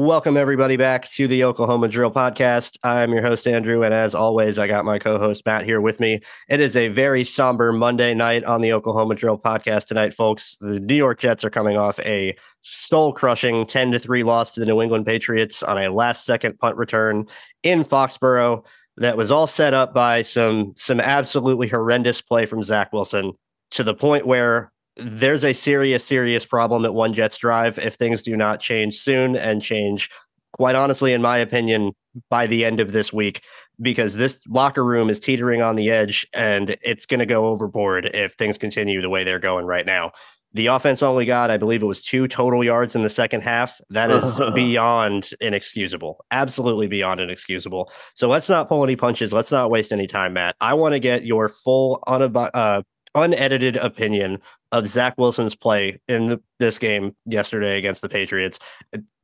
Welcome, 0.00 0.36
everybody, 0.36 0.76
back 0.76 1.10
to 1.14 1.26
the 1.26 1.42
Oklahoma 1.42 1.88
Drill 1.88 2.12
Podcast. 2.12 2.76
I'm 2.84 3.10
your 3.10 3.20
host, 3.20 3.48
Andrew, 3.48 3.82
and 3.82 3.92
as 3.92 4.14
always, 4.14 4.56
I 4.56 4.68
got 4.68 4.84
my 4.84 4.96
co 4.96 5.18
host, 5.18 5.44
Matt, 5.44 5.64
here 5.64 5.80
with 5.80 5.98
me. 5.98 6.20
It 6.48 6.60
is 6.60 6.76
a 6.76 6.86
very 6.86 7.24
somber 7.24 7.72
Monday 7.72 8.14
night 8.14 8.44
on 8.44 8.60
the 8.60 8.72
Oklahoma 8.72 9.16
Drill 9.16 9.36
Podcast 9.36 9.86
tonight, 9.86 10.14
folks. 10.14 10.56
The 10.60 10.78
New 10.78 10.94
York 10.94 11.18
Jets 11.18 11.42
are 11.42 11.50
coming 11.50 11.76
off 11.76 11.98
a 11.98 12.36
soul 12.60 13.12
crushing 13.12 13.66
10 13.66 13.90
to 13.90 13.98
3 13.98 14.22
loss 14.22 14.54
to 14.54 14.60
the 14.60 14.66
New 14.66 14.80
England 14.80 15.04
Patriots 15.04 15.64
on 15.64 15.76
a 15.76 15.92
last 15.92 16.24
second 16.24 16.60
punt 16.60 16.76
return 16.76 17.26
in 17.64 17.82
Foxborough 17.82 18.64
that 18.98 19.16
was 19.16 19.32
all 19.32 19.48
set 19.48 19.74
up 19.74 19.94
by 19.94 20.22
some, 20.22 20.74
some 20.76 21.00
absolutely 21.00 21.66
horrendous 21.66 22.20
play 22.20 22.46
from 22.46 22.62
Zach 22.62 22.92
Wilson 22.92 23.32
to 23.72 23.82
the 23.82 23.94
point 23.94 24.28
where 24.28 24.70
there's 24.98 25.44
a 25.44 25.52
serious, 25.52 26.04
serious 26.04 26.44
problem 26.44 26.84
at 26.84 26.94
One 26.94 27.12
Jets 27.12 27.38
Drive 27.38 27.78
if 27.78 27.94
things 27.94 28.22
do 28.22 28.36
not 28.36 28.60
change 28.60 29.00
soon 29.00 29.36
and 29.36 29.62
change, 29.62 30.10
quite 30.52 30.74
honestly, 30.74 31.12
in 31.12 31.22
my 31.22 31.38
opinion, 31.38 31.92
by 32.28 32.46
the 32.46 32.64
end 32.64 32.80
of 32.80 32.92
this 32.92 33.12
week, 33.12 33.42
because 33.80 34.16
this 34.16 34.40
locker 34.48 34.84
room 34.84 35.08
is 35.08 35.20
teetering 35.20 35.62
on 35.62 35.76
the 35.76 35.90
edge 35.90 36.26
and 36.32 36.76
it's 36.82 37.06
going 37.06 37.20
to 37.20 37.26
go 37.26 37.46
overboard 37.46 38.10
if 38.12 38.34
things 38.34 38.58
continue 38.58 39.00
the 39.00 39.10
way 39.10 39.24
they're 39.24 39.38
going 39.38 39.66
right 39.66 39.86
now. 39.86 40.10
The 40.54 40.66
offense 40.66 41.02
only 41.02 41.26
got, 41.26 41.50
I 41.50 41.58
believe 41.58 41.82
it 41.82 41.86
was 41.86 42.02
two 42.02 42.26
total 42.26 42.64
yards 42.64 42.96
in 42.96 43.02
the 43.02 43.10
second 43.10 43.42
half. 43.42 43.78
That 43.90 44.10
is 44.10 44.40
beyond 44.54 45.30
inexcusable. 45.40 46.24
Absolutely 46.30 46.86
beyond 46.86 47.20
inexcusable. 47.20 47.92
So 48.14 48.28
let's 48.28 48.48
not 48.48 48.66
pull 48.68 48.82
any 48.82 48.96
punches. 48.96 49.32
Let's 49.32 49.52
not 49.52 49.70
waste 49.70 49.92
any 49.92 50.06
time, 50.06 50.32
Matt. 50.32 50.56
I 50.60 50.72
want 50.72 50.94
to 50.94 51.00
get 51.00 51.24
your 51.24 51.50
full, 51.50 52.02
unab- 52.08 52.50
uh, 52.54 52.82
unedited 53.14 53.76
opinion 53.76 54.40
of 54.72 54.86
Zach 54.86 55.14
Wilson's 55.16 55.54
play 55.54 56.00
in 56.08 56.28
the, 56.28 56.40
this 56.58 56.78
game 56.78 57.16
yesterday 57.24 57.78
against 57.78 58.02
the 58.02 58.08
Patriots. 58.08 58.58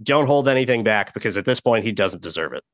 Don't 0.02 0.26
hold 0.26 0.48
anything 0.48 0.84
back 0.84 1.14
because 1.14 1.36
at 1.36 1.44
this 1.44 1.60
point 1.60 1.84
he 1.84 1.92
doesn't 1.92 2.22
deserve 2.22 2.52
it. 2.52 2.64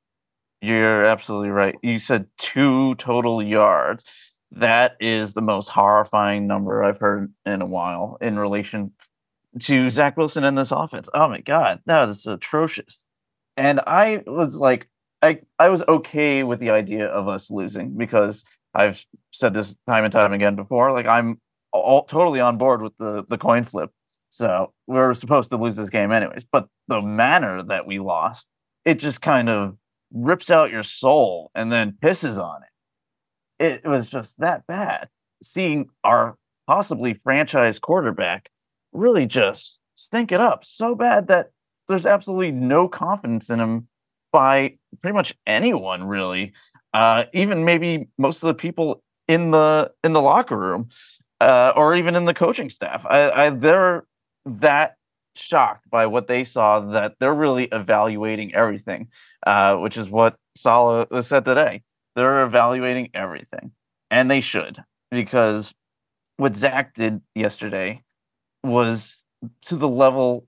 You're 0.62 1.04
absolutely 1.04 1.50
right. 1.50 1.76
You 1.82 1.98
said 1.98 2.26
two 2.38 2.94
total 2.97 3.43
yards. 3.43 4.04
That 4.53 4.97
is 5.00 5.32
the 5.32 5.41
most 5.41 5.69
horrifying 5.69 6.47
number 6.47 6.82
I've 6.82 6.98
heard 6.98 7.32
in 7.47 7.62
a 7.62 7.66
while 7.66 8.19
in 8.21 8.38
relation 8.38 8.92
to 9.60 9.91
Zach 9.91 10.16
Wilson 10.16 10.44
and 10.44 10.56
this 10.56 10.72
offense. 10.72 11.09
Oh 11.15 11.28
my 11.28 11.41
god, 11.41 11.81
that 11.87 12.09
is 12.09 12.27
atrocious. 12.27 13.03
And 13.56 13.81
I 13.87 14.22
was 14.27 14.54
like, 14.54 14.88
I 15.22 15.41
I 15.59 15.69
was 15.69 15.82
okay 15.82 16.42
with 16.42 16.60
the 16.60 16.71
idea 16.71 17.06
of 17.06 17.28
us 17.28 17.50
losing 17.50 17.97
because 17.97 18.44
I've 18.75 19.05
said 19.33 19.55
this 19.55 19.75
time 19.89 20.05
and 20.05 20.13
time 20.13 20.33
again 20.33 20.57
before. 20.57 20.93
Like 20.93 21.07
I'm 21.07 21.41
all 21.73 22.05
totally 22.05 22.41
on 22.41 22.59
board 22.59 22.83
with 22.83 22.97
the 22.99 23.25
the 23.29 23.39
coin 23.39 23.65
flip. 23.65 23.91
So 24.31 24.73
we 24.87 24.99
are 24.99 25.15
supposed 25.15 25.51
to 25.51 25.57
lose 25.57 25.77
this 25.77 25.91
game 25.91 26.13
anyways. 26.13 26.45
But 26.51 26.69
the 26.89 27.01
manner 27.01 27.63
that 27.65 27.87
we 27.87 27.99
lost, 27.99 28.47
it 28.85 28.95
just 28.95 29.21
kind 29.21 29.49
of 29.49 29.77
rips 30.13 30.51
out 30.51 30.71
your 30.71 30.83
soul 30.83 31.51
and 31.55 31.71
then 31.73 31.97
pisses 32.03 32.39
on 32.39 32.61
it. 32.63 33.83
It 33.85 33.89
was 33.89 34.07
just 34.07 34.39
that 34.39 34.67
bad. 34.67 35.09
Seeing 35.43 35.89
our 36.05 36.37
possibly 36.67 37.15
franchise 37.25 37.79
quarterback 37.79 38.49
really 38.93 39.27
just 39.27 39.81
stink 39.95 40.33
it 40.33 40.41
up 40.41 40.65
so 40.65 40.95
bad 40.95 41.29
that 41.29 41.51
there's 41.89 42.07
absolutely 42.07 42.53
no 42.53 42.89
confidence 42.89 43.51
in 43.51 43.61
him 43.61 43.89
by 44.33 44.77
pretty 45.03 45.15
much 45.15 45.35
anyone 45.47 46.05
really 46.05 46.53
uh, 46.95 47.25
even 47.33 47.65
maybe 47.65 48.09
most 48.19 48.43
of 48.43 48.49
the 48.49 48.55
people 48.55 49.03
in 49.28 49.51
the 49.51 49.91
in 50.03 50.12
the 50.12 50.21
locker 50.21 50.56
room 50.56 50.89
uh, 51.41 51.73
or 51.77 51.95
even 51.97 52.17
in 52.17 52.25
the 52.25 52.34
coaching 52.34 52.71
staff. 52.71 53.05
I, 53.09 53.31
I, 53.31 53.51
they're 53.51 54.05
that 54.45 54.97
shocked 55.34 55.89
by 55.89 56.06
what 56.06 56.28
they 56.28 56.45
saw 56.45 56.81
that 56.93 57.15
they're 57.21 57.34
really 57.34 57.65
evaluating 57.73 58.55
everything, 58.55 59.09
uh, 59.47 59.77
which 59.77 59.97
is 59.97 60.09
what 60.09 60.37
Saleh 60.56 61.09
said 61.25 61.45
today. 61.45 61.83
They're 62.17 62.43
evaluating 62.45 63.11
everything, 63.15 63.72
and 64.11 64.31
they 64.31 64.41
should 64.41 64.83
because 65.11 65.72
what 66.37 66.57
Zach 66.57 66.95
did 66.95 67.21
yesterday 67.34 68.03
was 68.65 69.19
to 69.62 69.77
the 69.77 69.89
level 69.89 70.47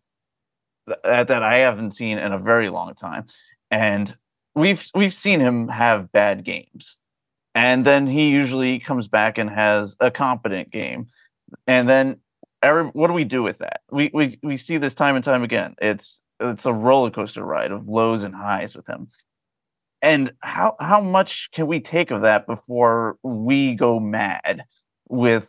that, 0.86 1.28
that 1.28 1.42
I 1.42 1.58
haven't 1.58 1.92
seen 1.92 2.18
in 2.18 2.32
a 2.32 2.38
very 2.38 2.68
long 2.68 2.94
time, 2.94 3.26
and 3.70 4.14
we've 4.54 4.88
we've 4.94 5.14
seen 5.14 5.40
him 5.40 5.68
have 5.68 6.12
bad 6.12 6.44
games. 6.44 6.96
And 7.54 7.84
then 7.84 8.06
he 8.06 8.28
usually 8.28 8.78
comes 8.78 9.08
back 9.08 9.38
and 9.38 9.50
has 9.50 9.94
a 10.00 10.10
competent 10.10 10.70
game. 10.70 11.08
And 11.66 11.88
then 11.88 12.16
every, 12.62 12.84
what 12.84 13.08
do 13.08 13.12
we 13.12 13.24
do 13.24 13.42
with 13.42 13.58
that? 13.58 13.82
We, 13.90 14.10
we 14.12 14.38
we 14.42 14.56
see 14.56 14.78
this 14.78 14.94
time 14.94 15.16
and 15.16 15.24
time 15.24 15.42
again. 15.42 15.74
It's 15.80 16.18
it's 16.40 16.66
a 16.66 16.72
roller 16.72 17.10
coaster 17.10 17.44
ride 17.44 17.70
of 17.70 17.88
lows 17.88 18.24
and 18.24 18.34
highs 18.34 18.74
with 18.74 18.86
him. 18.86 19.08
And 20.00 20.32
how 20.40 20.76
how 20.80 21.00
much 21.00 21.50
can 21.52 21.66
we 21.66 21.80
take 21.80 22.10
of 22.10 22.22
that 22.22 22.46
before 22.46 23.18
we 23.22 23.74
go 23.74 24.00
mad 24.00 24.64
with 25.08 25.44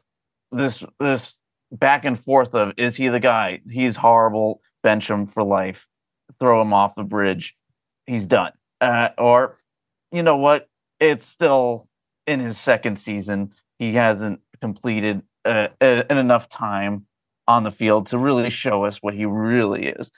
this 0.51 0.83
this 0.99 1.35
back 1.71 2.05
and 2.05 2.21
forth 2.21 2.53
of 2.53 2.73
is 2.77 2.95
he 2.95 3.07
the 3.07 3.19
guy? 3.19 3.61
He's 3.69 3.95
horrible. 3.95 4.61
Bench 4.83 5.09
him 5.09 5.27
for 5.27 5.43
life. 5.43 5.85
Throw 6.39 6.61
him 6.61 6.73
off 6.73 6.95
the 6.95 7.03
bridge. 7.03 7.55
He's 8.05 8.25
done 8.25 8.51
uh, 8.83 9.09
or 9.17 9.57
you 10.11 10.21
know 10.23 10.37
what 10.37 10.69
it's 10.99 11.27
still 11.27 11.87
in 12.27 12.39
his 12.39 12.59
second 12.59 12.99
season, 12.99 13.53
he 13.79 13.93
hasn't 13.93 14.41
completed 14.61 15.21
uh, 15.45 15.67
in 15.81 16.17
enough 16.17 16.49
time 16.49 17.05
on 17.47 17.63
the 17.63 17.71
field 17.71 18.07
to 18.07 18.17
really 18.17 18.49
show 18.49 18.85
us 18.85 18.97
what 19.01 19.13
he 19.13 19.25
really 19.25 19.87
is. 19.87 20.11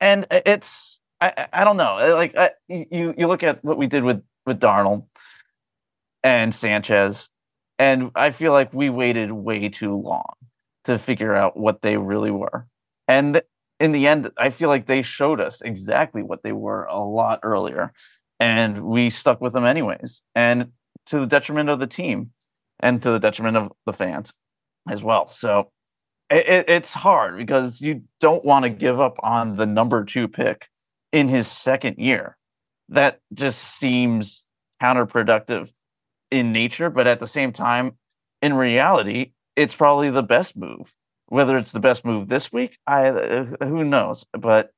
And 0.00 0.26
it's 0.30 1.00
I, 1.20 1.48
I 1.52 1.64
don't 1.64 1.76
know 1.76 2.12
like 2.14 2.36
I, 2.36 2.50
you 2.68 3.14
you 3.16 3.26
look 3.26 3.42
at 3.42 3.64
what 3.64 3.78
we 3.78 3.86
did 3.86 4.04
with 4.04 4.22
with 4.46 4.60
Darnold 4.60 5.04
and 6.22 6.54
Sanchez, 6.54 7.28
and 7.78 8.10
I 8.14 8.30
feel 8.30 8.52
like 8.52 8.72
we 8.72 8.90
waited 8.90 9.32
way 9.32 9.68
too 9.70 9.94
long 9.94 10.34
to 10.84 10.98
figure 10.98 11.34
out 11.34 11.56
what 11.56 11.82
they 11.82 11.96
really 11.96 12.30
were. 12.30 12.66
And 13.06 13.42
in 13.80 13.92
the 13.92 14.06
end, 14.06 14.30
I 14.36 14.50
feel 14.50 14.68
like 14.68 14.86
they 14.86 15.02
showed 15.02 15.40
us 15.40 15.60
exactly 15.62 16.22
what 16.22 16.42
they 16.42 16.52
were 16.52 16.84
a 16.84 16.98
lot 16.98 17.40
earlier, 17.42 17.92
and 18.40 18.84
we 18.84 19.10
stuck 19.10 19.40
with 19.40 19.52
them 19.52 19.64
anyways. 19.64 20.22
And 20.34 20.72
to 21.06 21.20
the 21.20 21.26
detriment 21.26 21.68
of 21.70 21.78
the 21.80 21.86
team. 21.86 22.32
and 22.80 23.02
to 23.02 23.10
the 23.10 23.18
detriment 23.18 23.56
of 23.56 23.72
the 23.86 23.92
fans 23.92 24.32
as 24.88 25.02
well. 25.02 25.28
So 25.28 25.70
it, 26.30 26.68
it's 26.68 26.94
hard 26.94 27.36
because 27.36 27.80
you 27.80 28.02
don't 28.20 28.44
want 28.44 28.64
to 28.64 28.70
give 28.70 29.00
up 29.00 29.16
on 29.22 29.56
the 29.56 29.66
number 29.66 30.04
two 30.04 30.28
pick 30.28 30.66
in 31.12 31.28
his 31.28 31.48
second 31.48 31.96
year. 31.98 32.36
That 32.90 33.20
just 33.34 33.58
seems 33.78 34.44
counterproductive 34.82 35.70
in 36.30 36.52
nature, 36.52 36.90
but 36.90 37.06
at 37.06 37.20
the 37.20 37.26
same 37.26 37.52
time, 37.52 37.92
in 38.40 38.54
reality, 38.54 39.32
it's 39.56 39.74
probably 39.74 40.10
the 40.10 40.22
best 40.22 40.56
move. 40.56 40.92
Whether 41.28 41.58
it's 41.58 41.72
the 41.72 41.80
best 41.80 42.04
move 42.04 42.28
this 42.28 42.52
week, 42.52 42.78
I 42.86 43.08
uh, 43.08 43.44
who 43.60 43.84
knows. 43.84 44.24
But 44.32 44.72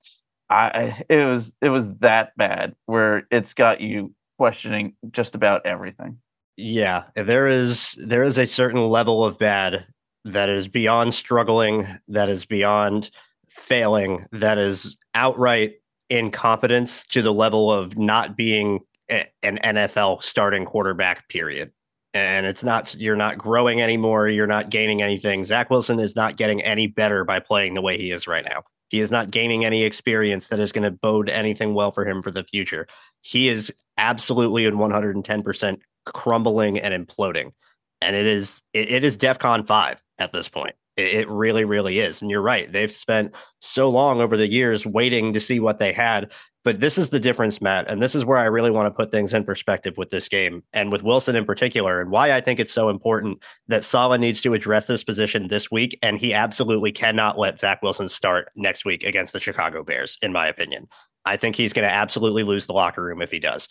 I 0.49 1.05
it 1.09 1.25
was 1.25 1.53
it 1.61 1.69
was 1.69 1.87
that 2.01 2.37
bad 2.37 2.75
where 2.87 3.27
it's 3.31 3.55
got 3.55 3.81
you 3.81 4.15
questioning 4.39 4.95
just 5.11 5.35
about 5.35 5.65
everything. 5.65 6.19
Yeah, 6.57 7.05
there 7.15 7.47
is 7.47 7.93
there 7.99 8.25
is 8.25 8.39
a 8.39 8.47
certain 8.47 8.89
level 8.89 9.25
of 9.25 9.39
bad 9.39 9.87
that 10.25 10.49
is 10.49 10.69
beyond 10.69 11.15
struggling, 11.15 11.87
that 12.09 12.29
is 12.29 12.45
beyond 12.45 13.11
failing, 13.49 14.27
that 14.33 14.59
is 14.59 14.97
outright 15.15 15.75
incompetence 16.11 17.07
to 17.07 17.23
the 17.23 17.33
level 17.33 17.73
of 17.73 17.97
not 17.97 18.37
being 18.37 18.81
a, 19.11 19.27
an 19.43 19.59
NFL 19.65 20.23
starting 20.23 20.65
quarterback, 20.65 21.29
period. 21.29 21.73
And 22.13 22.45
it's 22.45 22.65
not, 22.65 22.95
you're 22.97 23.17
not 23.17 23.39
growing 23.39 23.81
anymore. 23.81 24.29
You're 24.29 24.47
not 24.47 24.71
gaining 24.71 25.01
anything. 25.01 25.45
Zach 25.45 25.71
Wilson 25.71 26.01
is 26.01 26.17
not 26.17 26.37
getting 26.37 26.61
any 26.63 26.89
better 26.89 27.25
by 27.25 27.39
playing 27.39 27.75
the 27.75 27.83
way 27.83 27.97
he 27.97 28.11
is 28.11 28.27
right 28.27 28.45
now. 28.45 28.65
He 28.89 28.99
is 28.99 29.13
not 29.13 29.31
gaining 29.31 29.65
any 29.65 29.85
experience 29.85 30.49
that 30.49 30.59
is 30.59 30.73
going 30.73 30.83
to 30.83 30.91
bode 30.91 31.29
anything 31.29 31.75
well 31.75 31.93
for 31.93 32.05
him 32.05 32.21
for 32.21 32.33
the 32.33 32.43
future. 32.43 32.89
He 33.23 33.49
is 33.49 33.73
absolutely 33.97 34.67
and 34.67 34.77
110% 34.77 35.79
crumbling 36.07 36.81
and 36.81 37.07
imploding. 37.07 37.53
And 38.01 38.17
it 38.17 38.27
is, 38.27 38.61
it, 38.73 38.91
it 38.91 39.05
is 39.05 39.17
DEFCON 39.17 39.67
5 39.67 40.03
at 40.19 40.33
this 40.33 40.49
point. 40.49 40.75
It, 40.97 41.29
really, 41.31 41.65
really 41.65 42.01
is. 42.01 42.21
And 42.21 42.31
you're 42.31 42.43
right. 42.43 42.71
They've 42.71 42.91
spent 42.91 43.35
so 43.61 43.89
long 43.89 44.21
over 44.21 44.37
the 44.37 44.49
years 44.49 44.85
waiting 44.85 45.33
to 45.33 45.41
see 45.41 45.61
what 45.61 45.79
they 45.79 45.93
had. 45.93 46.31
But 46.63 46.81
this 46.81 46.99
is 46.99 47.09
the 47.09 47.21
difference, 47.21 47.63
Matt. 47.63 47.91
And 47.91 48.03
this 48.03 48.15
is 48.15 48.25
where 48.25 48.37
I 48.37 48.45
really 48.45 48.71
want 48.71 48.87
to 48.87 48.97
put 48.97 49.11
things 49.11 49.33
in 49.33 49.45
perspective 49.45 49.97
with 49.97 50.11
this 50.11 50.29
game 50.29 50.63
and 50.75 50.93
with 50.93 51.03
Wilson 51.03 51.35
in 51.35 51.47
particular, 51.47 52.01
and 52.01 52.11
why 52.11 52.33
I 52.33 52.43
think 52.43 52.61
it's 52.61 52.73
so 52.73 52.91
important 52.91 53.39
that 53.69 53.83
Saleh 53.83 54.21
needs 54.21 54.43
to 54.43 54.53
address 54.53 54.87
this 54.87 55.03
position 55.03 55.49
this 55.49 55.71
week. 55.71 55.99
And 56.03 56.19
he 56.19 56.35
absolutely 56.35 56.93
cannot 56.93 57.39
let 57.39 57.59
Zach 57.59 57.83
Wilson 57.83 58.09
start 58.09 58.51
next 58.57 58.85
week 58.85 59.05
against 59.05 59.33
the 59.33 59.41
Chicago 59.41 59.83
Bears, 59.83 60.19
in 60.21 60.33
my 60.33 60.47
opinion. 60.49 60.87
I 61.25 61.37
think 61.37 61.57
he's 61.57 61.73
going 61.73 61.89
to 61.89 61.95
absolutely 61.95 62.43
lose 62.43 62.67
the 62.67 62.75
locker 62.75 63.03
room 63.03 63.23
if 63.23 63.31
he 63.31 63.39
does. 63.39 63.69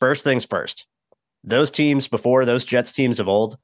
First 0.00 0.24
things 0.24 0.44
first, 0.44 0.86
those 1.44 1.70
teams 1.70 2.08
before 2.08 2.44
those 2.44 2.64
Jets 2.64 2.92
teams 2.92 3.20
of 3.20 3.28
old, 3.28 3.58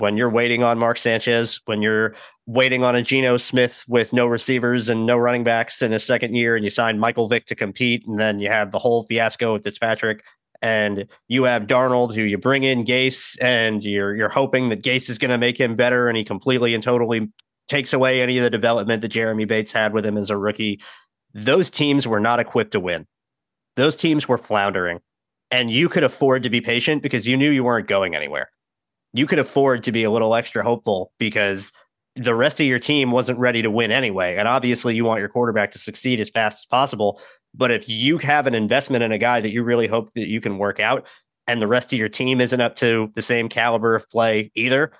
when 0.00 0.16
you're 0.16 0.30
waiting 0.30 0.62
on 0.62 0.78
Mark 0.78 0.96
Sanchez, 0.96 1.60
when 1.66 1.82
you're 1.82 2.14
waiting 2.46 2.82
on 2.82 2.96
a 2.96 3.02
Geno 3.02 3.36
Smith 3.36 3.84
with 3.86 4.12
no 4.12 4.26
receivers 4.26 4.88
and 4.88 5.06
no 5.06 5.16
running 5.16 5.44
backs 5.44 5.82
in 5.82 5.92
his 5.92 6.04
second 6.04 6.34
year, 6.34 6.56
and 6.56 6.64
you 6.64 6.70
sign 6.70 6.98
Michael 6.98 7.28
Vick 7.28 7.46
to 7.46 7.54
compete, 7.54 8.06
and 8.06 8.18
then 8.18 8.40
you 8.40 8.48
have 8.48 8.70
the 8.70 8.78
whole 8.78 9.04
fiasco 9.04 9.52
with 9.52 9.62
Fitzpatrick, 9.62 10.24
and 10.62 11.06
you 11.28 11.44
have 11.44 11.66
Darnold, 11.66 12.14
who 12.14 12.22
you 12.22 12.38
bring 12.38 12.64
in 12.64 12.84
Gase, 12.84 13.36
and 13.40 13.84
you're 13.84 14.16
you're 14.16 14.28
hoping 14.28 14.70
that 14.70 14.82
Gase 14.82 15.08
is 15.08 15.18
going 15.18 15.30
to 15.30 15.38
make 15.38 15.58
him 15.58 15.76
better, 15.76 16.08
and 16.08 16.16
he 16.16 16.24
completely 16.24 16.74
and 16.74 16.82
totally 16.82 17.30
takes 17.68 17.92
away 17.92 18.20
any 18.20 18.36
of 18.38 18.42
the 18.42 18.50
development 18.50 19.02
that 19.02 19.08
Jeremy 19.08 19.44
Bates 19.44 19.70
had 19.70 19.92
with 19.92 20.04
him 20.04 20.16
as 20.16 20.30
a 20.30 20.36
rookie. 20.36 20.80
Those 21.32 21.70
teams 21.70 22.08
were 22.08 22.20
not 22.20 22.40
equipped 22.40 22.72
to 22.72 22.80
win. 22.80 23.06
Those 23.76 23.96
teams 23.96 24.26
were 24.26 24.38
floundering, 24.38 25.00
and 25.50 25.70
you 25.70 25.88
could 25.88 26.02
afford 26.02 26.42
to 26.42 26.50
be 26.50 26.60
patient 26.60 27.02
because 27.02 27.28
you 27.28 27.36
knew 27.36 27.50
you 27.50 27.62
weren't 27.62 27.86
going 27.86 28.16
anywhere 28.16 28.50
you 29.12 29.26
could 29.26 29.38
afford 29.38 29.84
to 29.84 29.92
be 29.92 30.04
a 30.04 30.10
little 30.10 30.34
extra 30.34 30.62
hopeful 30.62 31.12
because 31.18 31.72
the 32.16 32.34
rest 32.34 32.60
of 32.60 32.66
your 32.66 32.78
team 32.78 33.10
wasn't 33.10 33.38
ready 33.38 33.62
to 33.62 33.70
win 33.70 33.90
anyway. 33.90 34.36
And 34.36 34.46
obviously, 34.46 34.94
you 34.94 35.04
want 35.04 35.20
your 35.20 35.28
quarterback 35.28 35.72
to 35.72 35.78
succeed 35.78 36.20
as 36.20 36.30
fast 36.30 36.60
as 36.60 36.66
possible. 36.66 37.20
But 37.54 37.70
if 37.70 37.88
you 37.88 38.18
have 38.18 38.46
an 38.46 38.54
investment 38.54 39.02
in 39.02 39.12
a 39.12 39.18
guy 39.18 39.40
that 39.40 39.50
you 39.50 39.62
really 39.62 39.86
hope 39.86 40.10
that 40.14 40.28
you 40.28 40.40
can 40.40 40.58
work 40.58 40.80
out, 40.80 41.06
and 41.46 41.60
the 41.60 41.66
rest 41.66 41.92
of 41.92 41.98
your 41.98 42.08
team 42.08 42.40
isn't 42.40 42.60
up 42.60 42.76
to 42.76 43.10
the 43.14 43.22
same 43.22 43.48
caliber 43.48 43.96
of 43.96 44.08
play 44.08 44.52
either, 44.54 44.92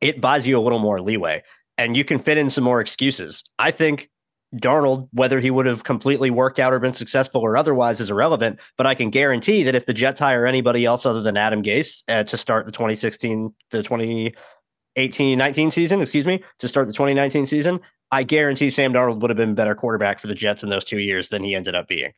it 0.00 0.20
buys 0.20 0.46
you 0.46 0.58
a 0.58 0.62
little 0.62 0.78
more 0.78 1.00
leeway 1.00 1.42
and 1.78 1.96
you 1.96 2.04
can 2.04 2.18
fit 2.18 2.36
in 2.36 2.50
some 2.50 2.64
more 2.64 2.80
excuses. 2.80 3.44
I 3.58 3.70
think 3.70 4.10
Darnold, 4.54 5.08
whether 5.12 5.40
he 5.40 5.50
would 5.50 5.66
have 5.66 5.84
completely 5.84 6.30
worked 6.30 6.58
out 6.58 6.72
or 6.72 6.78
been 6.78 6.94
successful 6.94 7.42
or 7.42 7.56
otherwise, 7.56 8.00
is 8.00 8.10
irrelevant. 8.10 8.58
But 8.76 8.86
I 8.86 8.94
can 8.94 9.10
guarantee 9.10 9.62
that 9.64 9.74
if 9.74 9.86
the 9.86 9.92
Jets 9.92 10.20
hire 10.20 10.46
anybody 10.46 10.84
else 10.84 11.04
other 11.04 11.22
than 11.22 11.36
Adam 11.36 11.62
Gase 11.62 12.02
uh, 12.08 12.24
to 12.24 12.36
start 12.36 12.66
the 12.66 12.72
2016 12.72 13.52
the 13.70 13.82
2018 13.82 15.38
19 15.38 15.70
season, 15.70 16.00
excuse 16.00 16.26
me, 16.26 16.42
to 16.58 16.68
start 16.68 16.86
the 16.86 16.94
2019 16.94 17.44
season, 17.44 17.80
I 18.10 18.22
guarantee 18.22 18.70
Sam 18.70 18.92
Darnold 18.92 19.20
would 19.20 19.30
have 19.30 19.36
been 19.36 19.54
better 19.54 19.74
quarterback 19.74 20.18
for 20.18 20.28
the 20.28 20.34
Jets 20.34 20.62
in 20.62 20.70
those 20.70 20.84
two 20.84 20.98
years 20.98 21.28
than 21.28 21.42
he 21.42 21.54
ended 21.54 21.74
up 21.74 21.88
being. 21.88 22.12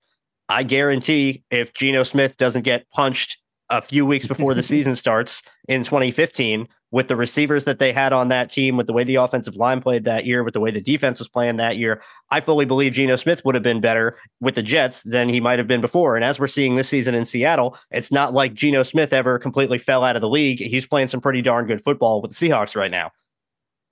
I 0.49 0.63
guarantee 0.63 1.45
if 1.51 1.73
Geno 1.75 2.05
Smith 2.05 2.37
doesn't 2.37 2.63
get 2.63 2.89
punched 2.91 3.39
a 3.71 3.83
few 3.83 4.07
weeks 4.07 4.27
before 4.27 4.55
the 4.55 4.63
season 4.65 4.95
starts 4.95 5.43
in 5.69 5.83
2015, 5.83 6.69
with 6.93 7.09
the 7.09 7.17
receivers 7.17 7.65
that 7.65 7.79
they 7.79 7.93
had 7.93 8.13
on 8.13 8.29
that 8.29 8.51
team, 8.51 8.77
with 8.77 8.87
the 8.87 8.93
way 8.93 9.05
the 9.05 9.15
offensive 9.15 9.57
line 9.57 9.81
played 9.81 10.05
that 10.05 10.27
year, 10.27 10.43
with 10.43 10.55
the 10.55 10.61
way 10.61 10.71
the 10.71 10.81
defense 10.81 11.19
was 11.19 11.29
playing 11.29 11.57
that 11.57 11.77
year, 11.77 12.03
I 12.31 12.41
fully 12.41 12.65
believe 12.65 12.95
Geno 12.95 13.17
Smith 13.17 13.45
would 13.45 13.55
have 13.55 13.63
been 13.63 13.81
better 13.81 14.19
with 14.41 14.57
the 14.57 14.63
Jets 14.63 15.03
than 15.05 15.29
he 15.29 15.41
might 15.41 15.59
have 15.59 15.69
been 15.69 15.81
before. 15.81 16.17
And 16.17 16.25
as 16.25 16.41
we're 16.41 16.49
seeing 16.49 16.77
this 16.77 16.89
season 16.89 17.15
in 17.15 17.25
Seattle, 17.25 17.77
it's 17.91 18.11
not 18.11 18.35
like 18.35 18.55
Geno 18.55 18.83
Smith 18.83 19.13
ever 19.13 19.39
completely 19.39 19.79
fell 19.79 20.03
out 20.03 20.17
of 20.17 20.23
the 20.23 20.29
league. 20.29 20.59
He's 20.59 20.87
playing 20.87 21.09
some 21.09 21.21
pretty 21.21 21.43
darn 21.43 21.67
good 21.67 21.83
football 21.83 22.21
with 22.21 22.37
the 22.37 22.49
Seahawks 22.49 22.75
right 22.75 22.91
now. 22.91 23.13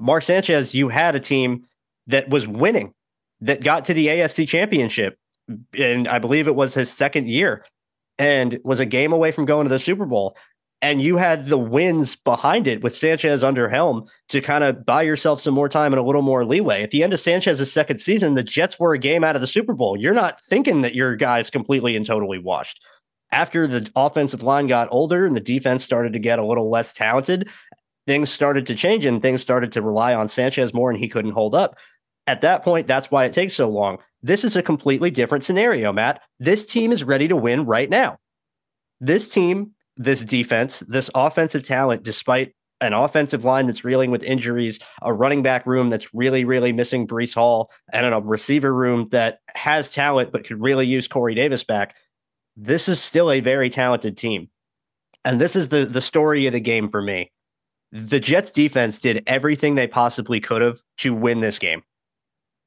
Mark 0.01 0.25
Sanchez, 0.25 0.75
you 0.75 0.89
had 0.89 1.15
a 1.15 1.21
team 1.21 1.65
that 2.09 2.29
was 2.29 2.49
winning, 2.49 2.95
that 3.41 3.63
got 3.63 3.85
to 3.85 3.95
the 3.95 4.09
AFC 4.09 4.47
championship. 4.49 5.19
And 5.79 6.09
I 6.09 6.19
believe 6.19 6.49
it 6.49 6.55
was 6.55 6.75
his 6.75 6.91
second 6.91 7.29
year 7.29 7.65
and 8.19 8.59
was 8.65 8.81
a 8.81 8.87
game 8.87 9.13
away 9.13 9.31
from 9.33 9.45
going 9.45 9.65
to 9.65 9.71
the 9.71 9.79
Super 9.79 10.05
Bowl 10.05 10.37
and 10.81 11.03
you 11.03 11.17
had 11.17 11.47
the 11.47 11.59
wins 11.59 12.15
behind 12.15 12.67
it 12.67 12.83
with 12.83 12.97
Sanchez 12.97 13.43
under 13.43 13.69
helm 13.69 14.07
to 14.29 14.41
kind 14.41 14.63
of 14.63 14.87
buy 14.87 15.03
yourself 15.03 15.41
some 15.41 15.55
more 15.55 15.69
time 15.69 15.93
and 15.93 16.01
a 16.01 16.05
little 16.05 16.23
more 16.23 16.45
leeway. 16.45 16.83
At 16.83 16.93
the 16.93 17.03
end 17.03 17.13
of 17.13 17.21
Sanchez's 17.21 17.73
second 17.73 17.99
season, 17.99 18.35
the 18.35 18.45
Jets 18.45 18.79
were 18.79 18.95
a 18.95 18.99
game 18.99 19.25
out 19.25 19.35
of 19.35 19.41
the 19.41 19.47
Super 19.47 19.75
Bowl. 19.75 19.97
You're 19.97 20.15
not 20.15 20.41
thinking 20.43 20.83
that 20.83 20.95
your 20.95 21.17
guy's 21.17 21.51
completely 21.51 21.97
and 21.97 22.07
totally 22.07 22.39
washed. 22.39 22.81
After 23.33 23.67
the 23.67 23.91
offensive 23.97 24.43
line 24.43 24.69
got 24.69 24.89
older 24.91 25.27
and 25.27 25.35
the 25.35 25.41
defense 25.41 25.85
started 25.85 26.13
to 26.13 26.19
get 26.19 26.39
a 26.39 26.47
little 26.47 26.71
less 26.71 26.93
talented, 26.93 27.49
things 28.07 28.31
started 28.31 28.65
to 28.67 28.75
change 28.75 29.05
and 29.05 29.21
things 29.21 29.43
started 29.43 29.73
to 29.73 29.83
rely 29.83 30.15
on 30.15 30.29
Sanchez 30.29 30.73
more 30.73 30.91
and 30.91 30.99
he 30.99 31.09
couldn't 31.09 31.33
hold 31.33 31.55
up. 31.55 31.77
At 32.27 32.41
that 32.43 32.63
point, 32.63 32.87
that's 32.87 33.11
why 33.11 33.25
it 33.25 33.33
takes 33.33 33.55
so 33.55 33.69
long. 33.69 33.99
This 34.23 34.45
is 34.45 34.55
a 34.55 34.63
completely 34.63 35.11
different 35.11 35.45
scenario, 35.45 35.93
Matt. 35.93 36.23
This 36.39 36.67
team 36.67 36.93
is 36.93 37.05
ready 37.05 37.27
to 37.29 37.37
win 37.37 37.65
right 37.67 37.91
now. 37.91 38.19
This 39.01 39.29
team 39.29 39.73
this 39.99 40.25
defense, 40.25 40.83
this 40.89 41.11
offensive 41.15 41.65
talent, 41.65 42.05
despite 42.05 42.55
an 42.81 42.93
offensive 42.93 43.45
line 43.45 43.67
that's 43.67 43.85
reeling 43.85 44.11
with 44.11 44.23
injuries, 44.23 44.79
a 45.03 45.13
running 45.13 45.43
back 45.43 45.67
room 45.67 45.91
that's 45.91 46.15
really, 46.15 46.45
really 46.45 46.73
missing 46.73 47.07
Breece 47.07 47.35
Hall, 47.35 47.71
and 47.93 48.07
a 48.07 48.21
receiver 48.21 48.73
room 48.73 49.09
that 49.11 49.41
has 49.55 49.91
talent 49.91 50.31
but 50.31 50.47
could 50.47 50.63
really 50.63 50.87
use 50.87 51.09
Corey 51.09 51.35
Davis 51.35 51.65
back. 51.65 51.97
This 52.57 52.89
is 52.89 53.01
still 53.01 53.31
a 53.31 53.41
very 53.41 53.69
talented 53.69 54.17
team. 54.17 54.49
And 55.25 55.41
this 55.41 55.57
is 55.57 55.69
the 55.69 55.85
the 55.85 56.01
story 56.01 56.47
of 56.47 56.53
the 56.53 56.61
game 56.61 56.89
for 56.89 57.03
me. 57.03 57.33
The 57.91 58.21
Jets 58.21 58.53
defense 58.53 58.99
did 58.99 59.25
everything 59.27 59.75
they 59.75 59.89
possibly 59.89 60.41
could 60.41 60.63
have 60.63 60.81
to 60.99 61.13
win 61.13 61.41
this 61.41 61.59
game 61.59 61.83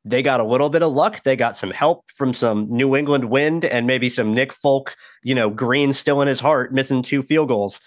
they 0.03 0.23
got 0.23 0.39
a 0.39 0.45
little 0.45 0.69
bit 0.69 0.83
of 0.83 0.91
luck. 0.91 1.23
They 1.23 1.35
got 1.35 1.57
some 1.57 1.71
help 1.71 2.09
from 2.15 2.33
some 2.33 2.67
New 2.69 2.95
England 2.95 3.25
wind 3.25 3.65
and 3.65 3.85
maybe 3.85 4.09
some 4.09 4.33
Nick 4.33 4.51
Folk, 4.53 4.95
you 5.23 5.35
know, 5.35 5.49
green 5.49 5.93
still 5.93 6.21
in 6.21 6.27
his 6.27 6.39
heart, 6.39 6.73
missing 6.73 7.03
two 7.03 7.21
field 7.21 7.49
goals. 7.49 7.79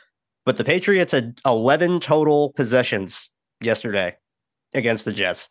But 0.47 0.57
the 0.57 0.65
Patriots 0.65 1.13
had 1.13 1.41
11 1.45 2.01
total 2.01 2.53
possessions 2.53 3.31
yesterday 3.61 4.17
against 4.75 5.05
the 5.05 5.13
Jets. 5.13 5.49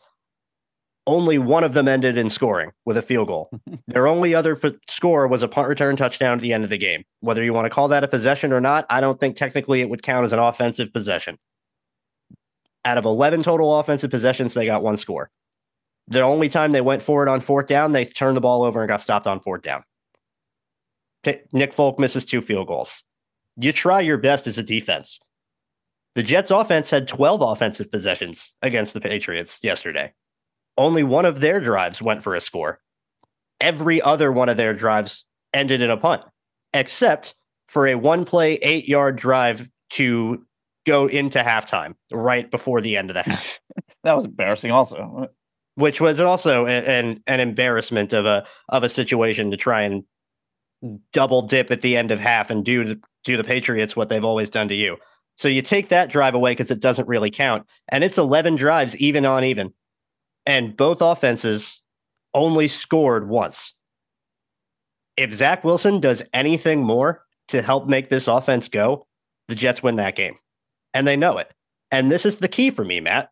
Only 1.05 1.37
one 1.37 1.65
of 1.65 1.73
them 1.73 1.89
ended 1.89 2.17
in 2.17 2.29
scoring 2.29 2.71
with 2.85 2.95
a 2.95 3.01
field 3.01 3.27
goal. 3.27 3.49
Their 3.87 4.07
only 4.07 4.33
other 4.33 4.55
p- 4.55 4.77
score 4.89 5.27
was 5.27 5.43
a 5.43 5.49
punt 5.49 5.67
return 5.67 5.97
touchdown 5.97 6.37
at 6.37 6.41
the 6.41 6.53
end 6.53 6.63
of 6.63 6.69
the 6.69 6.77
game. 6.77 7.03
Whether 7.19 7.43
you 7.43 7.53
want 7.53 7.65
to 7.65 7.69
call 7.69 7.89
that 7.89 8.05
a 8.05 8.07
possession 8.07 8.53
or 8.53 8.61
not, 8.61 8.85
I 8.89 9.01
don't 9.01 9.19
think 9.19 9.35
technically 9.35 9.81
it 9.81 9.89
would 9.89 10.01
count 10.01 10.25
as 10.25 10.31
an 10.31 10.39
offensive 10.39 10.93
possession. 10.93 11.37
Out 12.85 12.97
of 12.97 13.03
11 13.03 13.43
total 13.43 13.79
offensive 13.79 14.11
possessions, 14.11 14.53
they 14.53 14.65
got 14.65 14.83
one 14.83 14.95
score. 14.95 15.29
The 16.07 16.21
only 16.21 16.49
time 16.49 16.71
they 16.71 16.81
went 16.81 17.01
for 17.01 17.23
it 17.23 17.29
on 17.29 17.41
fourth 17.41 17.67
down, 17.67 17.91
they 17.91 18.05
turned 18.05 18.35
the 18.35 18.41
ball 18.41 18.63
over 18.63 18.81
and 18.81 18.89
got 18.89 19.01
stopped 19.01 19.27
on 19.27 19.39
fourth 19.39 19.61
down. 19.61 19.83
Nick 21.53 21.73
Folk 21.73 21.99
misses 21.99 22.25
two 22.25 22.41
field 22.41 22.67
goals. 22.67 23.01
You 23.55 23.71
try 23.71 24.01
your 24.01 24.17
best 24.17 24.47
as 24.47 24.57
a 24.57 24.63
defense. 24.63 25.19
The 26.15 26.23
Jets 26.23 26.51
offense 26.51 26.89
had 26.89 27.07
12 27.07 27.41
offensive 27.41 27.91
possessions 27.91 28.53
against 28.61 28.93
the 28.93 29.01
Patriots 29.01 29.59
yesterday. 29.63 30.11
Only 30.77 31.03
one 31.03 31.25
of 31.25 31.39
their 31.39 31.59
drives 31.59 32.01
went 32.01 32.23
for 32.23 32.35
a 32.35 32.41
score. 32.41 32.79
Every 33.61 34.01
other 34.01 34.31
one 34.31 34.49
of 34.49 34.57
their 34.57 34.73
drives 34.73 35.25
ended 35.53 35.81
in 35.81 35.89
a 35.89 35.97
punt, 35.97 36.23
except 36.73 37.35
for 37.67 37.87
a 37.87 37.95
one 37.95 38.25
play, 38.25 38.55
eight 38.55 38.87
yard 38.87 39.15
drive 39.15 39.69
to 39.91 40.45
go 40.85 41.07
into 41.07 41.39
halftime 41.39 41.95
right 42.11 42.49
before 42.51 42.81
the 42.81 42.97
end 42.97 43.09
of 43.09 43.13
the 43.13 43.23
half. 43.23 43.59
that 44.03 44.13
was 44.13 44.25
embarrassing, 44.25 44.71
also. 44.71 45.29
Which 45.75 45.99
was 45.99 46.19
also 46.19 46.65
an 46.67 47.23
an 47.25 47.39
embarrassment 47.39 48.13
of 48.13 48.25
a 48.25 48.45
of 48.69 48.83
a 48.83 48.89
situation 48.89 49.49
to 49.51 49.57
try 49.57 49.81
and 49.81 50.03
double 51.11 51.41
dip 51.41 51.71
at 51.71 51.81
the 51.81 51.97
end 51.97 52.11
of 52.11 52.19
half 52.19 52.51
and 52.51 52.63
do 52.63 52.83
the, 52.83 53.01
do 53.23 53.37
the 53.37 53.43
Patriots 53.43 53.95
what 53.95 54.09
they've 54.09 54.23
always 54.23 54.49
done 54.49 54.67
to 54.67 54.75
you. 54.75 54.97
So 55.37 55.47
you 55.47 55.61
take 55.61 55.89
that 55.89 56.11
drive 56.11 56.35
away 56.35 56.51
because 56.51 56.69
it 56.69 56.79
doesn't 56.79 57.07
really 57.07 57.31
count, 57.31 57.65
and 57.89 58.03
it's 58.03 58.19
eleven 58.19 58.55
drives 58.55 58.95
even 58.97 59.25
on 59.25 59.43
even, 59.43 59.73
and 60.45 60.77
both 60.77 61.01
offenses 61.01 61.81
only 62.35 62.67
scored 62.67 63.27
once. 63.27 63.73
If 65.17 65.33
Zach 65.33 65.63
Wilson 65.63 65.99
does 65.99 66.23
anything 66.33 66.83
more 66.83 67.23
to 67.47 67.61
help 67.61 67.87
make 67.87 68.09
this 68.09 68.27
offense 68.27 68.67
go, 68.67 69.07
the 69.47 69.55
Jets 69.55 69.83
win 69.83 69.97
that 69.97 70.15
game 70.15 70.37
and 70.93 71.07
they 71.07 71.17
know 71.17 71.37
it. 71.37 71.51
And 71.91 72.11
this 72.11 72.25
is 72.25 72.39
the 72.39 72.47
key 72.47 72.71
for 72.71 72.85
me, 72.85 72.99
Matt. 72.99 73.29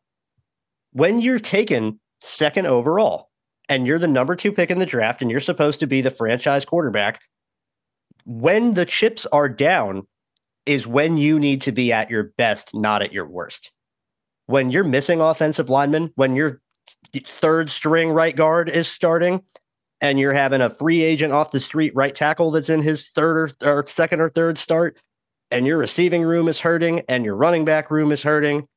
When 0.91 1.19
you're 1.19 1.39
taken 1.39 1.99
second 2.21 2.67
overall 2.67 3.29
and 3.69 3.87
you're 3.87 3.99
the 3.99 4.07
number 4.07 4.35
two 4.35 4.51
pick 4.51 4.69
in 4.69 4.79
the 4.79 4.85
draft 4.85 5.21
and 5.21 5.31
you're 5.31 5.39
supposed 5.39 5.79
to 5.79 5.87
be 5.87 6.01
the 6.01 6.11
franchise 6.11 6.65
quarterback, 6.65 7.21
when 8.25 8.73
the 8.73 8.85
chips 8.85 9.25
are 9.31 9.49
down 9.49 10.07
is 10.65 10.85
when 10.85 11.17
you 11.17 11.39
need 11.39 11.61
to 11.63 11.71
be 11.71 11.91
at 11.91 12.09
your 12.09 12.33
best, 12.37 12.73
not 12.75 13.01
at 13.01 13.13
your 13.13 13.25
worst. 13.25 13.71
When 14.45 14.69
you're 14.69 14.83
missing 14.83 15.21
offensive 15.21 15.69
linemen, 15.69 16.11
when 16.15 16.35
your 16.35 16.61
third 17.25 17.69
string 17.69 18.09
right 18.09 18.35
guard 18.35 18.69
is 18.69 18.87
starting, 18.87 19.41
and 20.01 20.19
you're 20.19 20.33
having 20.33 20.61
a 20.61 20.69
free 20.69 21.03
agent 21.03 21.31
off 21.31 21.51
the 21.51 21.59
street 21.59 21.95
right 21.95 22.15
tackle 22.15 22.51
that's 22.51 22.69
in 22.69 22.81
his 22.81 23.09
third 23.09 23.53
or, 23.61 23.79
or 23.79 23.87
second 23.87 24.19
or 24.19 24.29
third 24.29 24.57
start, 24.57 24.97
and 25.51 25.67
your 25.67 25.77
receiving 25.77 26.23
room 26.23 26.47
is 26.47 26.59
hurting 26.59 27.01
and 27.07 27.23
your 27.23 27.35
running 27.35 27.65
back 27.65 27.91
room 27.91 28.11
is 28.11 28.23
hurting 28.23 28.67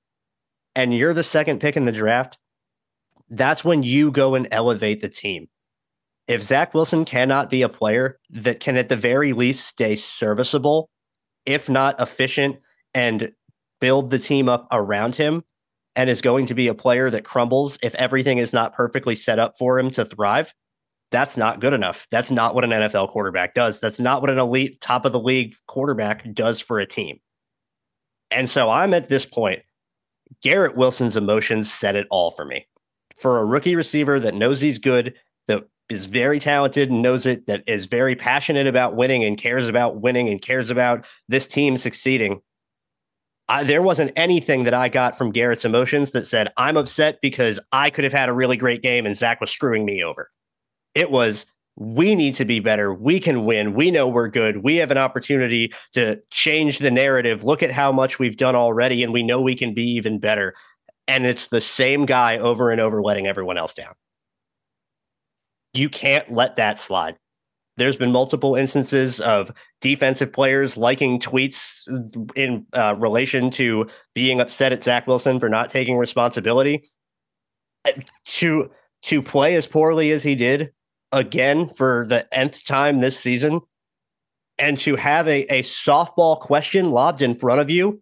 and 0.77 0.93
you're 0.95 1.15
the 1.15 1.23
second 1.23 1.61
pick 1.61 1.77
in 1.77 1.85
the 1.85 1.93
draft, 1.93 2.37
that's 3.31 3.65
when 3.65 3.83
you 3.83 4.11
go 4.11 4.35
and 4.35 4.49
elevate 4.51 5.01
the 5.01 5.09
team. 5.09 5.49
If 6.27 6.43
Zach 6.43 6.73
Wilson 6.73 7.05
cannot 7.05 7.51
be 7.51 7.63
a 7.63 7.69
player 7.69 8.19
that 8.31 8.61
can, 8.61 8.77
at 8.77 8.89
the 8.89 8.97
very 8.97 9.33
least, 9.33 9.67
stay 9.67 9.95
serviceable, 9.95 10.89
if 11.45 11.69
not 11.69 12.01
efficient, 12.01 12.57
and 12.95 13.33
build 13.81 14.11
the 14.11 14.19
team 14.19 14.49
up 14.49 14.67
around 14.73 15.17
him, 15.17 15.45
and 15.97 16.11
is 16.11 16.23
going 16.23 16.47
to 16.47 16.55
be 16.55 16.69
a 16.69 16.75
player 16.75 17.11
that 17.11 17.25
crumbles 17.25 17.79
if 17.83 17.95
everything 17.95 18.39
is 18.39 18.53
not 18.53 18.75
perfectly 18.75 19.15
set 19.15 19.39
up 19.39 19.55
for 19.59 19.79
him 19.79 19.91
to 19.93 20.05
thrive, 20.05 20.53
that's 21.11 21.37
not 21.37 21.61
good 21.61 21.73
enough. 21.73 22.07
That's 22.11 22.31
not 22.31 22.55
what 22.55 22.65
an 22.65 22.71
NFL 22.71 23.11
quarterback 23.11 23.55
does. 23.55 23.81
That's 23.81 24.01
not 24.01 24.21
what 24.21 24.31
an 24.31 24.39
elite 24.39 24.81
top 24.81 25.05
of 25.05 25.13
the 25.13 25.21
league 25.21 25.55
quarterback 25.67 26.33
does 26.35 26.61
for 26.61 26.81
a 26.81 26.87
team. 26.87 27.21
And 28.31 28.49
so 28.49 28.71
I'm 28.71 28.95
at 28.95 29.09
this 29.09 29.25
point. 29.25 29.63
Garrett 30.43 30.77
Wilson's 30.77 31.17
emotions 31.17 31.73
said 31.73 31.95
it 31.95 32.09
all 32.11 32.33
for 32.33 32.45
me. 32.45 32.67
For 33.17 33.39
a 33.39 33.45
rookie 33.45 33.77
receiver 33.77 34.19
that 34.21 34.35
knows 34.35 34.61
he's 34.61 34.79
good, 34.79 35.15
that 35.47 35.65
is 35.89 36.07
very 36.07 36.41
talented 36.41 36.91
and 36.91 37.03
knows 37.03 37.27
it, 37.27 37.47
that 37.47 37.63
is 37.67 37.87
very 37.87 38.17
passionate 38.17 38.67
about 38.67 38.97
winning 38.97 39.25
and 39.25 39.39
cares 39.39 39.69
about 39.69 40.01
winning 40.01 40.29
and 40.29 40.41
cares 40.41 40.71
about 40.71 41.07
this 41.29 41.47
team 41.47 41.77
succeeding. 41.77 42.41
I, 43.49 43.63
there 43.65 43.83
wasn't 43.83 44.13
anything 44.17 44.65
that 44.65 44.75
I 44.75 44.89
got 44.89 45.19
from 45.19 45.31
Garrett's 45.31 45.67
emotions 45.67 46.13
that 46.13 46.27
said, 46.27 46.49
I'm 46.57 46.79
upset 46.79 47.19
because 47.21 47.61
I 47.73 47.91
could 47.91 48.05
have 48.05 48.13
had 48.13 48.31
a 48.31 48.33
really 48.33 48.57
great 48.57 48.83
game 48.83 49.05
and 49.05 49.15
Zach 49.15 49.41
was 49.41 49.51
screwing 49.51 49.85
me 49.85 50.03
over. 50.03 50.31
It 50.95 51.11
was 51.11 51.45
we 51.77 52.15
need 52.15 52.37
to 52.37 52.45
be 52.45 52.61
better. 52.61 52.95
We 52.95 53.19
can 53.19 53.45
win. 53.45 53.75
We 53.75 53.91
know 53.91 54.09
we're 54.09 54.29
good. 54.29 54.59
We 54.59 54.77
have 54.77 54.91
an 54.91 54.99
opportunity 54.99 55.73
to 55.93 56.21
change 56.31 56.79
the 56.79 56.91
narrative. 56.91 57.43
Look 57.43 57.63
at 57.63 57.73
how 57.73 57.91
much 57.91 58.19
we've 58.19 58.37
done 58.37 58.55
already, 58.55 59.03
and 59.03 59.13
we 59.13 59.25
know 59.25 59.41
we 59.41 59.57
can 59.57 59.75
be 59.75 59.83
even 59.83 60.21
better. 60.21 60.55
And 61.07 61.27
it's 61.27 61.49
the 61.49 61.61
same 61.61 62.07
guy 62.07 62.39
over 62.39 62.71
and 62.71 62.81
over 62.81 63.03
letting 63.03 63.27
everyone 63.27 63.59
else 63.59 63.75
down. 63.75 63.95
You 65.75 65.89
can't 65.89 66.33
let 66.33 66.57
that 66.57 66.79
slide. 66.79 67.17
There's 67.77 67.97
been 67.97 68.13
multiple 68.13 68.55
instances 68.55 69.21
of 69.21 69.51
defensive 69.81 70.33
players 70.33 70.77
liking 70.77 71.19
tweets 71.19 71.83
in 72.37 72.67
uh, 72.73 72.95
relation 72.97 73.51
to 73.53 73.89
being 74.15 74.41
upset 74.41 74.73
at 74.73 74.85
Zach 74.85 75.07
Wilson 75.07 75.41
for 75.41 75.49
not 75.49 75.71
taking 75.71 75.99
responsibility. 75.99 76.89
To 78.39 78.71
to 79.03 79.21
play 79.21 79.57
as 79.57 79.67
poorly 79.67 80.11
as 80.13 80.23
he 80.23 80.35
did 80.35 80.73
again 81.13 81.69
for 81.69 82.07
the 82.09 82.33
nth 82.35 82.65
time 82.65 83.01
this 83.01 83.19
season 83.19 83.61
and 84.59 84.79
to 84.79 84.97
have 84.97 85.29
a, 85.29 85.43
a 85.55 85.63
softball 85.63 86.41
question 86.41 86.91
lobbed 86.91 87.21
in 87.23 87.39
front 87.39 87.61
of 87.61 87.71
you 87.71 88.01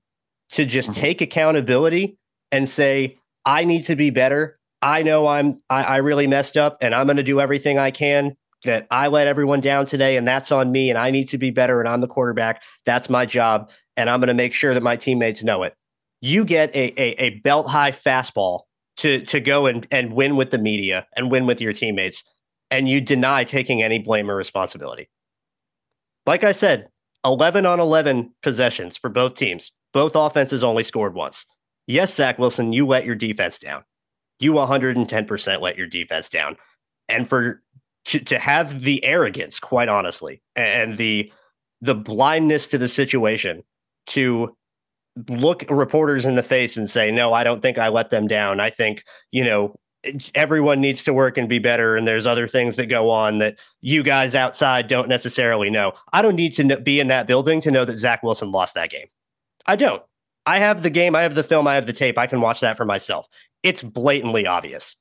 to 0.52 0.64
just 0.64 0.90
mm-hmm. 0.90 1.00
take 1.00 1.20
accountability 1.20 2.16
and 2.52 2.68
say, 2.68 3.18
I 3.44 3.64
need 3.64 3.84
to 3.86 3.96
be 3.96 4.10
better. 4.10 4.58
I 4.82 5.02
know 5.02 5.26
I'm 5.26 5.58
I, 5.70 5.82
I 5.82 5.96
really 5.96 6.26
messed 6.26 6.56
up 6.56 6.76
and 6.80 6.94
I'm 6.94 7.06
gonna 7.06 7.22
do 7.22 7.40
everything 7.40 7.78
I 7.78 7.90
can 7.90 8.36
that 8.64 8.86
I 8.90 9.08
let 9.08 9.26
everyone 9.26 9.60
down 9.60 9.86
today 9.86 10.16
and 10.16 10.28
that's 10.28 10.52
on 10.52 10.70
me 10.70 10.90
and 10.90 10.98
I 10.98 11.10
need 11.10 11.28
to 11.30 11.38
be 11.38 11.50
better 11.50 11.80
and 11.80 11.88
I'm 11.88 12.00
the 12.00 12.08
quarterback. 12.08 12.62
That's 12.84 13.10
my 13.10 13.26
job. 13.26 13.70
And 13.96 14.08
I'm 14.08 14.20
gonna 14.20 14.34
make 14.34 14.54
sure 14.54 14.74
that 14.74 14.82
my 14.82 14.96
teammates 14.96 15.42
know 15.42 15.62
it. 15.62 15.74
You 16.20 16.44
get 16.44 16.74
a 16.74 17.00
a, 17.00 17.14
a 17.18 17.30
belt 17.40 17.68
high 17.68 17.92
fastball 17.92 18.62
to 18.98 19.24
to 19.26 19.40
go 19.40 19.66
and, 19.66 19.86
and 19.90 20.12
win 20.12 20.36
with 20.36 20.50
the 20.50 20.58
media 20.58 21.06
and 21.16 21.30
win 21.30 21.46
with 21.46 21.60
your 21.60 21.72
teammates 21.72 22.24
and 22.70 22.88
you 22.88 23.00
deny 23.00 23.44
taking 23.44 23.82
any 23.82 23.98
blame 23.98 24.30
or 24.30 24.36
responsibility. 24.36 25.08
Like 26.26 26.44
I 26.44 26.52
said, 26.52 26.88
11 27.24 27.66
on 27.66 27.80
11 27.80 28.34
possessions 28.42 28.96
for 28.96 29.10
both 29.10 29.34
teams. 29.34 29.72
Both 29.92 30.16
offenses 30.16 30.64
only 30.64 30.82
scored 30.82 31.14
once. 31.14 31.44
Yes, 31.86 32.14
Zach 32.14 32.38
Wilson, 32.38 32.72
you 32.72 32.86
let 32.86 33.04
your 33.04 33.14
defense 33.14 33.58
down. 33.58 33.84
You 34.38 34.52
110% 34.52 35.60
let 35.60 35.76
your 35.76 35.86
defense 35.86 36.28
down. 36.28 36.56
And 37.08 37.28
for 37.28 37.62
to, 38.06 38.18
to 38.20 38.38
have 38.38 38.82
the 38.82 39.04
arrogance, 39.04 39.60
quite 39.60 39.88
honestly, 39.88 40.42
and 40.56 40.96
the 40.96 41.32
the 41.80 41.94
blindness 41.94 42.68
to 42.68 42.78
the 42.78 42.88
situation 42.88 43.62
to 44.06 44.56
look 45.28 45.64
reporters 45.68 46.24
in 46.24 46.36
the 46.36 46.42
face 46.42 46.76
and 46.76 46.88
say, 46.88 47.10
no, 47.10 47.32
I 47.32 47.44
don't 47.44 47.60
think 47.60 47.76
I 47.76 47.88
let 47.88 48.10
them 48.10 48.28
down. 48.28 48.60
I 48.60 48.70
think, 48.70 49.04
you 49.32 49.44
know, 49.44 49.74
everyone 50.34 50.80
needs 50.80 51.02
to 51.04 51.12
work 51.12 51.38
and 51.38 51.48
be 51.48 51.58
better 51.58 51.96
and 51.96 52.06
there's 52.08 52.26
other 52.26 52.48
things 52.48 52.76
that 52.76 52.86
go 52.86 53.10
on 53.10 53.38
that 53.38 53.58
you 53.80 54.02
guys 54.02 54.34
outside 54.34 54.88
don't 54.88 55.08
necessarily 55.08 55.70
know 55.70 55.92
i 56.12 56.20
don't 56.20 56.34
need 56.34 56.52
to 56.54 56.80
be 56.80 56.98
in 56.98 57.06
that 57.06 57.26
building 57.26 57.60
to 57.60 57.70
know 57.70 57.84
that 57.84 57.96
zach 57.96 58.20
wilson 58.20 58.50
lost 58.50 58.74
that 58.74 58.90
game 58.90 59.06
i 59.66 59.76
don't 59.76 60.02
i 60.46 60.58
have 60.58 60.82
the 60.82 60.90
game 60.90 61.14
i 61.14 61.22
have 61.22 61.34
the 61.34 61.42
film 61.42 61.66
i 61.66 61.74
have 61.74 61.86
the 61.86 61.92
tape 61.92 62.18
i 62.18 62.26
can 62.26 62.40
watch 62.40 62.60
that 62.60 62.76
for 62.76 62.84
myself 62.84 63.28
it's 63.62 63.82
blatantly 63.82 64.46
obvious 64.46 64.96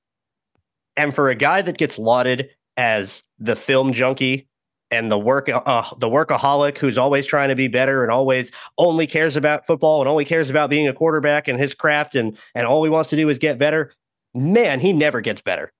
and 0.96 1.16
for 1.16 1.30
a 1.30 1.36
guy 1.36 1.62
that 1.62 1.78
gets 1.78 1.98
lauded 1.98 2.50
as 2.78 3.24
the 3.40 3.56
film 3.56 3.94
junkie 3.94 4.48
and 4.90 5.10
the 5.10 5.18
work 5.18 5.50
uh, 5.50 5.84
the 6.00 6.08
workaholic 6.08 6.78
who's 6.78 6.98
always 6.98 7.26
trying 7.26 7.50
to 7.50 7.56
be 7.56 7.68
better 7.68 8.04
and 8.04 8.12
always 8.12 8.52
only 8.78 9.08
cares 9.08 9.38
about 9.38 9.66
football 9.66 10.02
and 10.02 10.10
only 10.10 10.26
cares 10.26 10.50
about 10.50 10.70
being 10.70 10.88
a 10.88 10.94
quarterback 10.94 11.48
and 11.48 11.60
his 11.60 11.74
craft 11.74 12.16
and 12.16 12.38
and 12.56 12.68
all 12.68 12.84
he 12.84 12.90
wants 12.90 13.10
to 13.10 13.16
do 13.16 13.30
is 13.30 13.40
get 13.40 13.58
better 13.58 13.94
man, 14.34 14.80
he 14.80 14.94
never 14.94 15.22
gets 15.22 15.42
better. 15.42 15.72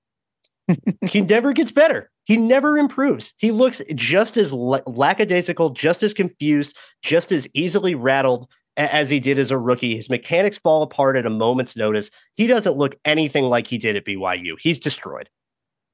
he 1.08 1.20
never 1.20 1.52
gets 1.52 1.72
better. 1.72 2.10
He 2.24 2.36
never 2.36 2.78
improves. 2.78 3.34
He 3.36 3.50
looks 3.50 3.82
just 3.94 4.36
as 4.36 4.52
lackadaisical, 4.52 5.70
just 5.70 6.02
as 6.02 6.14
confused, 6.14 6.76
just 7.02 7.32
as 7.32 7.48
easily 7.54 7.94
rattled 7.94 8.48
as 8.76 9.10
he 9.10 9.20
did 9.20 9.38
as 9.38 9.50
a 9.50 9.58
rookie. 9.58 9.96
His 9.96 10.08
mechanics 10.08 10.58
fall 10.58 10.82
apart 10.82 11.16
at 11.16 11.26
a 11.26 11.30
moment's 11.30 11.76
notice. 11.76 12.10
He 12.34 12.46
doesn't 12.46 12.76
look 12.76 12.96
anything 13.04 13.44
like 13.44 13.66
he 13.66 13.78
did 13.78 13.96
at 13.96 14.04
BYU. 14.04 14.58
He's 14.58 14.80
destroyed. 14.80 15.28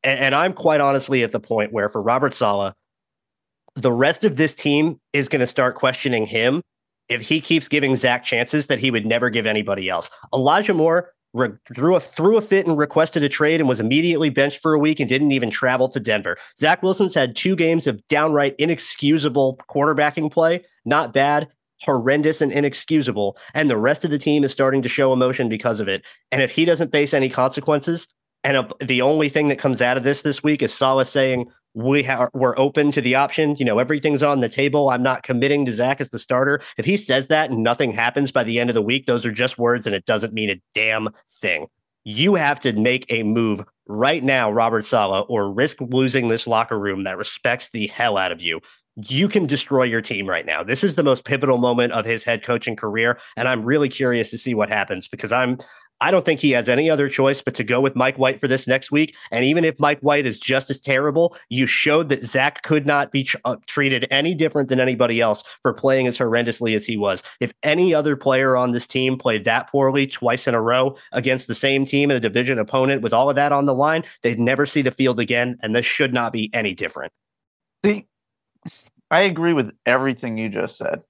And, 0.04 0.18
and 0.20 0.35
I'm 0.35 0.52
quite 0.52 0.80
honestly 0.80 1.23
at 1.23 1.32
the 1.32 1.40
point 1.40 1.73
where 1.73 1.88
for 1.88 2.02
Robert 2.02 2.35
Saleh, 2.35 2.75
the 3.75 3.92
rest 3.92 4.25
of 4.25 4.37
this 4.37 4.54
team 4.54 5.00
is 5.12 5.28
going 5.28 5.40
to 5.40 5.47
start 5.47 5.76
questioning 5.76 6.26
him 6.26 6.62
if 7.08 7.23
he 7.23 7.40
keeps 7.40 7.68
giving 7.68 7.97
Zach 7.97 8.25
chances 8.25 8.66
that 8.66 8.80
he 8.80 8.90
would 8.90 9.06
never 9.06 9.30
give 9.30 9.47
anybody 9.47 9.88
else. 9.88 10.11
Elijah 10.35 10.75
Moore 10.75 11.12
re- 11.32 11.50
threw 11.75 11.97
a 11.97 12.00
threw 12.00 12.37
a 12.37 12.40
fit 12.40 12.66
and 12.66 12.76
requested 12.76 13.23
a 13.23 13.28
trade 13.28 13.61
and 13.61 13.68
was 13.68 13.80
immediately 13.80 14.30
benched 14.30 14.61
for 14.61 14.75
a 14.75 14.78
week 14.78 15.00
and 15.00 15.08
didn't 15.08 15.32
even 15.32 15.50
travel 15.50 15.88
to 15.88 16.00
Denver. 16.00 16.37
Zach 16.58 16.82
Wilson's 16.82 17.14
had 17.14 17.37
two 17.37 17.56
games 17.56 17.87
of 17.87 18.06
downright 18.08 18.54
inexcusable 18.58 19.58
quarterbacking 19.70 20.30
play. 20.30 20.64
Not 20.85 21.12
bad, 21.12 21.49
horrendous 21.82 22.40
and 22.40 22.52
inexcusable. 22.52 23.37
And 23.54 23.70
the 23.70 23.76
rest 23.76 24.04
of 24.04 24.11
the 24.11 24.18
team 24.18 24.44
is 24.44 24.52
starting 24.52 24.82
to 24.82 24.88
show 24.88 25.12
emotion 25.12 25.49
because 25.49 25.80
of 25.80 25.88
it. 25.88 26.04
And 26.32 26.42
if 26.42 26.50
he 26.50 26.64
doesn't 26.64 26.92
face 26.92 27.14
any 27.14 27.28
consequences, 27.28 28.06
and 28.44 28.73
the 28.80 29.02
only 29.02 29.28
thing 29.28 29.49
that 29.49 29.58
comes 29.58 29.82
out 29.82 29.97
of 29.97 30.04
this 30.04 30.23
this 30.23 30.42
week 30.42 30.62
is 30.62 30.73
Saleh 30.73 31.06
saying, 31.06 31.50
we 31.75 32.02
have 32.02 32.30
we're 32.32 32.58
open 32.58 32.90
to 32.92 33.00
the 33.00 33.14
option. 33.14 33.54
You 33.56 33.64
know, 33.64 33.78
everything's 33.78 34.23
on 34.23 34.40
the 34.40 34.49
table. 34.49 34.90
I'm 34.90 35.02
not 35.02 35.23
committing 35.23 35.66
to 35.66 35.73
Zach 35.73 36.00
as 36.00 36.11
the 36.11 36.18
starter. 36.18 36.61
If 36.76 36.87
he 36.87 36.97
says 36.97 37.28
that 37.28 37.50
and 37.50 37.62
nothing 37.62 37.92
happens 37.92 38.32
by 38.32 38.44
the 38.44 38.58
end 38.58 38.70
of 38.70 38.75
the 38.75 38.82
week, 38.82 39.06
those 39.06 39.26
are 39.26 39.32
just 39.32 39.58
words 39.58 39.87
and 39.87 39.94
it 39.94 40.04
doesn't 40.04 40.32
mean 40.32 40.50
a 40.50 40.61
damn 40.75 41.08
thing. 41.40 41.66
You 42.04 42.37
have 42.37 42.58
to 42.61 42.73
make 42.73 43.06
a 43.11 43.23
move 43.23 43.64
right 43.87 44.25
now, 44.25 44.50
Robert 44.50 44.85
Saleh, 44.85 45.26
or 45.28 45.52
risk 45.52 45.80
losing 45.80 46.28
this 46.28 46.47
locker 46.47 46.78
room 46.78 47.04
that 47.04 47.18
respects 47.18 47.70
the 47.70 47.87
hell 47.88 48.16
out 48.16 48.32
of 48.32 48.40
you. 48.40 48.61
You 49.07 49.28
can 49.28 49.47
destroy 49.47 49.85
your 49.85 50.00
team 50.00 50.28
right 50.28 50.47
now. 50.47 50.62
This 50.62 50.83
is 50.83 50.95
the 50.97 51.02
most 51.02 51.25
pivotal 51.25 51.59
moment 51.59 51.93
of 51.93 52.05
his 52.05 52.25
head 52.25 52.43
coaching 52.43 52.76
career. 52.76 53.19
And 53.37 53.47
I'm 53.47 53.64
really 53.64 53.88
curious 53.88 54.31
to 54.31 54.38
see 54.38 54.55
what 54.55 54.69
happens 54.69 55.07
because 55.07 55.33
I'm 55.33 55.59
I 56.00 56.12
don't 56.12 56.25
think 56.25 56.38
he 56.38 56.52
has 56.52 56.69
any 56.69 56.88
other 56.88 57.09
choice 57.09 57.43
but 57.43 57.55
to 57.57 57.64
go 57.64 57.81
with 57.81 57.97
Mike 57.97 58.19
White 58.19 58.40
for 58.40 58.47
this 58.47 58.69
next 58.69 58.93
week. 58.93 59.17
And 59.33 59.45
even 59.45 59.64
if 59.64 59.81
Mike 59.81 59.99
White 59.99 60.26
is 60.26 60.38
just 60.38 60.71
as 60.71 60.78
terrible, 60.78 61.37
you 61.49 61.67
showed 61.67 62.09
that 62.11 62.25
Zach 62.25 62.62
could 62.62 62.87
not 62.87 63.11
be 63.11 63.28
uh, 63.45 63.57
treated 63.67 64.07
any 64.11 64.33
different 64.33 64.69
than 64.69 64.78
anybody 64.78 65.21
else 65.21 65.43
for 65.62 65.73
playing 65.73 66.07
as 66.07 66.17
horrendously 66.17 66.76
as 66.76 66.87
he 66.87 66.97
was. 66.97 67.25
If 67.40 67.52
any 67.64 67.95
other 67.95 68.14
player 68.14 68.57
on 68.57 68.71
this 68.71 68.87
team 68.87 69.19
played 69.19 69.45
that 69.47 69.69
poorly 69.71 70.07
twice 70.07 70.47
in 70.47 70.55
a 70.55 70.62
row 70.62 70.97
against 71.11 71.49
the 71.49 71.55
same 71.55 71.85
team 71.85 72.11
and 72.11 72.17
a 72.17 72.21
division 72.21 72.61
opponent 72.61 73.02
with 73.02 73.12
all 73.12 73.28
of 73.28 73.35
that 73.35 73.50
on 73.50 73.64
the 73.64 73.75
line, 73.75 74.05
they'd 74.23 74.38
never 74.38 74.67
see 74.67 74.83
the 74.83 74.93
field 74.93 75.19
again. 75.19 75.59
And 75.62 75.75
this 75.75 75.87
should 75.87 76.14
not 76.14 76.33
be 76.33 76.49
any 76.55 76.75
different. 76.75 77.12
See, 77.85 78.07
I 79.11 79.21
agree 79.21 79.53
with 79.53 79.73
everything 79.87 80.37
you 80.37 80.49
just 80.49 80.77
said 80.77 81.03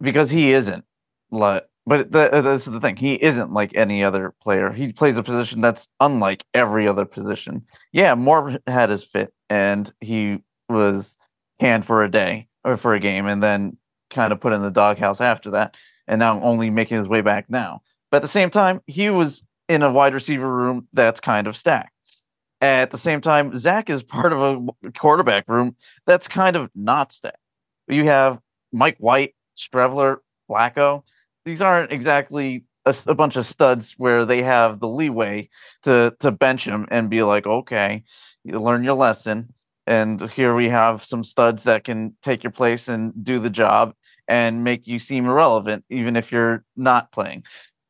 because 0.00 0.30
he 0.30 0.52
isn't. 0.52 0.84
Like, 1.30 1.66
but 1.86 2.10
the, 2.12 2.32
uh, 2.32 2.40
this 2.40 2.66
is 2.66 2.72
the 2.72 2.80
thing. 2.80 2.96
He 2.96 3.14
isn't 3.14 3.52
like 3.52 3.74
any 3.74 4.02
other 4.02 4.34
player. 4.42 4.72
He 4.72 4.92
plays 4.92 5.16
a 5.16 5.22
position 5.22 5.60
that's 5.60 5.88
unlike 6.00 6.44
every 6.54 6.88
other 6.88 7.04
position. 7.04 7.64
Yeah, 7.92 8.14
Moore 8.14 8.58
had 8.66 8.90
his 8.90 9.04
fit 9.04 9.32
and 9.48 9.92
he 10.00 10.38
was 10.68 11.16
canned 11.58 11.86
for 11.86 12.02
a 12.02 12.10
day 12.10 12.48
or 12.64 12.76
for 12.76 12.94
a 12.94 13.00
game 13.00 13.26
and 13.26 13.42
then 13.42 13.76
kind 14.10 14.32
of 14.32 14.40
put 14.40 14.52
in 14.52 14.62
the 14.62 14.70
doghouse 14.70 15.20
after 15.20 15.50
that. 15.50 15.76
And 16.08 16.18
now 16.18 16.42
only 16.42 16.70
making 16.70 16.98
his 16.98 17.08
way 17.08 17.20
back 17.20 17.48
now. 17.48 17.82
But 18.10 18.18
at 18.18 18.22
the 18.22 18.28
same 18.28 18.50
time, 18.50 18.80
he 18.86 19.10
was 19.10 19.42
in 19.68 19.82
a 19.82 19.92
wide 19.92 20.14
receiver 20.14 20.48
room 20.52 20.88
that's 20.92 21.20
kind 21.20 21.46
of 21.46 21.56
stacked. 21.56 21.92
At 22.60 22.90
the 22.90 22.98
same 22.98 23.20
time, 23.20 23.56
Zach 23.56 23.88
is 23.88 24.02
part 24.02 24.32
of 24.32 24.72
a 24.82 24.92
quarterback 24.92 25.48
room 25.48 25.76
that's 26.06 26.28
kind 26.28 26.56
of 26.56 26.70
not 26.74 27.12
stacked. 27.12 27.38
You 27.88 28.04
have 28.04 28.38
Mike 28.72 28.96
White, 28.98 29.34
Streveler, 29.56 30.18
Flacco 30.48 31.02
these 31.44 31.62
aren't 31.62 31.92
exactly 31.92 32.64
a, 32.86 32.94
a, 33.06 33.14
bunch 33.14 33.36
of 33.36 33.46
studs 33.46 33.94
where 33.96 34.24
they 34.24 34.42
have 34.42 34.80
the 34.80 34.88
leeway 34.88 35.48
to 35.82 36.14
to 36.20 36.30
bench 36.30 36.64
him 36.64 36.86
and 36.90 37.10
be 37.10 37.22
like, 37.22 37.46
okay, 37.46 38.04
you 38.44 38.60
learn 38.60 38.84
your 38.84 38.94
lesson. 38.94 39.52
And 39.86 40.30
here 40.30 40.54
we 40.54 40.68
have 40.68 41.04
some 41.04 41.24
studs 41.24 41.64
that 41.64 41.84
can 41.84 42.16
take 42.22 42.44
your 42.44 42.52
place 42.52 42.88
and 42.88 43.12
do 43.24 43.40
the 43.40 43.50
job 43.50 43.94
and 44.28 44.62
make 44.62 44.86
you 44.86 44.98
seem 44.98 45.26
irrelevant, 45.26 45.84
even 45.90 46.14
if 46.14 46.30
you're 46.30 46.64
not 46.76 47.10
playing. 47.10 47.42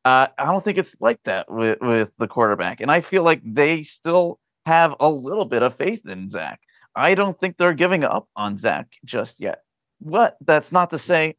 Uh, 0.03 0.27
I 0.35 0.45
don't 0.45 0.65
think 0.65 0.79
it's 0.79 0.95
like 0.99 1.19
that 1.25 1.51
with, 1.51 1.77
with 1.79 2.09
the 2.17 2.27
quarterback. 2.27 2.81
And 2.81 2.89
I 2.89 3.01
feel 3.01 3.21
like 3.21 3.41
they 3.45 3.83
still 3.83 4.39
have 4.65 4.95
a 4.99 5.09
little 5.09 5.45
bit 5.45 5.63
of 5.63 5.75
faith 5.75 6.05
in 6.05 6.29
Zach. 6.29 6.59
I 6.95 7.15
don't 7.15 7.39
think 7.39 7.57
they're 7.57 7.73
giving 7.73 8.03
up 8.03 8.27
on 8.35 8.57
Zach 8.57 8.87
just 9.05 9.39
yet. 9.39 9.63
But 10.01 10.37
that's 10.41 10.71
not 10.71 10.89
to 10.91 10.99
say 10.99 11.35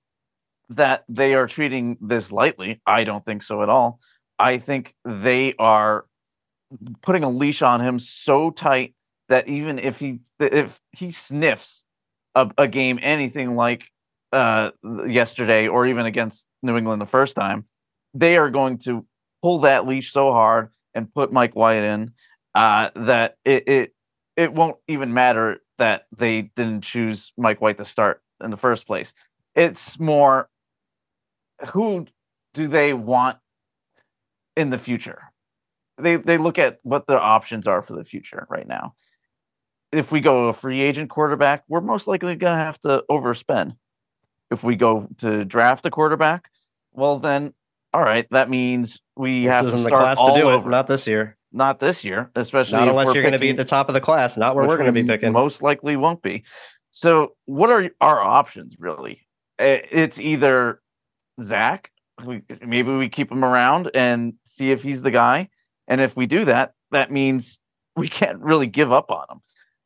that 0.71 1.05
they 1.09 1.35
are 1.35 1.47
treating 1.47 1.99
this 2.01 2.33
lightly. 2.33 2.81
I 2.87 3.05
don't 3.05 3.25
think 3.25 3.43
so 3.43 3.63
at 3.63 3.69
all. 3.69 4.01
I 4.39 4.59
think 4.59 4.95
they 5.05 5.55
are 5.59 6.07
putting 7.03 7.25
a 7.25 7.31
leash 7.31 7.63
on 7.63 7.81
him 7.81 7.99
so 7.99 8.51
tight 8.51 8.95
that 9.29 9.49
even 9.49 9.79
if 9.79 9.99
he 9.99 10.21
if 10.41 10.81
he 10.93 11.13
sniffs 11.13 11.85
a, 12.35 12.51
a 12.59 12.69
game 12.69 12.99
anything 13.03 13.57
like 13.57 13.85
uh, 14.33 14.71
yesterday 15.07 15.69
or 15.69 15.87
even 15.87 16.07
against 16.07 16.47
New 16.63 16.77
England 16.77 17.03
the 17.03 17.07
first 17.07 17.37
time, 17.37 17.67
they 18.15 18.37
are 18.37 18.51
going 18.51 18.79
to 18.79 19.05
pull 19.43 19.61
that 19.61 19.87
leash 19.87 20.13
so 20.13 20.33
hard 20.33 20.71
and 20.95 21.13
put 21.13 21.33
Mike 21.33 21.55
White 21.55 21.83
in 21.83 22.13
uh, 22.55 22.91
that 22.95 23.37
it, 23.45 23.69
it 23.69 23.95
it 24.37 24.53
won't 24.53 24.77
even 24.89 25.13
matter 25.13 25.59
that 25.79 26.07
they 26.17 26.43
didn't 26.57 26.83
choose 26.83 27.33
Mike 27.37 27.61
White 27.61 27.79
to 27.79 27.85
start 27.85 28.23
in 28.43 28.51
the 28.51 28.57
first 28.57 28.87
place. 28.87 29.13
It's 29.55 29.99
more 29.99 30.49
who 31.73 32.07
do 32.55 32.69
they 32.69 32.93
want 32.93 33.39
in 34.57 34.71
the 34.71 34.79
future? 34.79 35.23
They 35.99 36.17
they 36.17 36.39
look 36.39 36.59
at 36.59 36.79
what 36.83 37.07
their 37.07 37.19
options 37.21 37.67
are 37.67 37.83
for 37.83 37.95
the 37.95 38.05
future 38.05 38.47
right 38.51 38.67
now. 38.67 38.95
If 39.93 40.11
we 40.11 40.21
go 40.21 40.49
a 40.49 40.55
free 40.55 40.81
agent 40.81 41.11
quarterback, 41.11 41.65
we're 41.69 41.83
most 41.83 42.07
likely 42.07 42.35
going 42.35 42.57
to 42.59 42.65
have 42.65 42.81
to 42.81 43.05
overspend. 43.11 43.77
If 44.51 44.63
we 44.63 44.77
go 44.77 45.07
to 45.19 45.45
draft 45.45 45.85
a 45.87 45.91
quarterback, 45.91 46.49
well 46.93 47.19
then, 47.19 47.53
all 47.93 48.03
right, 48.03 48.27
that 48.31 48.49
means 48.49 49.01
we 49.17 49.45
this 49.45 49.53
have 49.53 49.67
isn't 49.67 49.79
to 49.79 49.83
the 49.83 49.89
start 49.89 50.03
class 50.03 50.19
all 50.19 50.35
to 50.35 50.41
do 50.41 50.49
over. 50.49 50.69
it. 50.69 50.71
Not 50.71 50.87
this 50.87 51.07
year. 51.07 51.37
Not 51.53 51.81
this 51.81 52.03
year, 52.03 52.31
especially 52.35 52.73
Not 52.73 52.89
unless 52.89 53.15
you're 53.15 53.23
going 53.23 53.33
to 53.33 53.39
be 53.39 53.51
at 53.51 53.57
the 53.57 53.65
top 53.65 53.89
of 53.89 53.95
the 53.95 54.01
class. 54.01 54.37
Not 54.37 54.55
where 54.55 54.67
we're 54.67 54.77
going 54.77 54.87
to 54.87 54.93
be 54.93 55.05
picking. 55.05 55.33
Most 55.33 55.63
likely 55.63 55.97
won't 55.97 56.23
be. 56.23 56.45
So, 56.91 57.37
what 57.47 57.71
are 57.71 57.91
our 58.01 58.21
options 58.21 58.77
really? 58.79 59.27
It's 59.59 60.19
either 60.19 60.81
Zach. 61.43 61.91
Maybe 62.25 62.93
we 62.93 63.09
keep 63.09 63.31
him 63.31 63.45
around 63.45 63.91
and 63.95 64.35
see 64.47 64.71
if 64.71 64.83
he's 64.83 65.03
the 65.03 65.11
guy. 65.11 65.49
And 65.89 66.01
if 66.01 66.17
we 66.17 66.27
do 66.27 66.45
that, 66.47 66.73
that 66.91 67.11
means 67.11 67.59
we 67.97 68.09
can't 68.09 68.39
really 68.39 68.67
give 68.67 68.93
up 68.93 69.11
on 69.11 69.27
him. 69.31 69.41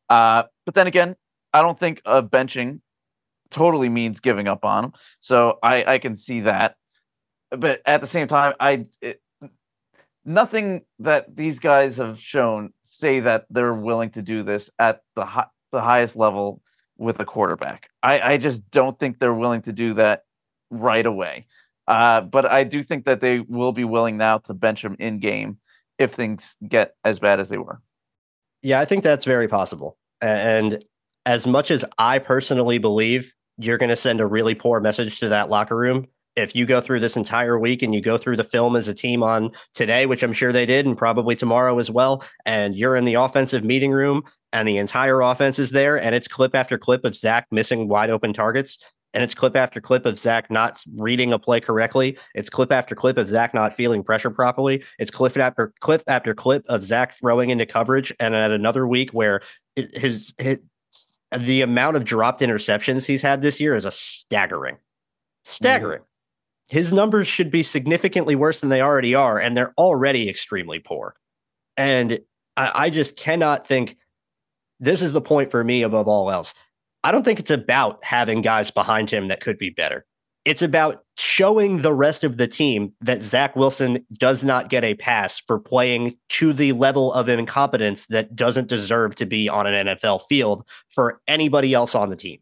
Uh, 0.09 0.43
but 0.65 0.75
then 0.75 0.87
again, 0.87 1.15
I 1.53 1.61
don't 1.61 1.79
think 1.79 2.01
a 2.05 2.21
benching 2.21 2.81
totally 3.49 3.89
means 3.89 4.19
giving 4.19 4.47
up 4.47 4.65
on 4.65 4.85
him. 4.85 4.93
So 5.19 5.59
I, 5.63 5.83
I 5.85 5.97
can 5.97 6.15
see 6.15 6.41
that. 6.41 6.75
But 7.49 7.81
at 7.85 8.01
the 8.01 8.07
same 8.07 8.27
time, 8.27 8.53
I 8.59 8.85
it, 9.01 9.21
nothing 10.27 10.81
that 10.99 11.35
these 11.35 11.57
guys 11.57 11.97
have 11.97 12.19
shown 12.19 12.73
say 12.83 13.21
that 13.21 13.45
they're 13.49 13.73
willing 13.73 14.11
to 14.11 14.21
do 14.21 14.43
this 14.43 14.69
at 14.77 15.01
the 15.15 15.25
hi- 15.25 15.47
the 15.71 15.81
highest 15.81 16.15
level 16.15 16.61
with 16.97 17.19
a 17.19 17.25
quarterback. 17.25 17.89
I, 18.03 18.19
I 18.19 18.37
just 18.37 18.69
don't 18.69 18.99
think 18.99 19.19
they're 19.19 19.33
willing 19.33 19.61
to 19.63 19.71
do 19.71 19.93
that 19.95 20.23
right 20.69 21.05
away. 21.05 21.47
Uh, 21.87 22.21
but 22.21 22.45
I 22.45 22.65
do 22.65 22.83
think 22.83 23.05
that 23.05 23.21
they 23.21 23.39
will 23.39 23.71
be 23.71 23.85
willing 23.85 24.17
now 24.17 24.39
to 24.39 24.53
bench 24.53 24.83
him 24.83 24.97
in 24.99 25.19
game 25.19 25.57
if 25.97 26.13
things 26.13 26.55
get 26.67 26.95
as 27.05 27.19
bad 27.19 27.39
as 27.39 27.49
they 27.49 27.57
were. 27.57 27.81
Yeah, 28.61 28.79
I 28.79 28.85
think 28.85 29.03
that's 29.03 29.25
very 29.25 29.47
possible. 29.47 29.97
And 30.19 30.83
as 31.25 31.47
much 31.47 31.71
as 31.71 31.85
I 31.97 32.19
personally 32.19 32.77
believe 32.77 33.33
you're 33.57 33.77
going 33.77 33.89
to 33.89 33.95
send 33.95 34.19
a 34.19 34.25
really 34.25 34.55
poor 34.55 34.79
message 34.79 35.19
to 35.19 35.29
that 35.29 35.49
locker 35.49 35.77
room, 35.77 36.07
if 36.37 36.55
you 36.55 36.65
go 36.65 36.79
through 36.79 36.99
this 36.99 37.17
entire 37.17 37.57
week 37.57 37.81
and 37.81 37.93
you 37.93 37.99
go 37.99 38.17
through 38.17 38.37
the 38.37 38.43
film 38.43 38.75
as 38.75 38.87
a 38.87 38.93
team 38.93 39.23
on 39.23 39.51
today, 39.73 40.05
which 40.05 40.21
I'm 40.21 40.33
sure 40.33 40.53
they 40.53 40.67
did, 40.67 40.85
and 40.85 40.97
probably 40.97 41.35
tomorrow 41.35 41.79
as 41.79 41.89
well, 41.89 42.23
and 42.45 42.75
you're 42.75 42.95
in 42.95 43.05
the 43.05 43.15
offensive 43.15 43.63
meeting 43.63 43.91
room 43.91 44.23
and 44.53 44.67
the 44.67 44.77
entire 44.77 45.19
offense 45.19 45.59
is 45.59 45.71
there, 45.71 46.01
and 46.01 46.15
it's 46.15 46.27
clip 46.27 46.55
after 46.55 46.77
clip 46.77 47.03
of 47.03 47.15
Zach 47.15 47.47
missing 47.51 47.89
wide 47.89 48.09
open 48.09 48.31
targets, 48.33 48.77
and 49.13 49.23
it's 49.23 49.33
clip 49.33 49.55
after 49.55 49.81
clip 49.81 50.05
of 50.05 50.17
Zach 50.17 50.51
not 50.51 50.81
reading 50.95 51.33
a 51.33 51.39
play 51.39 51.59
correctly. 51.59 52.17
It's 52.35 52.49
clip 52.49 52.71
after 52.71 52.93
clip 52.93 53.17
of 53.17 53.27
Zach 53.27 53.53
not 53.53 53.73
feeling 53.73 54.03
pressure 54.03 54.29
properly. 54.29 54.83
It's 54.99 55.09
clip 55.09 55.35
after 55.37 55.73
clip 55.79 56.03
after 56.07 56.35
clip 56.35 56.63
of 56.69 56.83
Zach 56.83 57.17
throwing 57.19 57.49
into 57.49 57.65
coverage. 57.65 58.13
And 58.19 58.35
at 58.35 58.51
another 58.51 58.85
week 58.85 59.11
where 59.11 59.41
his, 59.75 60.33
the 61.35 61.61
amount 61.61 61.97
of 61.97 62.05
dropped 62.05 62.41
interceptions 62.41 63.07
he's 63.07 63.21
had 63.21 63.41
this 63.41 63.59
year 63.59 63.75
is 63.75 63.85
a 63.85 63.91
staggering, 63.91 64.77
staggering. 65.45 66.01
Mm-hmm. 66.01 66.16
His 66.67 66.91
numbers 66.91 67.27
should 67.27 67.49
be 67.49 67.63
significantly 67.63 68.35
worse 68.35 68.59
than 68.59 68.69
they 68.69 68.81
already 68.81 69.15
are, 69.15 69.39
and 69.39 69.55
they're 69.55 69.73
already 69.77 70.29
extremely 70.29 70.79
poor. 70.79 71.15
And 71.77 72.19
I, 72.57 72.71
I 72.75 72.89
just 72.89 73.15
cannot 73.15 73.65
think 73.65 73.97
this 74.79 75.01
is 75.01 75.11
the 75.11 75.21
point 75.21 75.51
for 75.51 75.63
me 75.63 75.83
above 75.83 76.07
all 76.07 76.29
else. 76.29 76.53
I 77.03 77.11
don't 77.11 77.23
think 77.23 77.39
it's 77.39 77.51
about 77.51 78.03
having 78.03 78.41
guys 78.41 78.71
behind 78.71 79.09
him 79.09 79.29
that 79.29 79.39
could 79.39 79.57
be 79.57 79.69
better. 79.69 80.05
It's 80.43 80.61
about 80.61 81.03
showing 81.17 81.81
the 81.81 81.93
rest 81.93 82.23
of 82.23 82.37
the 82.37 82.47
team 82.47 82.93
that 83.01 83.21
Zach 83.21 83.55
Wilson 83.55 84.05
does 84.13 84.43
not 84.43 84.69
get 84.69 84.83
a 84.83 84.95
pass 84.95 85.39
for 85.39 85.59
playing 85.59 86.15
to 86.29 86.53
the 86.53 86.71
level 86.73 87.11
of 87.13 87.27
incompetence 87.27 88.05
that 88.07 88.35
doesn't 88.35 88.69
deserve 88.69 89.15
to 89.15 89.25
be 89.25 89.49
on 89.49 89.67
an 89.67 89.87
NFL 89.87 90.21
field 90.29 90.65
for 90.89 91.21
anybody 91.27 91.73
else 91.73 91.95
on 91.95 92.09
the 92.09 92.15
team. 92.15 92.39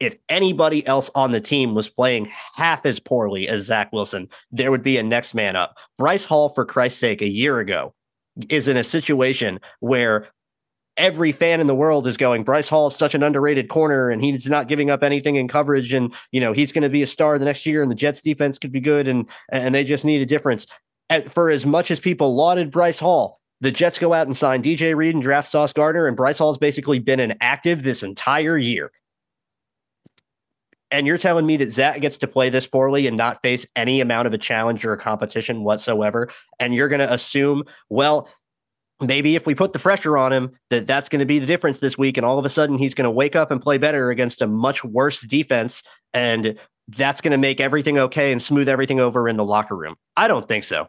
If 0.00 0.16
anybody 0.28 0.86
else 0.86 1.10
on 1.14 1.32
the 1.32 1.40
team 1.40 1.74
was 1.74 1.88
playing 1.88 2.30
half 2.56 2.84
as 2.84 3.00
poorly 3.00 3.48
as 3.48 3.62
Zach 3.62 3.92
Wilson, 3.92 4.28
there 4.50 4.70
would 4.70 4.82
be 4.82 4.98
a 4.98 5.02
next 5.02 5.34
man 5.34 5.56
up. 5.56 5.76
Bryce 5.96 6.24
Hall, 6.24 6.48
for 6.48 6.64
Christ's 6.64 7.00
sake, 7.00 7.22
a 7.22 7.28
year 7.28 7.58
ago, 7.60 7.94
is 8.48 8.68
in 8.68 8.76
a 8.76 8.84
situation 8.84 9.58
where 9.80 10.28
every 10.96 11.32
fan 11.32 11.60
in 11.60 11.66
the 11.66 11.74
world 11.74 12.06
is 12.06 12.16
going 12.16 12.42
Bryce 12.42 12.68
Hall 12.68 12.88
is 12.88 12.96
such 12.96 13.14
an 13.14 13.22
underrated 13.22 13.68
corner 13.68 14.08
and 14.10 14.22
he's 14.22 14.46
not 14.46 14.68
giving 14.68 14.90
up 14.90 15.02
anything 15.02 15.36
in 15.36 15.46
coverage 15.46 15.92
and 15.92 16.12
you 16.32 16.40
know 16.40 16.52
he's 16.52 16.72
going 16.72 16.82
to 16.82 16.88
be 16.88 17.02
a 17.02 17.06
star 17.06 17.38
the 17.38 17.44
next 17.44 17.66
year 17.66 17.82
and 17.82 17.90
the 17.90 17.96
Jets 17.96 18.20
defense 18.20 18.58
could 18.58 18.72
be 18.72 18.80
good 18.80 19.08
and 19.08 19.26
and 19.50 19.74
they 19.74 19.84
just 19.84 20.04
need 20.04 20.22
a 20.22 20.26
difference. 20.26 20.66
For 21.30 21.50
as 21.50 21.64
much 21.64 21.90
as 21.90 22.00
people 22.00 22.34
lauded 22.34 22.72
Bryce 22.72 22.98
Hall, 22.98 23.40
the 23.60 23.70
Jets 23.70 23.98
go 23.98 24.12
out 24.12 24.26
and 24.26 24.36
sign 24.36 24.62
DJ 24.62 24.96
Reed 24.96 25.14
and 25.14 25.22
draft 25.22 25.50
Sauce 25.50 25.72
Gardner 25.72 26.06
and 26.06 26.16
Bryce 26.16 26.38
Hall's 26.38 26.58
basically 26.58 26.98
been 26.98 27.20
inactive 27.20 27.82
this 27.82 28.02
entire 28.02 28.58
year. 28.58 28.90
And 30.90 31.06
you're 31.06 31.18
telling 31.18 31.46
me 31.46 31.56
that 31.56 31.72
Zach 31.72 32.00
gets 32.00 32.16
to 32.18 32.28
play 32.28 32.48
this 32.48 32.66
poorly 32.66 33.06
and 33.06 33.16
not 33.16 33.42
face 33.42 33.66
any 33.74 34.00
amount 34.00 34.28
of 34.28 34.34
a 34.34 34.38
challenge 34.38 34.84
or 34.84 34.92
a 34.92 34.98
competition 34.98 35.64
whatsoever. 35.64 36.30
And 36.60 36.74
you're 36.74 36.88
going 36.88 37.00
to 37.00 37.12
assume, 37.12 37.64
well, 37.88 38.28
maybe 39.00 39.34
if 39.34 39.46
we 39.46 39.54
put 39.54 39.72
the 39.72 39.78
pressure 39.78 40.16
on 40.16 40.32
him, 40.32 40.52
that 40.70 40.86
that's 40.86 41.08
going 41.08 41.20
to 41.20 41.26
be 41.26 41.38
the 41.38 41.46
difference 41.46 41.80
this 41.80 41.98
week. 41.98 42.16
And 42.16 42.24
all 42.24 42.38
of 42.38 42.44
a 42.44 42.50
sudden, 42.50 42.78
he's 42.78 42.94
going 42.94 43.04
to 43.04 43.10
wake 43.10 43.34
up 43.34 43.50
and 43.50 43.60
play 43.60 43.78
better 43.78 44.10
against 44.10 44.42
a 44.42 44.46
much 44.46 44.84
worse 44.84 45.20
defense. 45.20 45.82
And 46.14 46.56
that's 46.88 47.20
going 47.20 47.32
to 47.32 47.38
make 47.38 47.60
everything 47.60 47.98
okay 47.98 48.30
and 48.30 48.40
smooth 48.40 48.68
everything 48.68 49.00
over 49.00 49.28
in 49.28 49.36
the 49.36 49.44
locker 49.44 49.76
room. 49.76 49.96
I 50.16 50.28
don't 50.28 50.46
think 50.46 50.64
so. 50.64 50.88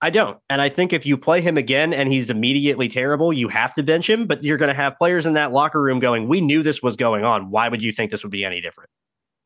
I 0.00 0.10
don't. 0.10 0.38
And 0.48 0.62
I 0.62 0.68
think 0.68 0.92
if 0.92 1.04
you 1.04 1.16
play 1.16 1.40
him 1.40 1.56
again 1.56 1.92
and 1.92 2.12
he's 2.12 2.30
immediately 2.30 2.86
terrible, 2.86 3.32
you 3.32 3.48
have 3.48 3.74
to 3.74 3.82
bench 3.82 4.08
him. 4.08 4.26
But 4.26 4.44
you're 4.44 4.58
going 4.58 4.68
to 4.68 4.74
have 4.74 4.98
players 4.98 5.26
in 5.26 5.32
that 5.32 5.52
locker 5.52 5.80
room 5.80 5.98
going, 5.98 6.28
We 6.28 6.40
knew 6.40 6.62
this 6.62 6.82
was 6.82 6.96
going 6.96 7.24
on. 7.24 7.50
Why 7.50 7.68
would 7.68 7.82
you 7.82 7.92
think 7.92 8.10
this 8.10 8.22
would 8.22 8.30
be 8.30 8.44
any 8.44 8.60
different? 8.60 8.90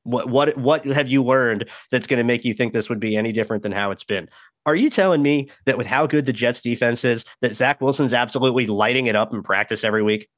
What 0.05 0.29
what 0.29 0.57
what 0.57 0.85
have 0.87 1.09
you 1.09 1.23
learned 1.23 1.69
that's 1.91 2.07
going 2.07 2.19
to 2.19 2.25
make 2.25 2.45
you 2.45 2.55
think 2.55 2.73
this 2.73 2.89
would 2.89 3.01
be 3.01 3.17
any 3.17 3.33
different 3.33 3.63
than 3.63 3.73
how 3.73 3.91
it's 3.91 4.05
been? 4.05 4.29
Are 4.67 4.75
you 4.75 4.91
telling 4.91 5.23
me 5.23 5.51
that 5.67 5.79
with 5.79 5.87
how 5.87 6.07
good 6.07 6.27
the 6.27 6.33
Jets 6.33 6.61
defense 6.61 7.05
is, 7.05 7.25
that 7.41 7.57
Zach 7.57 7.81
Wilson's 7.81 8.15
absolutely 8.15 8.67
lighting 8.67 9.07
it 9.07 9.17
up 9.17 9.33
in 9.33 9.43
practice 9.43 9.85
every 9.85 10.03
week? 10.03 10.29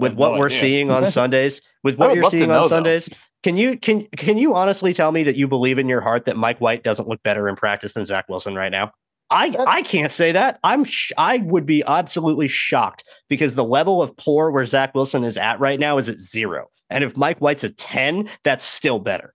With 0.00 0.14
what 0.14 0.32
no 0.32 0.38
we're 0.38 0.46
idea. 0.46 0.60
seeing 0.60 0.90
on 0.90 1.06
Sundays, 1.10 1.60
with 1.82 1.96
what 1.96 2.14
you're 2.14 2.30
seeing 2.30 2.50
on 2.50 2.68
Sundays, 2.68 3.06
though. 3.06 3.16
can 3.42 3.56
you 3.56 3.76
can 3.78 4.06
can 4.16 4.38
you 4.38 4.54
honestly 4.54 4.94
tell 4.94 5.10
me 5.12 5.22
that 5.24 5.36
you 5.36 5.48
believe 5.48 5.78
in 5.78 5.88
your 5.88 6.00
heart 6.00 6.24
that 6.26 6.36
Mike 6.36 6.60
White 6.60 6.84
doesn't 6.84 7.08
look 7.08 7.22
better 7.22 7.48
in 7.48 7.56
practice 7.56 7.94
than 7.94 8.04
Zach 8.04 8.28
Wilson 8.28 8.54
right 8.54 8.70
now? 8.70 8.92
I 9.30 9.54
I 9.66 9.82
can't 9.82 10.12
say 10.12 10.32
that. 10.32 10.58
I'm 10.64 10.84
sh- 10.84 11.12
I 11.18 11.38
would 11.38 11.66
be 11.66 11.82
absolutely 11.86 12.48
shocked 12.48 13.04
because 13.28 13.54
the 13.54 13.64
level 13.64 14.00
of 14.00 14.16
poor 14.16 14.50
where 14.50 14.64
Zach 14.64 14.94
Wilson 14.94 15.24
is 15.24 15.36
at 15.36 15.60
right 15.60 15.78
now 15.78 15.98
is 15.98 16.08
at 16.08 16.18
zero. 16.18 16.68
And 16.90 17.04
if 17.04 17.16
Mike 17.16 17.38
White's 17.38 17.64
a 17.64 17.70
10, 17.70 18.28
that's 18.44 18.64
still 18.64 18.98
better. 18.98 19.34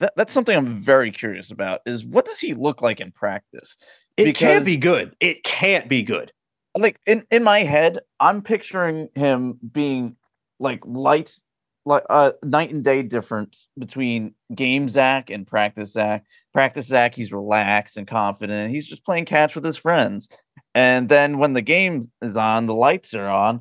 That, 0.00 0.12
that's 0.16 0.32
something 0.32 0.56
I'm 0.56 0.82
very 0.82 1.10
curious 1.10 1.50
about 1.50 1.80
is 1.86 2.04
what 2.04 2.26
does 2.26 2.38
he 2.38 2.54
look 2.54 2.82
like 2.82 3.00
in 3.00 3.12
practice? 3.12 3.76
It 4.16 4.24
because, 4.24 4.38
can't 4.38 4.64
be 4.64 4.76
good. 4.76 5.14
It 5.20 5.44
can't 5.44 5.88
be 5.88 6.02
good. 6.02 6.32
Like 6.76 6.98
in, 7.06 7.24
in 7.30 7.44
my 7.44 7.60
head, 7.60 8.00
I'm 8.20 8.42
picturing 8.42 9.08
him 9.14 9.58
being 9.72 10.16
like 10.58 10.80
lights 10.84 11.40
like 11.86 12.04
a 12.08 12.12
uh, 12.12 12.32
night 12.42 12.70
and 12.70 12.82
day 12.82 13.02
difference 13.02 13.68
between 13.78 14.34
game 14.54 14.88
Zach 14.88 15.30
and 15.30 15.46
practice 15.46 15.92
Zach. 15.92 16.24
Practice 16.52 16.86
Zach, 16.86 17.14
he's 17.14 17.32
relaxed 17.32 17.96
and 17.96 18.06
confident. 18.06 18.72
He's 18.72 18.86
just 18.86 19.04
playing 19.04 19.26
catch 19.26 19.54
with 19.54 19.64
his 19.64 19.76
friends. 19.76 20.28
And 20.74 21.08
then 21.08 21.38
when 21.38 21.52
the 21.52 21.62
game 21.62 22.10
is 22.22 22.36
on, 22.36 22.66
the 22.66 22.74
lights 22.74 23.14
are 23.14 23.28
on, 23.28 23.60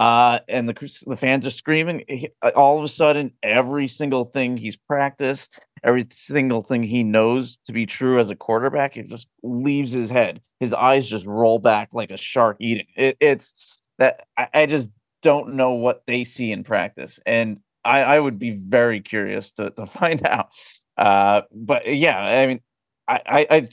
uh, 0.00 0.38
and 0.48 0.66
the 0.66 1.02
the 1.06 1.16
fans 1.16 1.46
are 1.46 1.50
screaming. 1.50 2.04
He, 2.08 2.30
all 2.56 2.78
of 2.78 2.84
a 2.84 2.88
sudden, 2.88 3.32
every 3.42 3.86
single 3.86 4.24
thing 4.24 4.56
he's 4.56 4.76
practiced, 4.76 5.50
every 5.84 6.08
single 6.10 6.62
thing 6.62 6.82
he 6.82 7.02
knows 7.02 7.58
to 7.66 7.72
be 7.72 7.84
true 7.84 8.18
as 8.18 8.30
a 8.30 8.34
quarterback, 8.34 8.96
it 8.96 9.08
just 9.10 9.28
leaves 9.42 9.92
his 9.92 10.08
head. 10.08 10.40
His 10.58 10.72
eyes 10.72 11.06
just 11.06 11.26
roll 11.26 11.58
back 11.58 11.90
like 11.92 12.10
a 12.10 12.16
shark 12.16 12.56
eating. 12.60 12.86
It, 12.96 13.18
it's 13.20 13.52
that 13.98 14.22
I, 14.38 14.48
I, 14.54 14.66
just 14.66 14.88
don't 15.20 15.52
know 15.56 15.72
what 15.72 16.02
they 16.06 16.24
see 16.24 16.50
in 16.50 16.64
practice, 16.64 17.20
and 17.26 17.60
I, 17.84 18.00
I 18.00 18.20
would 18.20 18.38
be 18.38 18.52
very 18.52 19.02
curious 19.02 19.52
to 19.52 19.68
to 19.68 19.84
find 19.98 20.26
out. 20.26 20.48
Uh, 20.96 21.42
but 21.52 21.94
yeah, 21.94 22.18
I 22.18 22.46
mean, 22.46 22.60
I, 23.06 23.20
I, 23.26 23.46
I 23.50 23.68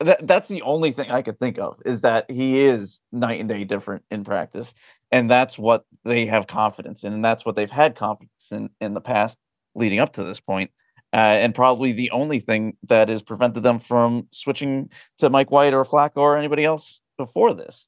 that, 0.00 0.26
that's 0.26 0.48
the 0.48 0.62
only 0.62 0.92
thing 0.92 1.10
I 1.10 1.22
could 1.22 1.38
think 1.38 1.58
of 1.58 1.78
is 1.84 2.02
that 2.02 2.30
he 2.30 2.60
is 2.60 2.98
night 3.12 3.40
and 3.40 3.48
day 3.48 3.64
different 3.64 4.04
in 4.10 4.24
practice 4.24 4.72
and 5.14 5.30
that's 5.30 5.56
what 5.56 5.84
they 6.04 6.26
have 6.26 6.48
confidence 6.48 7.04
in, 7.04 7.12
and 7.12 7.24
that's 7.24 7.46
what 7.46 7.54
they've 7.54 7.70
had 7.70 7.94
confidence 7.94 8.48
in 8.50 8.68
in 8.80 8.94
the 8.94 9.00
past 9.00 9.38
leading 9.76 10.00
up 10.00 10.12
to 10.14 10.24
this 10.24 10.40
point. 10.40 10.72
Uh, 11.12 11.38
and 11.38 11.54
probably 11.54 11.92
the 11.92 12.10
only 12.10 12.40
thing 12.40 12.76
that 12.88 13.08
has 13.08 13.22
prevented 13.22 13.62
them 13.62 13.78
from 13.78 14.26
switching 14.32 14.90
to 15.18 15.30
Mike 15.30 15.52
White 15.52 15.72
or 15.72 15.84
Flacco 15.84 16.16
or 16.16 16.36
anybody 16.36 16.64
else 16.64 17.00
before 17.16 17.54
this. 17.54 17.86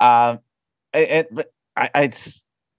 Uh, 0.00 0.38
it, 0.92 1.28
but 1.30 1.52
I, 1.76 1.90
I, 1.94 2.12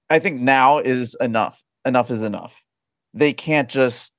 I 0.09 0.19
think 0.19 0.41
now 0.41 0.79
is 0.79 1.15
enough. 1.21 1.61
Enough 1.85 2.11
is 2.11 2.21
enough. 2.21 2.53
They 3.13 3.31
can't 3.31 3.69
just 3.69 4.11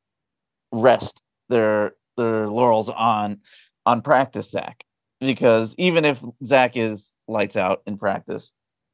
rest 0.72 1.20
their 1.50 1.92
their 2.16 2.48
laurels 2.48 2.88
on 2.88 3.40
on 3.84 4.00
practice 4.00 4.50
Zach 4.50 4.84
because 5.20 5.74
even 5.76 6.06
if 6.06 6.18
Zach 6.42 6.78
is 6.78 7.12
lights 7.28 7.56
out 7.56 7.82
in 7.86 7.98
practice, 7.98 8.52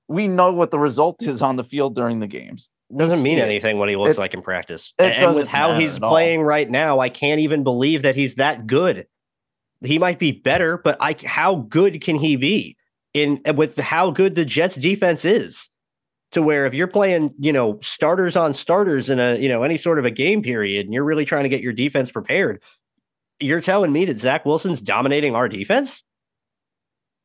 we 0.09 0.29
know 0.29 0.53
what 0.53 0.71
the 0.71 0.79
result 0.79 1.19
mm. 1.21 1.29
is 1.29 1.43
on 1.43 1.57
the 1.57 1.65
field 1.65 1.95
during 1.95 2.21
the 2.21 2.27
games. 2.27 2.69
Doesn't 2.95 3.23
mean 3.23 3.39
anything 3.39 3.79
what 3.79 3.89
he 3.89 3.97
looks 3.97 4.19
it, 4.19 4.21
like 4.21 4.35
in 4.35 4.43
practice. 4.43 4.93
And 4.99 5.35
with 5.35 5.49
how 5.49 5.75
he's 5.75 5.99
playing 5.99 6.43
right 6.43 6.69
now, 6.69 7.01
I 7.01 7.09
can't 7.09 7.41
even 7.41 7.63
believe 7.63 8.03
that 8.03 8.17
he's 8.17 8.35
that 8.35 8.67
good. 8.67 9.07
He 9.83 9.99
might 9.99 10.19
be 10.19 10.31
better, 10.31 10.77
but 10.77 10.99
I 11.01 11.17
how 11.25 11.57
good 11.57 12.03
can 12.03 12.17
he 12.17 12.37
be 12.37 12.77
in 13.15 13.41
uh, 13.47 13.55
with 13.55 13.79
how 13.79 14.11
good 14.11 14.35
the 14.35 14.45
Jets 14.45 14.77
defense 14.77 15.25
is? 15.25 15.69
To 16.33 16.43
where 16.43 16.67
if 16.67 16.75
you're 16.75 16.87
playing, 16.87 17.35
you 17.39 17.53
know, 17.53 17.79
starters 17.83 18.37
on 18.37 18.55
starters 18.55 19.11
in 19.11 19.19
a, 19.19 19.37
you 19.37 19.49
know, 19.49 19.63
any 19.63 19.77
sort 19.77 19.99
of 19.99 20.05
a 20.05 20.11
game 20.11 20.43
period 20.43 20.87
and 20.87 20.95
you're 20.95 21.05
really 21.05 21.25
trying 21.25 21.43
to 21.43 21.49
get 21.51 21.61
your 21.63 21.75
defense 21.75 22.11
prepared, 22.11 22.63
you're 23.41 23.61
telling 23.61 23.93
me 23.93 24.05
that 24.07 24.19
Zach 24.19 24.47
Wilson's 24.47 24.81
dominating 24.81 25.35
our 25.35 25.49
defense? 25.49 26.03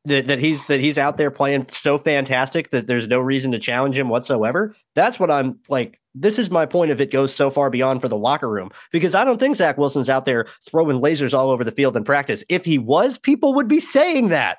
That, 0.08 0.28
that 0.28 0.40
he's 0.40 0.66
that 0.66 0.80
he's 0.80 0.98
out 0.98 1.18
there 1.18 1.30
playing 1.30 1.68
so 1.72 1.98
fantastic 1.98 2.70
that 2.70 2.88
there's 2.88 3.08
no 3.08 3.20
reason 3.20 3.52
to 3.52 3.60
challenge 3.60 3.98
him 3.98 4.10
whatsoever. 4.10 4.76
That's 4.96 5.20
what 5.20 5.30
I'm 5.30 5.60
like. 5.70 6.00
This 6.16 6.40
is 6.40 6.50
my 6.50 6.66
point 6.66 6.90
of 6.92 7.00
it 7.00 7.12
goes 7.12 7.36
so 7.36 7.52
far 7.52 7.70
beyond 7.70 8.02
for 8.02 8.08
the 8.08 8.18
locker 8.18 8.50
room 8.50 8.72
because 8.92 9.14
I 9.14 9.24
don't 9.24 9.40
think 9.40 9.56
Zach 9.56 9.78
Wilson's 9.78 10.10
out 10.10 10.26
there 10.26 10.48
throwing 10.68 11.00
lasers 11.00 11.38
all 11.38 11.52
over 11.52 11.64
the 11.64 11.72
field 11.72 11.96
in 11.96 12.04
practice. 12.04 12.44
If 12.50 12.66
he 12.66 12.80
was, 12.80 13.18
people 13.18 13.54
would 13.54 13.68
be 13.68 13.80
saying 13.80 14.30
that. 14.30 14.58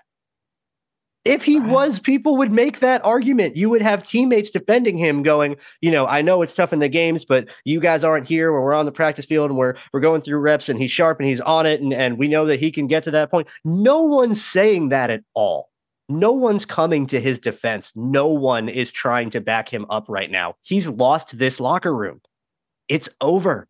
If 1.24 1.44
he 1.44 1.60
was, 1.60 1.98
people 1.98 2.36
would 2.38 2.52
make 2.52 2.78
that 2.78 3.04
argument. 3.04 3.56
You 3.56 3.68
would 3.70 3.82
have 3.82 4.04
teammates 4.04 4.50
defending 4.50 4.96
him, 4.96 5.22
going, 5.22 5.56
you 5.80 5.90
know, 5.90 6.06
I 6.06 6.22
know 6.22 6.40
it's 6.42 6.54
tough 6.54 6.72
in 6.72 6.78
the 6.78 6.88
games, 6.88 7.24
but 7.24 7.48
you 7.64 7.80
guys 7.80 8.02
aren't 8.04 8.26
here 8.26 8.52
when 8.52 8.62
we're 8.62 8.72
on 8.72 8.86
the 8.86 8.92
practice 8.92 9.26
field 9.26 9.50
and 9.50 9.58
we're 9.58 9.74
we're 9.92 10.00
going 10.00 10.22
through 10.22 10.38
reps 10.38 10.68
and 10.68 10.80
he's 10.80 10.90
sharp 10.90 11.20
and 11.20 11.28
he's 11.28 11.40
on 11.40 11.66
it, 11.66 11.80
and, 11.80 11.92
and 11.92 12.18
we 12.18 12.28
know 12.28 12.46
that 12.46 12.60
he 12.60 12.70
can 12.70 12.86
get 12.86 13.02
to 13.04 13.10
that 13.10 13.30
point. 13.30 13.48
No 13.64 14.02
one's 14.02 14.42
saying 14.42 14.88
that 14.88 15.10
at 15.10 15.22
all. 15.34 15.70
No 16.08 16.32
one's 16.32 16.64
coming 16.64 17.06
to 17.08 17.20
his 17.20 17.38
defense. 17.38 17.92
No 17.94 18.28
one 18.28 18.68
is 18.68 18.90
trying 18.90 19.28
to 19.30 19.40
back 19.40 19.68
him 19.68 19.84
up 19.90 20.06
right 20.08 20.30
now. 20.30 20.54
He's 20.62 20.88
lost 20.88 21.38
this 21.38 21.60
locker 21.60 21.94
room. 21.94 22.22
It's 22.88 23.08
over. 23.20 23.68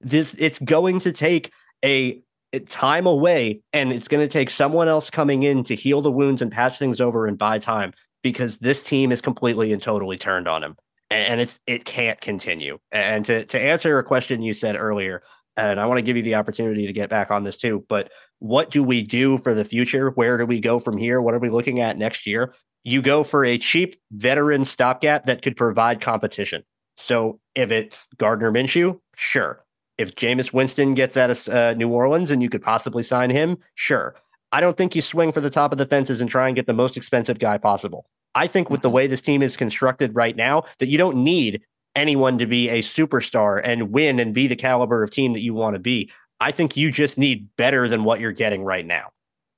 This 0.00 0.34
it's 0.38 0.58
going 0.58 0.98
to 1.00 1.12
take 1.12 1.52
a 1.84 2.20
time 2.60 3.06
away 3.06 3.60
and 3.72 3.92
it's 3.92 4.08
going 4.08 4.26
to 4.26 4.28
take 4.28 4.50
someone 4.50 4.88
else 4.88 5.10
coming 5.10 5.42
in 5.42 5.64
to 5.64 5.74
heal 5.74 6.02
the 6.02 6.10
wounds 6.10 6.42
and 6.42 6.50
patch 6.50 6.78
things 6.78 7.00
over 7.00 7.26
and 7.26 7.38
buy 7.38 7.58
time 7.58 7.92
because 8.22 8.58
this 8.58 8.82
team 8.82 9.12
is 9.12 9.20
completely 9.20 9.72
and 9.72 9.82
totally 9.82 10.16
turned 10.16 10.48
on 10.48 10.62
him. 10.62 10.76
And 11.10 11.40
it's 11.40 11.60
it 11.66 11.84
can't 11.84 12.20
continue. 12.20 12.78
And 12.90 13.24
to 13.26 13.44
to 13.46 13.60
answer 13.60 13.98
a 13.98 14.04
question 14.04 14.42
you 14.42 14.54
said 14.54 14.76
earlier 14.76 15.22
and 15.56 15.80
I 15.80 15.86
want 15.86 15.98
to 15.98 16.02
give 16.02 16.16
you 16.16 16.22
the 16.22 16.34
opportunity 16.34 16.86
to 16.86 16.92
get 16.92 17.08
back 17.08 17.30
on 17.30 17.44
this 17.44 17.56
too 17.56 17.84
but 17.88 18.10
what 18.38 18.70
do 18.70 18.82
we 18.82 19.02
do 19.02 19.38
for 19.38 19.54
the 19.54 19.64
future? 19.64 20.10
Where 20.10 20.36
do 20.36 20.44
we 20.44 20.60
go 20.60 20.78
from 20.78 20.98
here? 20.98 21.22
What 21.22 21.34
are 21.34 21.38
we 21.38 21.48
looking 21.48 21.80
at 21.80 21.96
next 21.96 22.26
year? 22.26 22.54
You 22.84 23.00
go 23.02 23.24
for 23.24 23.44
a 23.44 23.58
cheap 23.58 24.00
veteran 24.12 24.64
stopgap 24.64 25.26
that 25.26 25.42
could 25.42 25.56
provide 25.56 26.00
competition. 26.00 26.62
So 26.98 27.40
if 27.54 27.70
it's 27.70 28.06
Gardner 28.18 28.50
Minshew 28.52 29.00
sure 29.14 29.65
if 29.98 30.14
Jameis 30.14 30.52
Winston 30.52 30.94
gets 30.94 31.16
out 31.16 31.30
of 31.30 31.48
uh, 31.48 31.74
New 31.74 31.88
Orleans 31.88 32.30
and 32.30 32.42
you 32.42 32.48
could 32.48 32.62
possibly 32.62 33.02
sign 33.02 33.30
him, 33.30 33.58
sure. 33.74 34.14
I 34.52 34.60
don't 34.60 34.76
think 34.76 34.94
you 34.94 35.02
swing 35.02 35.32
for 35.32 35.40
the 35.40 35.50
top 35.50 35.72
of 35.72 35.78
the 35.78 35.86
fences 35.86 36.20
and 36.20 36.30
try 36.30 36.46
and 36.46 36.56
get 36.56 36.66
the 36.66 36.74
most 36.74 36.96
expensive 36.96 37.38
guy 37.38 37.58
possible. 37.58 38.06
I 38.34 38.46
think 38.46 38.70
with 38.70 38.82
the 38.82 38.88
mm-hmm. 38.88 38.96
way 38.96 39.06
this 39.06 39.22
team 39.22 39.42
is 39.42 39.56
constructed 39.56 40.14
right 40.14 40.36
now, 40.36 40.64
that 40.78 40.88
you 40.88 40.98
don't 40.98 41.24
need 41.24 41.62
anyone 41.94 42.38
to 42.38 42.46
be 42.46 42.68
a 42.68 42.80
superstar 42.80 43.60
and 43.64 43.90
win 43.90 44.20
and 44.20 44.34
be 44.34 44.46
the 44.46 44.56
caliber 44.56 45.02
of 45.02 45.10
team 45.10 45.32
that 45.32 45.40
you 45.40 45.54
want 45.54 45.74
to 45.74 45.80
be. 45.80 46.10
I 46.40 46.52
think 46.52 46.76
you 46.76 46.92
just 46.92 47.16
need 47.16 47.48
better 47.56 47.88
than 47.88 48.04
what 48.04 48.20
you're 48.20 48.32
getting 48.32 48.62
right 48.62 48.84
now. 48.84 49.10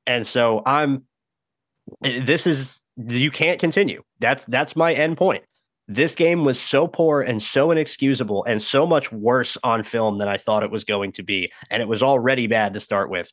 And 0.06 0.26
so 0.26 0.62
I'm 0.64 1.04
this 2.02 2.46
is 2.46 2.80
you 2.96 3.30
can't 3.30 3.58
continue. 3.58 4.02
That's 4.20 4.44
that's 4.44 4.76
my 4.76 4.94
end 4.94 5.16
point 5.16 5.42
this 5.88 6.14
game 6.14 6.44
was 6.44 6.60
so 6.60 6.86
poor 6.86 7.22
and 7.22 7.42
so 7.42 7.70
inexcusable 7.70 8.44
and 8.44 8.62
so 8.62 8.86
much 8.86 9.10
worse 9.10 9.56
on 9.64 9.82
film 9.82 10.18
than 10.18 10.28
I 10.28 10.36
thought 10.36 10.62
it 10.62 10.70
was 10.70 10.84
going 10.84 11.12
to 11.12 11.22
be. 11.22 11.50
And 11.70 11.80
it 11.80 11.88
was 11.88 12.02
already 12.02 12.46
bad 12.46 12.74
to 12.74 12.80
start 12.80 13.08
with. 13.08 13.32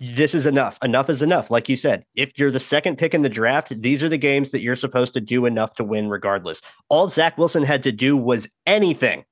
This 0.00 0.34
is 0.34 0.46
enough. 0.46 0.78
Enough 0.82 1.10
is 1.10 1.20
enough. 1.20 1.50
Like 1.50 1.68
you 1.68 1.76
said, 1.76 2.04
if 2.14 2.32
you're 2.36 2.52
the 2.52 2.60
second 2.60 2.96
pick 2.96 3.12
in 3.12 3.22
the 3.22 3.28
draft, 3.28 3.80
these 3.80 4.02
are 4.02 4.08
the 4.08 4.16
games 4.16 4.50
that 4.52 4.60
you're 4.60 4.76
supposed 4.76 5.12
to 5.14 5.20
do 5.20 5.46
enough 5.46 5.74
to 5.74 5.84
win 5.84 6.08
regardless. 6.08 6.62
All 6.88 7.08
Zach 7.08 7.36
Wilson 7.36 7.64
had 7.64 7.82
to 7.82 7.92
do 7.92 8.16
was 8.16 8.48
anything. 8.66 9.24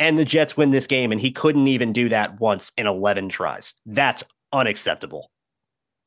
And 0.00 0.18
the 0.18 0.24
Jets 0.24 0.56
win 0.56 0.72
this 0.72 0.86
game. 0.86 1.12
And 1.12 1.20
he 1.20 1.30
couldn't 1.30 1.68
even 1.68 1.92
do 1.92 2.08
that 2.08 2.40
once 2.40 2.72
in 2.76 2.86
11 2.86 3.28
tries. 3.28 3.74
That's 3.86 4.24
unacceptable. 4.52 5.30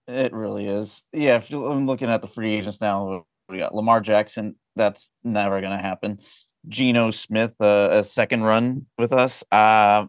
It 0.08 0.34
really 0.34 0.67
is. 0.67 1.04
Yeah. 1.13 1.38
If 1.38 1.52
I'm 1.52 1.88
looking 1.88 2.10
at 2.10 2.22
the 2.22 2.28
free 2.28 2.54
agents 2.58 2.82
now, 2.82 3.26
we 3.52 3.60
got 3.60 3.76
Lamar 3.76 4.02
Jackson. 4.02 4.56
That's 4.76 5.10
never 5.24 5.62
going 5.62 5.76
to 5.76 5.84
happen. 5.84 6.20
Geno 6.68 7.12
Smith, 7.12 7.54
uh, 7.60 7.90
a 7.92 8.04
second 8.04 8.44
run 8.44 8.86
with 8.98 9.14
us. 9.14 9.44
Uh, 9.52 10.06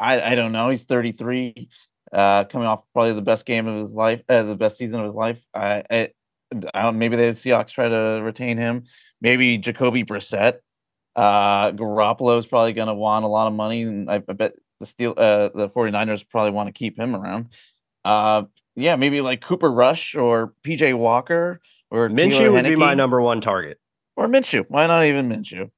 I 0.00 0.32
I 0.32 0.34
don't 0.34 0.52
know. 0.52 0.70
He's 0.70 0.82
33, 0.82 1.68
uh, 2.12 2.44
coming 2.44 2.66
off 2.66 2.84
probably 2.92 3.14
the 3.14 3.22
best 3.22 3.46
game 3.46 3.66
of 3.66 3.82
his 3.82 3.92
life, 3.92 4.22
uh, 4.28 4.42
the 4.42 4.54
best 4.54 4.78
season 4.78 5.00
of 5.00 5.06
his 5.06 5.14
life. 5.14 5.38
I, 5.54 5.82
I 5.90 6.08
I 6.74 6.82
don't. 6.82 6.98
Maybe 6.98 7.16
the 7.16 7.22
Seahawks 7.22 7.70
try 7.70 7.88
to 7.88 8.20
retain 8.22 8.58
him. 8.58 8.84
Maybe 9.20 9.58
Jacoby 9.58 10.04
Brissett. 10.04 10.58
Uh, 11.16 11.70
Garoppolo 11.70 12.38
is 12.38 12.46
probably 12.46 12.72
going 12.72 12.88
to 12.88 12.94
want 12.94 13.24
a 13.24 13.28
lot 13.28 13.46
of 13.46 13.52
money, 13.52 13.82
and 13.82 14.10
I, 14.10 14.16
I 14.16 14.32
bet 14.32 14.54
the 14.80 14.86
steel 14.86 15.14
uh 15.16 15.50
the 15.54 15.68
49ers 15.68 16.28
probably 16.28 16.50
want 16.50 16.68
to 16.68 16.72
keep 16.72 16.98
him 16.98 17.14
around. 17.14 17.50
Uh, 18.04 18.42
yeah, 18.76 18.96
maybe 18.96 19.20
like 19.20 19.40
Cooper 19.40 19.70
Rush 19.70 20.14
or 20.14 20.52
PJ 20.64 20.96
Walker 20.96 21.60
or 21.94 22.08
Minshew 22.08 22.52
would 22.52 22.64
be 22.64 22.76
my 22.76 22.94
number 22.94 23.20
one 23.22 23.40
target. 23.40 23.78
Or 24.16 24.26
Minshew. 24.26 24.64
Why 24.68 24.86
not 24.86 25.04
even 25.04 25.28
Minshew? 25.28 25.70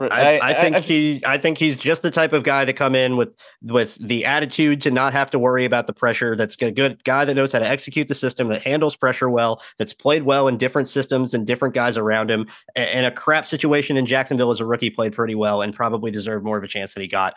I, 0.00 0.38
I, 0.38 0.50
I, 0.50 0.54
think 0.54 0.76
I, 0.76 0.80
he 0.80 1.22
I 1.26 1.36
think 1.36 1.58
he's 1.58 1.76
just 1.76 2.00
the 2.00 2.10
type 2.10 2.32
of 2.32 2.42
guy 2.42 2.64
to 2.64 2.72
come 2.72 2.94
in 2.94 3.18
with 3.18 3.34
with 3.62 3.96
the 3.96 4.24
attitude 4.24 4.80
to 4.82 4.90
not 4.90 5.12
have 5.12 5.30
to 5.32 5.38
worry 5.38 5.66
about 5.66 5.86
the 5.86 5.92
pressure. 5.92 6.34
That's 6.34 6.60
a 6.62 6.70
good 6.70 7.04
guy 7.04 7.26
that 7.26 7.34
knows 7.34 7.52
how 7.52 7.58
to 7.58 7.66
execute 7.66 8.08
the 8.08 8.14
system, 8.14 8.48
that 8.48 8.62
handles 8.62 8.96
pressure 8.96 9.28
well, 9.28 9.60
that's 9.78 9.92
played 9.92 10.22
well 10.22 10.48
in 10.48 10.56
different 10.56 10.88
systems 10.88 11.34
and 11.34 11.46
different 11.46 11.74
guys 11.74 11.98
around 11.98 12.30
him. 12.30 12.46
And 12.74 13.04
a 13.04 13.12
crap 13.12 13.46
situation 13.46 13.98
in 13.98 14.06
Jacksonville 14.06 14.50
as 14.50 14.60
a 14.60 14.64
rookie 14.64 14.90
played 14.90 15.12
pretty 15.12 15.34
well 15.34 15.60
and 15.60 15.74
probably 15.74 16.10
deserved 16.10 16.46
more 16.46 16.56
of 16.56 16.64
a 16.64 16.68
chance 16.68 16.94
than 16.94 17.02
he 17.02 17.08
got. 17.08 17.34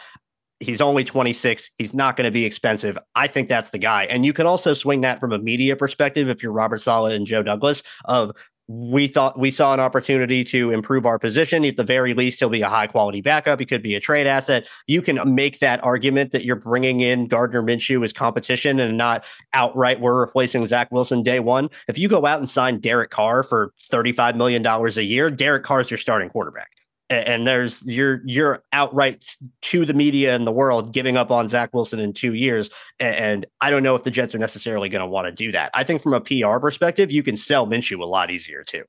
He's 0.63 0.81
only 0.81 1.03
26. 1.03 1.71
He's 1.77 1.93
not 1.93 2.17
going 2.17 2.25
to 2.25 2.31
be 2.31 2.45
expensive. 2.45 2.97
I 3.15 3.27
think 3.27 3.49
that's 3.49 3.69
the 3.69 3.77
guy. 3.77 4.05
And 4.05 4.25
you 4.25 4.33
can 4.33 4.45
also 4.45 4.73
swing 4.73 5.01
that 5.01 5.19
from 5.19 5.31
a 5.31 5.39
media 5.39 5.75
perspective 5.75 6.29
if 6.29 6.41
you're 6.41 6.51
Robert 6.51 6.79
Saleh 6.81 7.13
and 7.13 7.27
Joe 7.27 7.43
Douglas 7.43 7.83
of 8.05 8.31
we 8.67 9.07
thought 9.07 9.37
we 9.37 9.51
saw 9.51 9.73
an 9.73 9.79
opportunity 9.79 10.43
to 10.45 10.71
improve 10.71 11.05
our 11.05 11.19
position. 11.19 11.65
At 11.65 11.75
the 11.75 11.83
very 11.83 12.13
least, 12.13 12.39
he'll 12.39 12.49
be 12.49 12.61
a 12.61 12.69
high 12.69 12.87
quality 12.87 13.21
backup. 13.21 13.59
He 13.59 13.65
could 13.65 13.83
be 13.83 13.95
a 13.95 13.99
trade 13.99 14.25
asset. 14.25 14.65
You 14.87 15.01
can 15.01 15.35
make 15.35 15.59
that 15.59 15.83
argument 15.83 16.31
that 16.31 16.45
you're 16.45 16.55
bringing 16.55 17.01
in 17.01 17.27
Gardner 17.27 17.61
Minshew 17.61 18.03
as 18.03 18.13
competition 18.13 18.79
and 18.79 18.97
not 18.97 19.23
outright 19.53 19.99
we're 19.99 20.17
replacing 20.17 20.65
Zach 20.65 20.91
Wilson 20.91 21.23
day 21.23 21.41
one. 21.41 21.69
If 21.87 21.97
you 21.97 22.07
go 22.07 22.25
out 22.25 22.39
and 22.39 22.47
sign 22.47 22.79
Derek 22.79 23.11
Carr 23.11 23.43
for 23.43 23.73
$35 23.91 24.37
million 24.37 24.65
a 24.65 25.01
year, 25.01 25.29
Derek 25.29 25.63
Carr 25.63 25.81
is 25.81 25.91
your 25.91 25.97
starting 25.97 26.29
quarterback 26.29 26.69
and 27.13 27.47
there's 27.47 27.81
you're 27.83 28.21
you're 28.25 28.63
outright 28.71 29.25
to 29.61 29.85
the 29.85 29.93
media 29.93 30.35
and 30.35 30.45
the 30.45 30.51
world 30.51 30.93
giving 30.93 31.17
up 31.17 31.31
on 31.31 31.47
Zach 31.47 31.73
Wilson 31.73 31.99
in 31.99 32.13
two 32.13 32.33
years. 32.33 32.69
And 32.99 33.45
I 33.61 33.69
don't 33.69 33.83
know 33.83 33.95
if 33.95 34.03
the 34.03 34.11
Jets 34.11 34.33
are 34.35 34.39
necessarily 34.39 34.89
going 34.89 35.01
to 35.01 35.07
want 35.07 35.27
to 35.27 35.31
do 35.31 35.51
that. 35.51 35.71
I 35.73 35.83
think 35.83 36.01
from 36.01 36.13
a 36.13 36.21
PR 36.21 36.59
perspective, 36.59 37.11
you 37.11 37.23
can 37.23 37.35
sell 37.35 37.67
Minshew 37.67 37.99
a 37.99 38.05
lot 38.05 38.31
easier 38.31 38.63
too. 38.63 38.83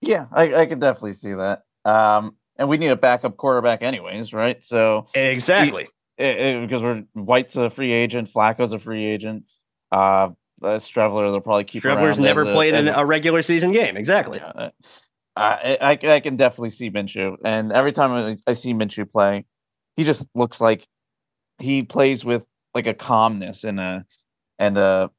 Yeah, 0.00 0.26
I, 0.32 0.54
I 0.54 0.66
could 0.66 0.80
definitely 0.80 1.14
see 1.14 1.34
that. 1.34 1.62
Um, 1.84 2.36
and 2.56 2.68
we 2.68 2.76
need 2.76 2.88
a 2.88 2.96
backup 2.96 3.36
quarterback, 3.36 3.82
anyways, 3.82 4.32
right? 4.32 4.62
So 4.64 5.06
exactly 5.14 5.88
he, 6.16 6.24
it, 6.24 6.36
it, 6.36 6.68
because 6.68 6.82
we're 6.82 7.04
White's 7.14 7.56
a 7.56 7.70
free 7.70 7.92
agent, 7.92 8.30
Flacco's 8.32 8.72
a 8.72 8.78
free 8.78 9.04
agent. 9.04 9.44
Uh, 9.90 10.30
Streveler, 10.62 11.32
they'll 11.32 11.40
probably 11.40 11.64
keep. 11.64 11.82
Streveler's 11.82 12.18
never 12.18 12.44
played 12.44 12.74
in 12.74 12.88
a 12.88 13.04
regular 13.04 13.42
season 13.42 13.72
game. 13.72 13.96
Exactly. 13.96 14.38
Yeah, 14.38 14.70
I, 15.34 15.78
I, 15.80 16.14
I 16.14 16.20
can 16.20 16.36
definitely 16.36 16.72
see 16.72 16.90
Minshew, 16.90 17.36
and 17.44 17.72
every 17.72 17.92
time 17.92 18.12
I, 18.12 18.50
I 18.50 18.54
see 18.54 18.74
Minshew 18.74 19.10
play, 19.10 19.46
he 19.96 20.04
just 20.04 20.26
looks 20.34 20.60
like 20.60 20.86
he 21.58 21.82
plays 21.82 22.24
with 22.24 22.42
like 22.74 22.86
a 22.86 22.94
calmness 22.94 23.64
and 23.64 23.80
a 23.80 24.04
and 24.58 24.76
a 24.76 25.10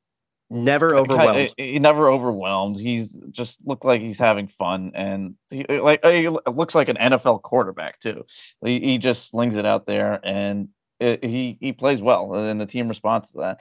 never 0.49 0.95
overwhelmed. 0.95 1.53
He, 1.57 1.73
he 1.73 1.79
never 1.79 2.09
overwhelmed. 2.09 2.79
He's 2.79 3.09
just 3.31 3.57
looked 3.65 3.85
like 3.85 4.01
he's 4.01 4.19
having 4.19 4.49
fun, 4.59 4.91
and 4.93 5.35
he 5.49 5.65
like 5.67 6.05
he 6.05 6.29
looks 6.29 6.75
like 6.75 6.89
an 6.89 6.97
NFL 6.97 7.41
quarterback 7.41 7.99
too. 7.99 8.25
He, 8.63 8.79
he 8.79 8.97
just 8.99 9.29
slings 9.29 9.57
it 9.57 9.65
out 9.65 9.87
there, 9.87 10.19
and 10.23 10.69
it, 10.99 11.23
he 11.23 11.57
he 11.59 11.73
plays 11.73 12.01
well, 12.01 12.35
and 12.35 12.61
the 12.61 12.67
team 12.67 12.87
responds 12.87 13.31
to 13.31 13.37
that. 13.39 13.59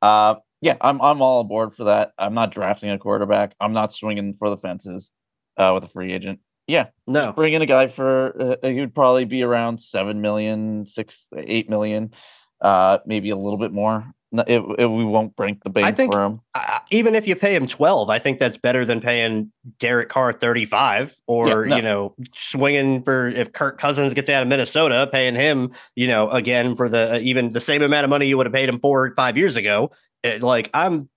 Uh, 0.00 0.36
yeah, 0.60 0.76
I'm 0.80 1.00
I'm 1.02 1.22
all 1.22 1.40
aboard 1.40 1.74
for 1.74 1.84
that. 1.84 2.12
I'm 2.16 2.34
not 2.34 2.52
drafting 2.52 2.90
a 2.90 2.98
quarterback. 2.98 3.54
I'm 3.60 3.72
not 3.72 3.92
swinging 3.92 4.34
for 4.38 4.48
the 4.48 4.58
fences 4.58 5.10
uh, 5.58 5.72
with 5.74 5.84
a 5.84 5.88
free 5.88 6.12
agent. 6.12 6.40
Yeah, 6.66 6.88
no, 7.06 7.32
bring 7.32 7.54
in 7.54 7.62
a 7.62 7.66
guy 7.66 7.88
for 7.88 8.56
uh, 8.62 8.68
he 8.68 8.80
would 8.80 8.94
probably 8.94 9.24
be 9.24 9.42
around 9.42 9.80
seven 9.80 10.20
million, 10.20 10.86
six, 10.86 11.24
eight 11.36 11.68
million, 11.68 12.12
uh, 12.60 12.98
maybe 13.06 13.30
a 13.30 13.36
little 13.36 13.58
bit 13.58 13.72
more. 13.72 14.04
It, 14.30 14.62
it, 14.78 14.86
we 14.86 15.06
won't 15.06 15.34
break 15.34 15.64
the 15.64 15.70
bank 15.70 15.86
I 15.86 15.92
think, 15.92 16.12
for 16.12 16.22
him. 16.22 16.40
Uh, 16.54 16.80
even 16.90 17.14
if 17.14 17.26
you 17.26 17.34
pay 17.34 17.54
him 17.54 17.66
twelve, 17.66 18.10
I 18.10 18.18
think 18.18 18.38
that's 18.38 18.58
better 18.58 18.84
than 18.84 19.00
paying 19.00 19.50
Derek 19.78 20.10
Carr 20.10 20.34
thirty 20.34 20.66
five, 20.66 21.16
or 21.26 21.64
yeah, 21.64 21.70
no. 21.70 21.76
you 21.76 21.82
know, 21.82 22.14
swinging 22.34 23.02
for 23.02 23.28
if 23.28 23.54
Kirk 23.54 23.78
Cousins 23.78 24.12
gets 24.12 24.28
out 24.28 24.42
of 24.42 24.48
Minnesota, 24.48 25.08
paying 25.10 25.34
him, 25.34 25.72
you 25.96 26.06
know, 26.06 26.28
again 26.28 26.76
for 26.76 26.90
the 26.90 27.14
uh, 27.14 27.18
even 27.22 27.52
the 27.52 27.60
same 27.62 27.80
amount 27.80 28.04
of 28.04 28.10
money 28.10 28.26
you 28.26 28.36
would 28.36 28.44
have 28.44 28.52
paid 28.52 28.68
him 28.68 28.78
four 28.80 29.06
or 29.06 29.14
five 29.14 29.38
years 29.38 29.56
ago. 29.56 29.92
It, 30.22 30.42
like 30.42 30.68
I'm, 30.74 31.08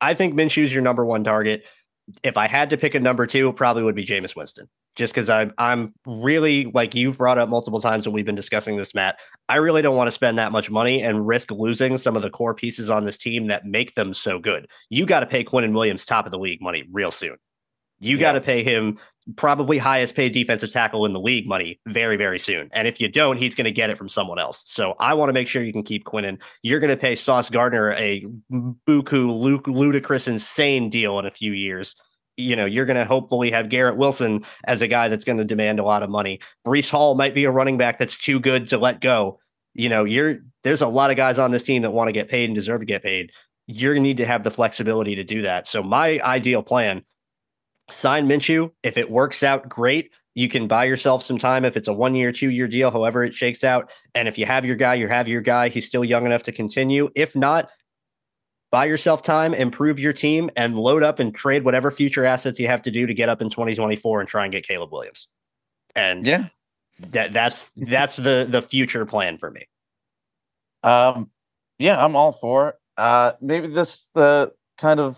I 0.00 0.14
think 0.14 0.34
Minshew's 0.34 0.72
your 0.72 0.82
number 0.82 1.04
one 1.04 1.22
target 1.22 1.64
if 2.22 2.36
I 2.36 2.48
had 2.48 2.70
to 2.70 2.76
pick 2.76 2.94
a 2.94 3.00
number 3.00 3.26
two, 3.26 3.52
probably 3.52 3.82
would 3.82 3.94
be 3.94 4.04
Jameis 4.04 4.34
Winston. 4.36 4.68
Just 4.96 5.14
because 5.14 5.30
I'm 5.30 5.52
I'm 5.58 5.94
really 6.06 6.70
like 6.74 6.94
you've 6.94 7.18
brought 7.18 7.38
up 7.38 7.48
multiple 7.48 7.80
times 7.80 8.06
when 8.06 8.14
we've 8.14 8.24
been 8.26 8.34
discussing 8.34 8.76
this, 8.76 8.94
Matt. 8.94 9.18
I 9.48 9.56
really 9.56 9.82
don't 9.82 9.96
want 9.96 10.08
to 10.08 10.12
spend 10.12 10.38
that 10.38 10.50
much 10.50 10.70
money 10.70 11.02
and 11.02 11.26
risk 11.26 11.50
losing 11.50 11.98
some 11.98 12.16
of 12.16 12.22
the 12.22 12.30
core 12.30 12.54
pieces 12.54 12.90
on 12.90 13.04
this 13.04 13.16
team 13.16 13.46
that 13.46 13.64
make 13.64 13.94
them 13.94 14.12
so 14.12 14.38
good. 14.38 14.68
You 14.90 15.06
got 15.06 15.20
to 15.20 15.26
pay 15.26 15.44
Quinnen 15.44 15.72
Williams 15.72 16.04
top 16.04 16.26
of 16.26 16.32
the 16.32 16.38
league 16.38 16.60
money 16.60 16.84
real 16.90 17.10
soon. 17.10 17.36
You 18.00 18.16
yeah. 18.16 18.20
got 18.20 18.32
to 18.32 18.40
pay 18.40 18.62
him 18.62 18.98
probably 19.36 19.78
highest 19.78 20.14
paid 20.14 20.32
defensive 20.32 20.70
tackle 20.70 21.04
in 21.04 21.12
the 21.12 21.20
league 21.20 21.46
money 21.46 21.80
very, 21.86 22.16
very 22.16 22.38
soon. 22.38 22.68
And 22.72 22.88
if 22.88 23.00
you 23.00 23.08
don't, 23.08 23.36
he's 23.36 23.54
going 23.54 23.66
to 23.66 23.70
get 23.70 23.90
it 23.90 23.98
from 23.98 24.08
someone 24.08 24.38
else. 24.38 24.62
So 24.66 24.94
I 25.00 25.14
want 25.14 25.28
to 25.28 25.32
make 25.32 25.48
sure 25.48 25.62
you 25.62 25.72
can 25.72 25.82
keep 25.82 26.04
Quinnen. 26.04 26.40
You're 26.62 26.80
going 26.80 26.90
to 26.90 26.96
pay 26.96 27.14
Sauce 27.14 27.50
Gardner 27.50 27.92
a 27.92 28.24
buku, 28.50 29.66
ludicrous, 29.66 30.28
insane 30.28 30.88
deal 30.88 31.18
in 31.18 31.26
a 31.26 31.30
few 31.30 31.52
years. 31.52 31.94
You 32.36 32.56
know, 32.56 32.64
you're 32.64 32.86
going 32.86 32.96
to 32.96 33.04
hopefully 33.04 33.50
have 33.50 33.68
Garrett 33.68 33.96
Wilson 33.96 34.44
as 34.64 34.80
a 34.80 34.88
guy 34.88 35.08
that's 35.08 35.24
going 35.24 35.38
to 35.38 35.44
demand 35.44 35.80
a 35.80 35.84
lot 35.84 36.02
of 36.02 36.10
money. 36.10 36.40
Breece 36.66 36.90
Hall 36.90 37.14
might 37.14 37.34
be 37.34 37.44
a 37.44 37.50
running 37.50 37.76
back 37.76 37.98
that's 37.98 38.16
too 38.16 38.40
good 38.40 38.68
to 38.68 38.78
let 38.78 39.00
go. 39.00 39.40
You 39.74 39.88
know, 39.88 40.04
you're 40.04 40.38
there's 40.64 40.80
a 40.80 40.88
lot 40.88 41.10
of 41.10 41.16
guys 41.16 41.38
on 41.38 41.50
this 41.50 41.64
team 41.64 41.82
that 41.82 41.90
want 41.90 42.08
to 42.08 42.12
get 42.12 42.28
paid 42.28 42.46
and 42.46 42.54
deserve 42.54 42.80
to 42.80 42.86
get 42.86 43.02
paid. 43.02 43.32
You're 43.66 43.94
going 43.94 44.02
to 44.02 44.08
need 44.08 44.16
to 44.18 44.26
have 44.26 44.44
the 44.44 44.50
flexibility 44.50 45.14
to 45.16 45.24
do 45.24 45.42
that. 45.42 45.68
So 45.68 45.82
my 45.82 46.20
ideal 46.20 46.62
plan 46.62 47.02
sign 47.90 48.28
Minshew. 48.28 48.70
If 48.82 48.96
it 48.96 49.10
works 49.10 49.42
out, 49.42 49.68
great. 49.68 50.12
You 50.34 50.48
can 50.48 50.68
buy 50.68 50.84
yourself 50.84 51.22
some 51.22 51.38
time 51.38 51.64
if 51.64 51.76
it's 51.76 51.88
a 51.88 51.92
one 51.92 52.14
year, 52.14 52.30
two 52.30 52.50
year 52.50 52.68
deal, 52.68 52.90
however 52.90 53.24
it 53.24 53.34
shakes 53.34 53.64
out. 53.64 53.90
And 54.14 54.28
if 54.28 54.38
you 54.38 54.46
have 54.46 54.64
your 54.64 54.76
guy, 54.76 54.94
you 54.94 55.08
have 55.08 55.26
your 55.26 55.40
guy. 55.40 55.68
He's 55.68 55.86
still 55.86 56.04
young 56.04 56.26
enough 56.26 56.44
to 56.44 56.52
continue. 56.52 57.10
If 57.16 57.34
not, 57.34 57.70
buy 58.70 58.84
yourself 58.84 59.22
time, 59.22 59.54
improve 59.54 59.98
your 59.98 60.12
team, 60.12 60.50
and 60.56 60.78
load 60.78 61.02
up 61.02 61.18
and 61.18 61.34
trade 61.34 61.64
whatever 61.64 61.90
future 61.90 62.24
assets 62.24 62.60
you 62.60 62.68
have 62.68 62.82
to 62.82 62.90
do 62.90 63.06
to 63.06 63.14
get 63.14 63.28
up 63.28 63.42
in 63.42 63.50
2024 63.50 64.20
and 64.20 64.28
try 64.28 64.44
and 64.44 64.52
get 64.52 64.66
Caleb 64.66 64.92
Williams. 64.92 65.28
And 65.96 66.24
yeah, 66.24 66.46
that 67.10 67.32
that's 67.32 67.72
that's 67.76 68.16
the 68.16 68.46
the 68.48 68.62
future 68.62 69.06
plan 69.06 69.38
for 69.38 69.50
me. 69.50 69.66
Um, 70.82 71.30
yeah, 71.78 72.02
I'm 72.02 72.14
all 72.14 72.32
for 72.32 72.68
it. 72.70 72.74
Uh, 72.96 73.32
maybe 73.40 73.68
this 73.68 74.06
uh, 74.14 74.46
kind 74.78 75.00
of 75.00 75.16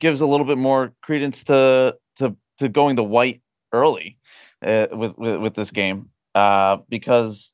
gives 0.00 0.20
a 0.20 0.26
little 0.26 0.46
bit 0.46 0.58
more 0.58 0.92
credence 1.02 1.44
to 1.44 1.96
to 2.18 2.36
to 2.58 2.68
going 2.68 2.96
the 2.96 3.04
white 3.04 3.42
early 3.72 4.18
uh, 4.64 4.86
with, 4.92 5.16
with 5.16 5.40
with 5.40 5.54
this 5.54 5.70
game 5.70 6.10
uh, 6.34 6.78
because 6.88 7.52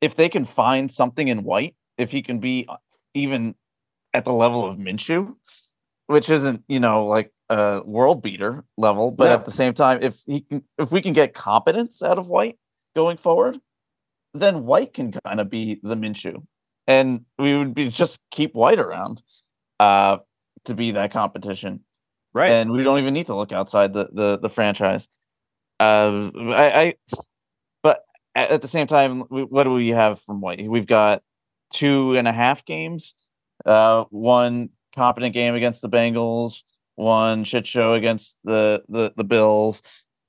if 0.00 0.16
they 0.16 0.28
can 0.28 0.44
find 0.44 0.92
something 0.92 1.28
in 1.28 1.42
white, 1.42 1.74
if 1.98 2.10
he 2.10 2.22
can 2.22 2.40
be 2.40 2.68
even 3.14 3.54
at 4.12 4.24
the 4.24 4.32
level 4.32 4.68
of 4.68 4.76
Minshew, 4.76 5.34
which 6.06 6.30
isn't 6.30 6.62
you 6.68 6.80
know 6.80 7.06
like 7.06 7.32
a 7.48 7.80
world 7.84 8.22
beater 8.22 8.64
level, 8.76 9.10
but 9.10 9.28
at 9.28 9.44
the 9.44 9.52
same 9.52 9.74
time, 9.74 10.02
if 10.02 10.14
he 10.26 10.40
can, 10.40 10.62
if 10.78 10.90
we 10.90 11.00
can 11.00 11.12
get 11.12 11.34
competence 11.34 12.02
out 12.02 12.18
of 12.18 12.26
White 12.26 12.58
going 12.94 13.16
forward, 13.16 13.58
then 14.34 14.64
White 14.64 14.94
can 14.94 15.12
kind 15.24 15.40
of 15.40 15.48
be 15.48 15.80
the 15.82 15.94
Minshew, 15.94 16.44
and 16.86 17.24
we 17.38 17.56
would 17.56 17.74
be 17.74 17.88
just 17.88 18.18
keep 18.30 18.54
White 18.54 18.78
around. 18.78 19.22
Uh, 19.78 20.18
to 20.66 20.74
be 20.74 20.92
that 20.92 21.12
competition. 21.12 21.80
Right. 22.36 22.52
And 22.52 22.70
we 22.70 22.82
don't 22.82 22.98
even 22.98 23.14
need 23.14 23.28
to 23.28 23.34
look 23.34 23.50
outside 23.50 23.94
the 23.94 24.08
the, 24.12 24.38
the 24.38 24.50
franchise. 24.50 25.08
Uh, 25.80 26.28
I, 26.52 26.80
I, 26.80 26.94
but 27.82 28.00
at 28.34 28.60
the 28.60 28.68
same 28.68 28.86
time, 28.86 29.20
what 29.20 29.64
do 29.64 29.72
we 29.72 29.88
have 29.88 30.20
from 30.26 30.42
White? 30.42 30.62
We've 30.68 30.86
got 30.86 31.22
two 31.72 32.14
and 32.14 32.28
a 32.28 32.34
half 32.34 32.62
games, 32.66 33.14
uh, 33.64 34.04
one 34.10 34.68
competent 34.94 35.32
game 35.32 35.54
against 35.54 35.80
the 35.80 35.88
Bengals, 35.88 36.56
one 36.96 37.44
shit 37.44 37.66
show 37.66 37.94
against 37.94 38.34
the 38.44 38.82
the, 38.90 39.14
the 39.16 39.24
Bills, 39.24 39.80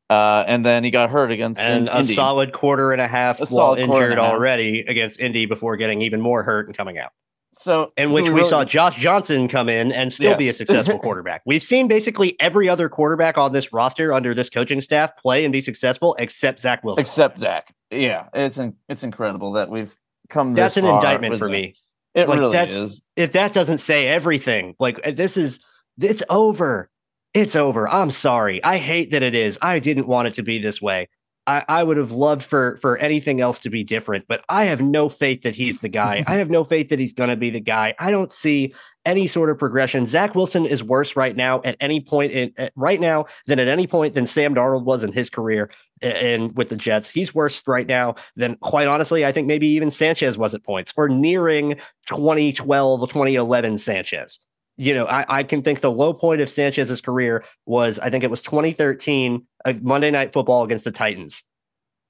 uh, 0.10 0.46
and 0.48 0.66
then 0.66 0.86
he 0.86 0.92
got 0.92 1.10
hurt 1.10 1.30
against 1.30 1.60
and 1.60 1.90
Indy. 1.90 2.14
a 2.14 2.16
solid 2.16 2.54
quarter 2.54 2.94
and 2.94 3.02
a 3.02 3.08
half 3.08 3.42
a 3.42 3.48
while 3.48 3.74
injured 3.74 4.18
already 4.18 4.80
against 4.88 5.20
Indy 5.20 5.46
before 5.46 5.76
getting 5.76 6.02
even 6.04 6.22
more 6.22 6.42
hurt 6.44 6.68
and 6.68 6.78
coming 6.78 6.98
out. 6.98 7.12
So, 7.60 7.92
in 7.98 8.12
which 8.12 8.26
we, 8.26 8.36
really... 8.36 8.50
saw 8.50 8.64
Josh 8.64 8.98
Johnson 8.98 9.48
come 9.48 9.70
in 9.70 9.92
and 9.92 10.14
still 10.14 10.36
be 10.36 10.50
a 10.50 10.54
successful 10.54 11.00
quarterback. 11.04 11.42
We've 11.46 11.64
seen 11.64 11.88
basically 11.88 12.40
every 12.40 12.70
other 12.70 12.90
quarterback 12.90 13.38
on 13.38 13.52
this 13.52 13.74
roster 13.74 14.14
under 14.14 14.34
this 14.34 14.50
coaching 14.50 14.82
staff 14.82 15.18
play 15.18 15.44
and 15.44 15.52
be 15.52 15.62
successful 15.62 16.16
except 16.20 16.62
Zach 16.62 16.84
Wilson. 16.84 17.02
Except 17.02 17.40
Zach. 17.40 17.74
Yeah, 17.90 18.28
it's 18.34 18.58
in, 18.58 18.76
it's 18.90 19.04
incredible 19.04 19.54
that 19.54 19.70
we've 19.70 19.96
come. 20.30 20.54
That's 20.54 20.78
an 20.78 20.86
indictment 20.86 21.38
for 21.38 21.50
me. 21.50 21.76
It 22.14 22.28
like, 22.28 22.40
really 22.40 22.58
is. 22.58 23.02
If 23.16 23.32
that 23.34 23.54
doesn't 23.54 23.78
say 23.80 24.08
everything, 24.08 24.76
like 24.80 25.06
uh, 25.06 25.12
this 25.12 25.38
is 25.38 25.60
it's 26.00 26.24
over. 26.30 26.90
it's 27.34 27.56
over. 27.56 27.88
I'm 27.88 28.12
sorry. 28.12 28.64
I 28.64 28.78
hate 28.78 29.12
that 29.12 29.24
it 29.24 29.36
is. 29.36 29.58
I 29.62 29.80
didn't 29.80 30.08
want 30.08 30.28
it 30.28 30.34
to 30.36 30.44
be 30.44 30.60
this 30.60 30.82
way. 30.82 31.10
I, 31.48 31.64
I 31.70 31.84
would 31.84 31.98
have 31.98 32.12
loved 32.12 32.44
for 32.44 32.78
for 32.78 32.98
anything 32.98 33.40
else 33.40 33.58
to 33.60 33.70
be 33.70 33.84
different, 33.84 34.26
but 34.28 34.44
I 34.50 34.66
have 34.66 34.82
no 34.82 35.08
faith 35.08 35.44
that 35.44 35.56
he's 35.56 35.80
the 35.80 35.90
guy. 35.90 36.24
I 36.28 36.36
have 36.36 36.50
no 36.50 36.64
faith 36.64 36.90
that 36.90 37.00
he's 37.00 37.14
going 37.14 37.30
to 37.30 37.38
be 37.38 37.50
the 37.50 37.62
guy. 37.62 37.96
I 38.00 38.12
don't 38.12 38.32
see 38.32 38.74
any 39.06 39.26
sort 39.26 39.50
of 39.50 39.58
progression. 39.58 40.06
Zach 40.06 40.36
Wilson 40.36 40.66
is 40.66 40.84
worse 40.84 41.16
right 41.16 41.36
now 41.36 41.62
at 41.64 41.78
any 41.80 42.02
point 42.02 42.34
in 42.34 42.54
at, 42.58 42.74
right 42.76 43.00
now 43.00 43.26
than 43.46 43.60
at 43.60 43.70
any 43.70 43.88
point 43.88 44.14
than 44.14 44.28
Sam 44.28 44.54
Darnold 44.54 44.84
was 44.84 45.04
in 45.04 45.14
his 45.14 45.30
career 45.30 45.72
and 46.02 46.56
with 46.58 46.68
the 46.68 46.76
Jets. 46.76 47.10
He's 47.10 47.34
worse 47.34 47.64
right 47.66 47.88
now 47.88 48.16
than 48.36 48.58
quite 48.58 48.88
honestly, 48.88 49.26
I 49.26 49.32
think 49.32 49.48
maybe 49.48 49.68
even 49.68 49.90
Sanchez 49.90 50.38
was 50.38 50.54
at 50.54 50.64
points 50.64 50.94
or 50.98 51.08
nearing 51.08 51.80
2012, 52.08 53.10
2011 53.10 53.78
Sanchez 53.78 54.40
you 54.78 54.94
know, 54.94 55.06
I, 55.06 55.26
I, 55.28 55.44
can 55.44 55.64
think 55.64 55.82
the 55.82 55.92
low 55.92 56.14
point 56.14 56.40
of 56.40 56.50
Sanchez's 56.50 57.02
career 57.02 57.44
was, 57.66 57.98
I 57.98 58.10
think 58.10 58.24
it 58.24 58.30
was 58.30 58.44
2013, 58.44 59.46
a 59.66 59.74
Monday 59.74 60.12
Night 60.12 60.34
Football 60.34 60.64
against 60.64 60.86
the 60.86 60.92
Titans. 60.92 61.42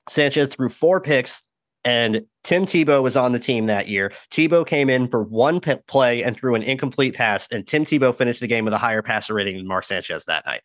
Sanchez 0.09 0.49
threw 0.49 0.69
four 0.69 0.99
picks, 0.99 1.41
and 1.85 2.25
Tim 2.43 2.65
Tebow 2.65 3.01
was 3.01 3.15
on 3.15 3.31
the 3.31 3.39
team 3.39 3.67
that 3.67 3.87
year. 3.87 4.11
Tebow 4.31 4.67
came 4.67 4.89
in 4.89 5.07
for 5.07 5.23
one 5.23 5.61
play 5.61 6.23
and 6.23 6.35
threw 6.35 6.55
an 6.55 6.63
incomplete 6.63 7.15
pass, 7.15 7.47
and 7.51 7.65
Tim 7.65 7.85
Tebow 7.85 8.13
finished 8.13 8.41
the 8.41 8.47
game 8.47 8.65
with 8.65 8.73
a 8.73 8.77
higher 8.77 9.01
passer 9.01 9.33
rating 9.33 9.57
than 9.57 9.67
Mark 9.67 9.85
Sanchez 9.85 10.25
that 10.25 10.45
night. 10.45 10.61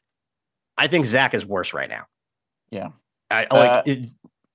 I 0.76 0.88
think 0.88 1.06
Zach 1.06 1.34
is 1.34 1.46
worse 1.46 1.72
right 1.72 1.88
now. 1.88 2.06
Yeah, 2.70 2.88
I 3.30 3.46
like 3.52 3.70
uh, 3.70 3.82
it, 3.86 4.06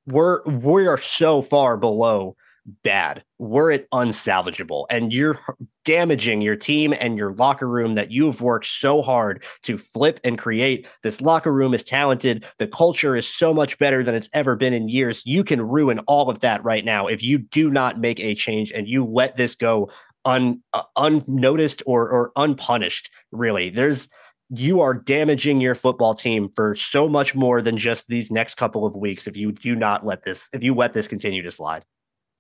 we're 0.05 0.43
we 0.45 0.87
are 0.87 0.97
so 0.97 1.41
far 1.41 1.77
below 1.77 2.35
bad. 2.83 3.23
Were 3.39 3.71
it 3.71 3.89
unsalvageable, 3.91 4.85
and 4.89 5.13
you're 5.13 5.39
damaging 5.85 6.41
your 6.41 6.55
team 6.55 6.93
and 6.99 7.17
your 7.17 7.33
locker 7.33 7.67
room 7.67 7.93
that 7.93 8.11
you've 8.11 8.41
worked 8.41 8.65
so 8.65 9.01
hard 9.01 9.41
to 9.63 9.77
flip 9.77 10.19
and 10.23 10.37
create. 10.37 10.85
This 11.01 11.21
locker 11.21 11.53
room 11.53 11.73
is 11.73 11.83
talented. 11.83 12.45
The 12.59 12.67
culture 12.67 13.15
is 13.15 13.27
so 13.27 13.53
much 13.53 13.77
better 13.79 14.03
than 14.03 14.13
it's 14.13 14.29
ever 14.33 14.57
been 14.57 14.73
in 14.73 14.89
years. 14.89 15.23
You 15.25 15.45
can 15.45 15.61
ruin 15.61 15.99
all 15.99 16.29
of 16.29 16.41
that 16.41 16.63
right 16.63 16.83
now 16.83 17.07
if 17.07 17.23
you 17.23 17.37
do 17.37 17.69
not 17.69 18.01
make 18.01 18.19
a 18.19 18.35
change 18.35 18.71
and 18.71 18.87
you 18.87 19.05
let 19.05 19.37
this 19.37 19.55
go 19.55 19.89
un, 20.25 20.61
uh, 20.73 20.83
unnoticed 20.97 21.81
or 21.85 22.09
or 22.09 22.31
unpunished. 22.35 23.09
Really, 23.31 23.69
there's 23.69 24.07
you 24.49 24.81
are 24.81 24.93
damaging 24.93 25.59
your 25.59 25.75
football 25.75 26.15
team 26.15 26.49
for 26.55 26.75
so 26.75 27.07
much 27.07 27.35
more 27.35 27.61
than 27.61 27.77
just 27.77 28.07
these 28.07 28.31
next 28.31 28.55
couple 28.55 28.85
of 28.85 28.95
weeks 28.95 29.27
if 29.27 29.35
you 29.35 29.51
do 29.51 29.75
not 29.75 30.05
let 30.05 30.23
this 30.23 30.47
if 30.53 30.63
you 30.63 30.75
let 30.75 30.93
this 30.93 31.07
continue 31.07 31.41
to 31.43 31.51
slide. 31.51 31.85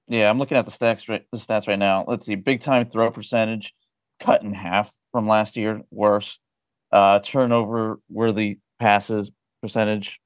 Yeah, 0.07 0.29
I'm 0.29 0.39
looking 0.39 0.57
at 0.57 0.65
the 0.65 0.71
stats 0.71 1.09
right 1.09 1.25
the 1.31 1.37
stats 1.37 1.67
right 1.67 1.79
now. 1.79 2.05
Let's 2.07 2.25
see, 2.25 2.35
big 2.35 2.61
time 2.61 2.89
throw 2.89 3.11
percentage 3.11 3.73
cut 4.21 4.41
in 4.41 4.53
half 4.53 4.91
from 5.11 5.27
last 5.27 5.57
year, 5.57 5.81
worse. 5.91 6.37
Uh, 6.91 7.19
turnover 7.19 7.99
worthy 8.09 8.59
passes 8.79 9.29
percentage 9.61 10.19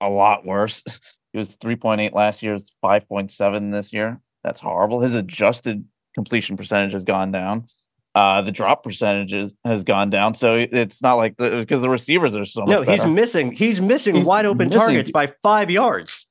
a 0.00 0.08
lot 0.08 0.44
worse. 0.44 0.82
It 1.34 1.40
was 1.40 1.48
3.8 1.56 2.14
last 2.14 2.42
year, 2.42 2.54
it's 2.54 2.70
5.7 2.82 3.70
this 3.70 3.92
year. 3.92 4.22
That's 4.42 4.58
horrible. 4.58 5.02
His 5.02 5.14
adjusted 5.14 5.84
completion 6.14 6.56
percentage 6.56 6.94
has 6.94 7.04
gone 7.04 7.30
down. 7.30 7.66
Uh, 8.14 8.40
the 8.40 8.52
drop 8.52 8.82
percentage 8.82 9.52
has 9.62 9.84
gone 9.84 10.08
down. 10.08 10.34
So 10.34 10.54
it's 10.54 11.02
not 11.02 11.16
like 11.16 11.36
because 11.36 11.82
the 11.82 11.90
receivers 11.90 12.34
are 12.34 12.46
so 12.46 12.64
no. 12.64 12.80
he's 12.80 13.04
missing. 13.04 13.52
He's 13.52 13.82
missing 13.82 14.14
he's 14.14 14.24
wide 14.24 14.46
open 14.46 14.68
missing. 14.68 14.80
targets 14.80 15.10
by 15.10 15.34
five 15.42 15.70
yards. 15.70 16.26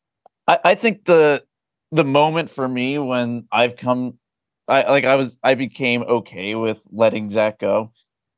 I, 0.48 0.58
I 0.64 0.76
think 0.76 1.06
the 1.06 1.44
the 1.92 2.04
moment 2.04 2.52
for 2.52 2.68
me 2.68 2.98
when 2.98 3.48
I've 3.52 3.78
come, 3.78 4.20
I 4.68 4.90
like 4.90 5.06
I 5.06 5.16
was 5.16 5.38
I 5.44 5.56
became 5.56 6.04
okay 6.04 6.56
with 6.56 6.82
letting 6.92 7.30
Zach 7.30 7.60
go 7.60 7.92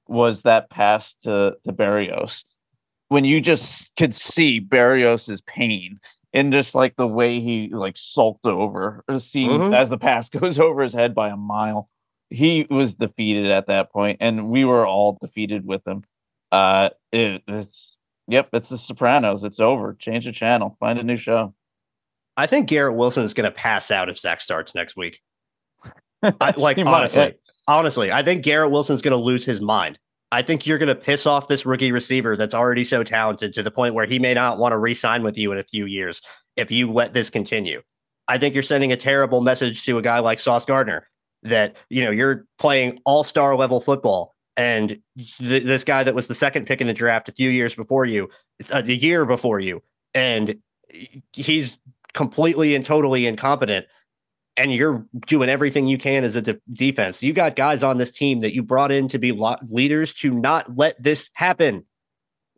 was 0.08 0.44
that 0.44 0.70
pass 0.70 1.14
to 1.24 1.58
to 1.66 1.74
Berrios 1.74 2.44
when 3.10 3.26
you 3.26 3.42
just 3.42 3.92
could 3.98 4.14
see 4.14 4.60
Berrios's 4.60 5.42
pain 5.42 6.00
and 6.34 6.52
just 6.52 6.76
like 6.76 6.96
the 6.96 7.08
way 7.08 7.40
he 7.40 7.70
like 7.70 7.96
sulked 7.98 8.46
over, 8.46 9.04
see 9.20 9.48
mm-hmm. 9.48 9.74
as 9.74 9.90
the 9.90 9.98
pass 9.98 10.30
goes 10.30 10.60
over 10.60 10.84
his 10.84 10.94
head 10.94 11.16
by 11.16 11.30
a 11.30 11.38
mile. 11.38 11.90
He 12.30 12.68
was 12.70 12.94
defeated 12.94 13.50
at 13.50 13.68
that 13.68 13.92
point, 13.92 14.18
and 14.20 14.50
we 14.50 14.66
were 14.66 14.86
all 14.86 15.18
defeated 15.22 15.66
with 15.66 15.88
him. 15.88 16.04
Uh, 16.52 16.90
it, 17.14 17.42
it's 17.48 17.96
yep, 18.28 18.50
it's 18.52 18.70
the 18.70 18.78
Sopranos. 18.78 19.46
It's 19.46 19.62
over. 19.62 19.94
Change 19.94 20.26
the 20.26 20.34
channel. 20.34 20.76
Find 20.80 21.00
a 21.00 21.04
new 21.04 21.16
show. 21.16 21.54
I 22.38 22.46
think 22.46 22.68
Garrett 22.68 22.96
Wilson 22.96 23.24
is 23.24 23.34
going 23.34 23.50
to 23.50 23.52
pass 23.52 23.90
out 23.90 24.10
if 24.10 24.18
Zach 24.18 24.42
starts 24.42 24.76
next 24.76 24.96
week. 24.96 25.22
I, 26.24 26.54
like 26.56 26.78
honestly, 26.78 27.36
honestly, 27.68 28.12
I 28.12 28.24
think 28.24 28.44
Garrett 28.44 28.72
Wilson's 28.72 29.02
going 29.02 29.18
to 29.18 29.24
lose 29.24 29.44
his 29.44 29.60
mind. 29.60 30.00
I 30.32 30.42
think 30.42 30.68
you're 30.68 30.78
going 30.78 30.88
to 30.88 30.96
piss 30.96 31.26
off 31.26 31.48
this 31.48 31.66
rookie 31.66 31.92
receiver 31.92 32.36
that's 32.36 32.54
already 32.54 32.84
so 32.84 33.04
talented 33.04 33.54
to 33.54 33.64
the 33.64 33.72
point 33.72 33.96
where 33.96 34.06
he 34.06 34.20
may 34.20 34.34
not 34.34 34.58
want 34.58 34.74
to 34.74 34.78
re-sign 34.78 35.24
with 35.24 35.38
you 35.38 35.52
in 35.52 35.58
a 35.58 35.64
few 35.64 35.86
years 35.86 36.22
if 36.56 36.70
you 36.70 36.92
let 36.92 37.14
this 37.14 37.30
continue. 37.30 37.82
I 38.28 38.38
think 38.38 38.54
you're 38.54 38.64
sending 38.64 38.92
a 38.92 38.98
terrible 38.98 39.42
message 39.42 39.86
to 39.86 39.98
a 39.98 40.02
guy 40.02 40.20
like 40.20 40.40
Sauce 40.40 40.66
Gardner 40.66 41.08
that 41.44 41.76
you 41.90 42.04
know 42.04 42.12
you're 42.12 42.46
playing 42.60 43.00
all-star 43.06 43.56
level 43.56 43.80
football 43.80 44.36
and 44.58 45.00
th- 45.38 45.64
this 45.64 45.84
guy 45.84 46.04
that 46.04 46.16
was 46.16 46.28
the 46.28 46.36
second 46.36 46.66
pick 46.66 46.82
in 46.82 46.88
the 46.88 46.94
draft 46.94 47.30
a 47.30 47.32
few 47.32 47.50
years 47.50 47.76
before 47.76 48.06
you, 48.06 48.28
a 48.72 48.84
year 48.84 49.24
before 49.26 49.60
you, 49.60 49.82
and 50.14 50.60
he's 51.32 51.78
completely 52.18 52.74
and 52.74 52.84
totally 52.84 53.28
incompetent 53.28 53.86
and 54.58 54.74
you're 54.74 55.06
doing 55.28 55.50
everything 55.50 55.86
you 55.86 56.00
can 56.00 56.24
as 56.24 56.36
a 56.36 56.42
de- 56.42 56.60
defense. 56.74 57.22
You 57.22 57.32
got 57.32 57.56
guys 57.56 57.84
on 57.84 58.00
this 58.00 58.10
team 58.10 58.40
that 58.40 58.56
you 58.56 58.64
brought 58.64 58.92
in 58.92 59.08
to 59.10 59.20
be 59.20 59.32
lo- 59.32 59.58
leaders 59.70 60.14
to 60.16 60.34
not 60.34 60.76
let 60.76 61.02
this 61.02 61.30
happen. 61.34 61.86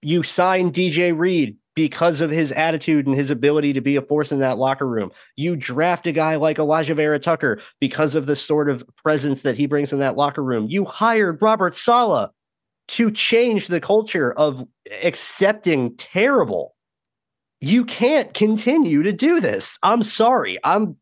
You 0.01 0.23
signed 0.23 0.73
DJ 0.73 1.15
Reed 1.15 1.57
because 1.75 2.21
of 2.21 2.31
his 2.31 2.53
attitude 2.53 3.05
and 3.05 3.17
his 3.17 3.29
ability 3.31 3.73
to 3.73 3.81
be 3.81 3.97
a 3.97 4.01
force 4.01 4.31
in 4.31 4.39
that 4.39 4.57
locker 4.57 4.87
room. 4.87 5.11
You 5.35 5.57
draft 5.57 6.07
a 6.07 6.13
guy 6.13 6.37
like 6.37 6.57
Elijah 6.57 6.95
Vera-Tucker 6.95 7.59
because 7.81 8.15
of 8.15 8.27
the 8.27 8.37
sort 8.37 8.69
of 8.69 8.81
presence 9.03 9.41
that 9.41 9.57
he 9.57 9.65
brings 9.65 9.91
in 9.91 9.99
that 9.99 10.15
locker 10.15 10.43
room. 10.43 10.67
You 10.69 10.85
hired 10.85 11.41
Robert 11.41 11.75
Saleh 11.75 12.31
to 12.89 13.11
change 13.11 13.67
the 13.67 13.81
culture 13.81 14.31
of 14.31 14.65
accepting 15.03 15.97
terrible 15.97 16.75
you 17.61 17.83
can't 17.85 18.33
continue 18.33 19.03
to 19.03 19.13
do 19.13 19.39
this. 19.39 19.77
I'm 19.83 20.03
sorry. 20.03 20.57
I'm 20.63 20.97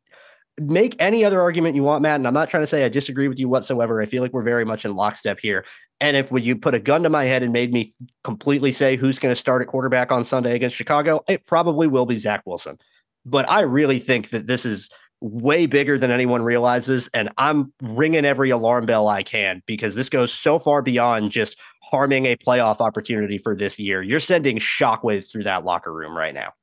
make 0.60 0.96
any 1.00 1.24
other 1.24 1.42
argument 1.42 1.76
you 1.76 1.84
want, 1.84 2.02
Matt. 2.02 2.16
And 2.16 2.28
I'm 2.28 2.34
not 2.34 2.50
trying 2.50 2.64
to 2.64 2.68
say 2.68 2.84
I 2.84 2.90
disagree 2.90 3.28
with 3.28 3.40
you 3.40 3.48
whatsoever. 3.48 4.02
I 4.02 4.06
feel 4.06 4.24
like 4.24 4.34
we're 4.34 4.42
very 4.42 4.66
much 4.66 4.86
in 4.86 4.96
lockstep 4.96 5.40
here. 5.40 5.66
And 6.00 6.18
if 6.18 6.30
you 6.32 6.56
put 6.56 6.76
a 6.76 6.80
gun 6.80 7.04
to 7.04 7.10
my 7.10 7.26
head 7.26 7.44
and 7.44 7.54
made 7.54 7.74
me 7.74 7.94
completely 8.24 8.72
say 8.72 8.96
who's 8.96 9.20
going 9.20 9.34
to 9.34 9.40
start 9.40 9.62
at 9.62 9.68
quarterback 9.68 10.12
on 10.12 10.24
Sunday 10.24 10.56
against 10.56 10.76
Chicago, 10.76 11.24
it 11.28 11.46
probably 11.46 11.88
will 11.88 12.06
be 12.06 12.16
Zach 12.16 12.42
Wilson. 12.46 12.78
But 13.26 13.50
I 13.50 13.62
really 13.62 14.00
think 14.00 14.30
that 14.30 14.48
this 14.48 14.66
is 14.66 14.90
way 15.22 15.66
bigger 15.66 15.98
than 15.98 16.12
anyone 16.12 16.44
realizes. 16.44 17.10
And 17.14 17.30
I'm 17.38 17.74
ringing 17.82 18.26
every 18.26 18.52
alarm 18.52 18.86
bell 18.86 19.08
I 19.08 19.24
can 19.24 19.64
because 19.66 19.96
this 19.96 20.10
goes 20.10 20.32
so 20.32 20.60
far 20.60 20.82
beyond 20.82 21.32
just 21.32 21.58
harming 21.90 22.26
a 22.26 22.36
playoff 22.36 22.82
opportunity 22.82 23.38
for 23.38 23.56
this 23.56 23.80
year. 23.80 24.02
You're 24.02 24.20
sending 24.20 24.58
shockwaves 24.58 25.32
through 25.32 25.44
that 25.44 25.66
locker 25.66 25.94
room 25.94 26.18
right 26.18 26.34
now. 26.34 26.54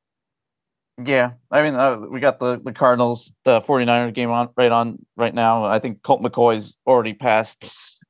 Yeah, 1.02 1.32
I 1.50 1.62
mean, 1.62 1.74
uh, 1.74 1.98
we 2.08 2.20
got 2.20 2.38
the 2.38 2.60
the 2.62 2.72
Cardinals 2.72 3.32
the 3.44 3.60
49ers 3.62 4.14
game 4.14 4.30
on 4.30 4.50
right 4.56 4.70
on 4.70 5.04
right 5.16 5.34
now. 5.34 5.64
I 5.64 5.80
think 5.80 6.02
Colt 6.02 6.22
McCoy's 6.22 6.76
already 6.86 7.14
passed 7.14 7.64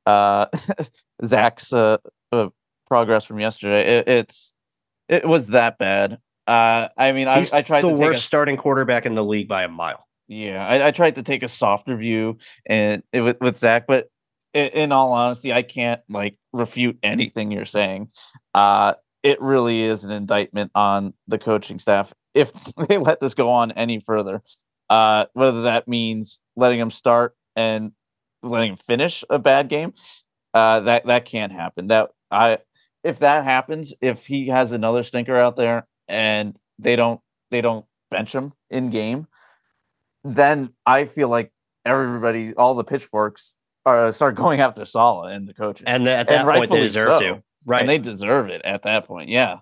uh, 0.05 0.45
Zach's 1.25 1.73
uh, 1.73 1.97
uh, 2.31 2.49
progress 2.87 3.25
from 3.25 3.39
yesterday. 3.39 3.99
It, 3.99 4.07
it's 4.07 4.51
it 5.09 5.27
was 5.27 5.47
that 5.47 5.79
bad. 5.79 6.19
Uh, 6.45 6.89
I 6.95 7.11
mean, 7.11 7.27
I, 7.27 7.47
I 7.51 7.63
tried 7.63 7.81
the 7.81 7.89
worst 7.89 8.19
a, 8.19 8.23
starting 8.23 8.55
quarterback 8.55 9.07
in 9.07 9.15
the 9.15 9.23
league 9.23 9.47
by 9.47 9.63
a 9.63 9.67
mile. 9.67 10.05
Yeah, 10.27 10.65
I, 10.65 10.87
I 10.87 10.91
tried 10.91 11.15
to 11.15 11.23
take 11.23 11.41
a 11.41 11.49
softer 11.49 11.97
view 11.97 12.37
and 12.67 13.01
it, 13.11 13.21
with 13.21 13.37
with 13.41 13.57
Zach, 13.57 13.85
but 13.87 14.09
in, 14.53 14.67
in, 14.67 14.91
all 14.91 15.11
honesty, 15.11 15.53
I 15.53 15.63
can't 15.63 16.01
like 16.07 16.37
refute 16.55 16.97
anything 17.03 17.51
you're 17.51 17.65
saying. 17.65 18.09
Uh, 18.53 18.93
it 19.23 19.41
really 19.41 19.81
is 19.81 20.03
an 20.03 20.11
indictment 20.11 20.71
on 20.75 21.13
the 21.27 21.37
coaching 21.37 21.79
staff 21.79 22.13
if 22.33 22.51
they 22.89 22.97
let 22.97 23.19
this 23.19 23.33
go 23.33 23.49
on 23.49 23.71
any 23.71 23.99
further. 24.05 24.41
Uh, 24.89 25.25
whether 25.33 25.63
that 25.63 25.87
means 25.87 26.39
letting 26.55 26.79
him 26.79 26.91
start 26.91 27.35
and 27.55 27.91
letting 28.43 28.73
him 28.73 28.79
finish 28.87 29.23
a 29.29 29.39
bad 29.39 29.67
game, 29.67 29.93
uh, 30.53 30.81
that 30.81 31.07
that 31.07 31.25
can't 31.25 31.51
happen. 31.51 31.87
That 31.87 32.11
I 32.29 32.59
if 33.03 33.19
that 33.19 33.43
happens, 33.43 33.93
if 34.01 34.25
he 34.25 34.47
has 34.47 34.71
another 34.71 35.03
stinker 35.03 35.37
out 35.37 35.55
there 35.55 35.87
and 36.07 36.57
they 36.77 36.95
don't 36.95 37.19
they 37.49 37.61
don't 37.61 37.85
bench 38.11 38.31
him 38.31 38.53
in 38.69 38.91
game, 38.91 39.27
then 40.23 40.69
I 40.85 41.05
feel 41.05 41.29
like 41.29 41.51
everybody, 41.85 42.53
all 42.53 42.75
the 42.75 42.83
pitchforks, 42.83 43.53
are 43.85 44.11
start 44.11 44.35
going 44.35 44.59
after 44.59 44.85
Saleh 44.85 45.33
and 45.33 45.47
the 45.47 45.53
coaches. 45.53 45.85
And 45.87 46.07
at 46.07 46.27
that 46.27 46.47
and 46.47 46.57
point, 46.57 46.71
they 46.71 46.81
deserve 46.81 47.19
so. 47.19 47.19
to. 47.19 47.43
Right. 47.65 47.81
And 47.81 47.89
they 47.89 47.97
deserve 47.97 48.49
it 48.49 48.61
at 48.63 48.83
that 48.83 49.05
point. 49.05 49.29
Yeah. 49.29 49.57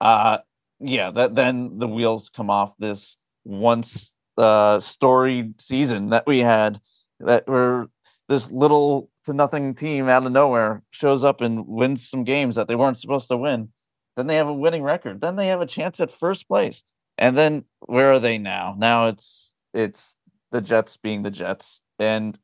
Uh, 0.00 0.38
yeah. 0.80 1.10
That 1.10 1.34
then 1.34 1.78
the 1.78 1.88
wheels 1.88 2.30
come 2.34 2.50
off 2.50 2.72
this 2.78 3.16
once 3.44 4.12
uh 4.36 4.78
storied 4.78 5.60
season 5.60 6.10
that 6.10 6.24
we 6.26 6.38
had 6.38 6.80
that 7.18 7.48
were 7.48 7.88
this 8.28 8.50
little 8.50 9.10
to 9.24 9.32
nothing 9.32 9.74
team 9.74 10.08
out 10.08 10.24
of 10.24 10.32
nowhere 10.32 10.82
shows 10.90 11.24
up 11.24 11.40
and 11.40 11.66
wins 11.66 12.08
some 12.08 12.24
games 12.24 12.56
that 12.56 12.68
they 12.68 12.76
weren't 12.76 13.00
supposed 13.00 13.28
to 13.28 13.36
win. 13.36 13.70
Then 14.16 14.26
they 14.26 14.36
have 14.36 14.48
a 14.48 14.52
winning 14.52 14.82
record. 14.82 15.20
Then 15.20 15.36
they 15.36 15.48
have 15.48 15.60
a 15.60 15.66
chance 15.66 16.00
at 16.00 16.18
first 16.18 16.48
place. 16.48 16.82
And 17.16 17.36
then 17.36 17.64
where 17.80 18.12
are 18.12 18.20
they 18.20 18.38
now? 18.38 18.74
Now 18.78 19.08
it's 19.08 19.52
it's 19.74 20.14
the 20.52 20.60
Jets 20.60 20.96
being 20.96 21.22
the 21.22 21.30
Jets. 21.30 21.80
And 21.98 22.38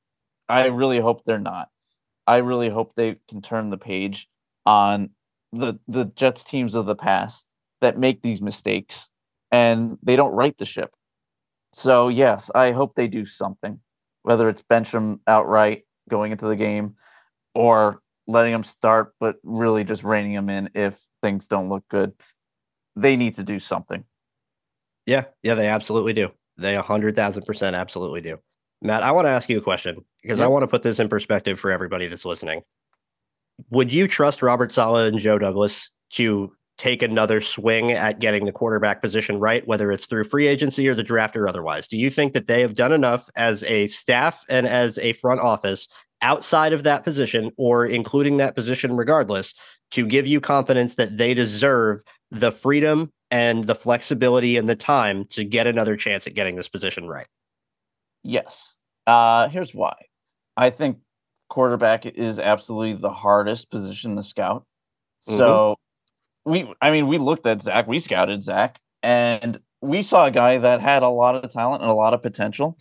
I 0.48 0.66
really 0.66 1.00
hope 1.00 1.22
they're 1.24 1.38
not. 1.38 1.68
I 2.26 2.36
really 2.36 2.68
hope 2.68 2.92
they 2.94 3.16
can 3.28 3.42
turn 3.42 3.70
the 3.70 3.78
page 3.78 4.28
on 4.66 5.10
the 5.52 5.78
the 5.88 6.06
Jets 6.16 6.42
teams 6.44 6.74
of 6.74 6.86
the 6.86 6.96
past 6.96 7.44
that 7.80 7.98
make 7.98 8.22
these 8.22 8.40
mistakes 8.40 9.08
and 9.52 9.98
they 10.02 10.16
don't 10.16 10.32
right 10.32 10.56
the 10.58 10.66
ship. 10.66 10.90
So 11.72 12.08
yes, 12.08 12.50
I 12.54 12.72
hope 12.72 12.94
they 12.94 13.08
do 13.08 13.26
something, 13.26 13.80
whether 14.22 14.48
it's 14.48 14.62
bench 14.62 14.90
them 14.92 15.20
outright 15.26 15.84
going 16.08 16.32
into 16.32 16.46
the 16.46 16.56
game, 16.56 16.96
or 17.54 18.00
letting 18.26 18.52
them 18.52 18.64
start, 18.64 19.14
but 19.20 19.36
really 19.42 19.84
just 19.84 20.02
reining 20.02 20.34
them 20.34 20.48
in 20.48 20.70
if 20.74 20.96
things 21.22 21.46
don't 21.46 21.68
look 21.68 21.84
good. 21.88 22.12
They 22.96 23.16
need 23.16 23.36
to 23.36 23.42
do 23.42 23.60
something. 23.60 24.04
Yeah, 25.06 25.24
yeah, 25.42 25.54
they 25.54 25.68
absolutely 25.68 26.14
do. 26.14 26.32
They 26.56 26.76
a 26.76 26.82
hundred 26.82 27.14
thousand 27.14 27.44
percent 27.44 27.76
absolutely 27.76 28.20
do. 28.20 28.38
Matt, 28.84 29.02
I 29.02 29.12
want 29.12 29.24
to 29.24 29.30
ask 29.30 29.48
you 29.48 29.56
a 29.56 29.62
question 29.62 30.04
because 30.22 30.42
I 30.42 30.46
want 30.46 30.62
to 30.62 30.66
put 30.66 30.82
this 30.82 31.00
in 31.00 31.08
perspective 31.08 31.58
for 31.58 31.70
everybody 31.70 32.06
that's 32.06 32.26
listening. 32.26 32.62
Would 33.70 33.90
you 33.90 34.06
trust 34.06 34.42
Robert 34.42 34.72
Saleh 34.72 35.08
and 35.08 35.18
Joe 35.18 35.38
Douglas 35.38 35.90
to 36.10 36.52
take 36.76 37.02
another 37.02 37.40
swing 37.40 37.92
at 37.92 38.18
getting 38.18 38.44
the 38.44 38.52
quarterback 38.52 39.00
position 39.00 39.38
right, 39.38 39.66
whether 39.66 39.90
it's 39.90 40.04
through 40.04 40.24
free 40.24 40.46
agency 40.46 40.86
or 40.86 40.94
the 40.94 41.02
draft 41.02 41.34
or 41.34 41.48
otherwise? 41.48 41.88
Do 41.88 41.96
you 41.96 42.10
think 42.10 42.34
that 42.34 42.46
they 42.46 42.60
have 42.60 42.74
done 42.74 42.92
enough 42.92 43.30
as 43.36 43.64
a 43.64 43.86
staff 43.86 44.44
and 44.50 44.66
as 44.66 44.98
a 44.98 45.14
front 45.14 45.40
office 45.40 45.88
outside 46.20 46.74
of 46.74 46.82
that 46.82 47.04
position 47.04 47.52
or 47.56 47.86
including 47.86 48.36
that 48.36 48.54
position 48.54 48.96
regardless 48.96 49.54
to 49.92 50.06
give 50.06 50.26
you 50.26 50.42
confidence 50.42 50.96
that 50.96 51.16
they 51.16 51.32
deserve 51.32 52.02
the 52.30 52.52
freedom 52.52 53.10
and 53.30 53.64
the 53.64 53.74
flexibility 53.74 54.58
and 54.58 54.68
the 54.68 54.76
time 54.76 55.24
to 55.26 55.42
get 55.42 55.66
another 55.66 55.96
chance 55.96 56.26
at 56.26 56.34
getting 56.34 56.56
this 56.56 56.68
position 56.68 57.08
right? 57.08 57.28
Yes. 58.24 58.73
Uh, 59.06 59.48
here's 59.48 59.74
why. 59.74 59.94
I 60.56 60.70
think 60.70 60.98
quarterback 61.48 62.06
is 62.06 62.38
absolutely 62.38 63.00
the 63.00 63.12
hardest 63.12 63.70
position 63.70 64.16
to 64.16 64.22
scout. 64.22 64.64
Mm-hmm. 65.28 65.38
So 65.38 65.76
we, 66.44 66.72
I 66.80 66.90
mean, 66.90 67.06
we 67.06 67.18
looked 67.18 67.46
at 67.46 67.62
Zach, 67.62 67.86
we 67.86 67.98
scouted 67.98 68.42
Zach, 68.42 68.78
and 69.02 69.60
we 69.80 70.02
saw 70.02 70.26
a 70.26 70.30
guy 70.30 70.58
that 70.58 70.80
had 70.80 71.02
a 71.02 71.08
lot 71.08 71.36
of 71.36 71.52
talent 71.52 71.82
and 71.82 71.90
a 71.90 71.94
lot 71.94 72.14
of 72.14 72.22
potential, 72.22 72.78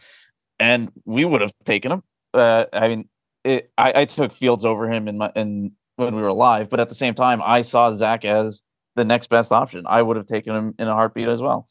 and 0.60 0.92
we 1.06 1.26
would 1.26 1.42
have 1.42 1.52
taken 1.66 1.92
him. 1.92 2.04
Uh, 2.34 2.66
I 2.72 2.88
mean, 2.88 3.10
it, 3.44 3.72
I, 3.78 4.02
I 4.02 4.06
took 4.06 4.34
Fields 4.34 4.66
over 4.66 4.92
him 4.92 5.08
in 5.08 5.18
my 5.18 5.32
in 5.36 5.74
when 5.98 6.16
we 6.16 6.22
were 6.22 6.34
live, 6.34 6.70
but 6.70 6.80
at 6.80 6.90
the 6.90 6.96
same 6.96 7.14
time, 7.14 7.42
I 7.44 7.62
saw 7.62 7.96
Zach 7.96 8.26
as 8.26 8.62
the 8.96 9.04
next 9.04 9.30
best 9.30 9.52
option. 9.52 9.86
I 9.88 10.02
would 10.02 10.18
have 10.18 10.28
taken 10.28 10.56
him 10.56 10.76
in 10.80 10.88
a 10.88 10.94
heartbeat 10.94 11.28
as 11.28 11.42
well. 11.42 11.68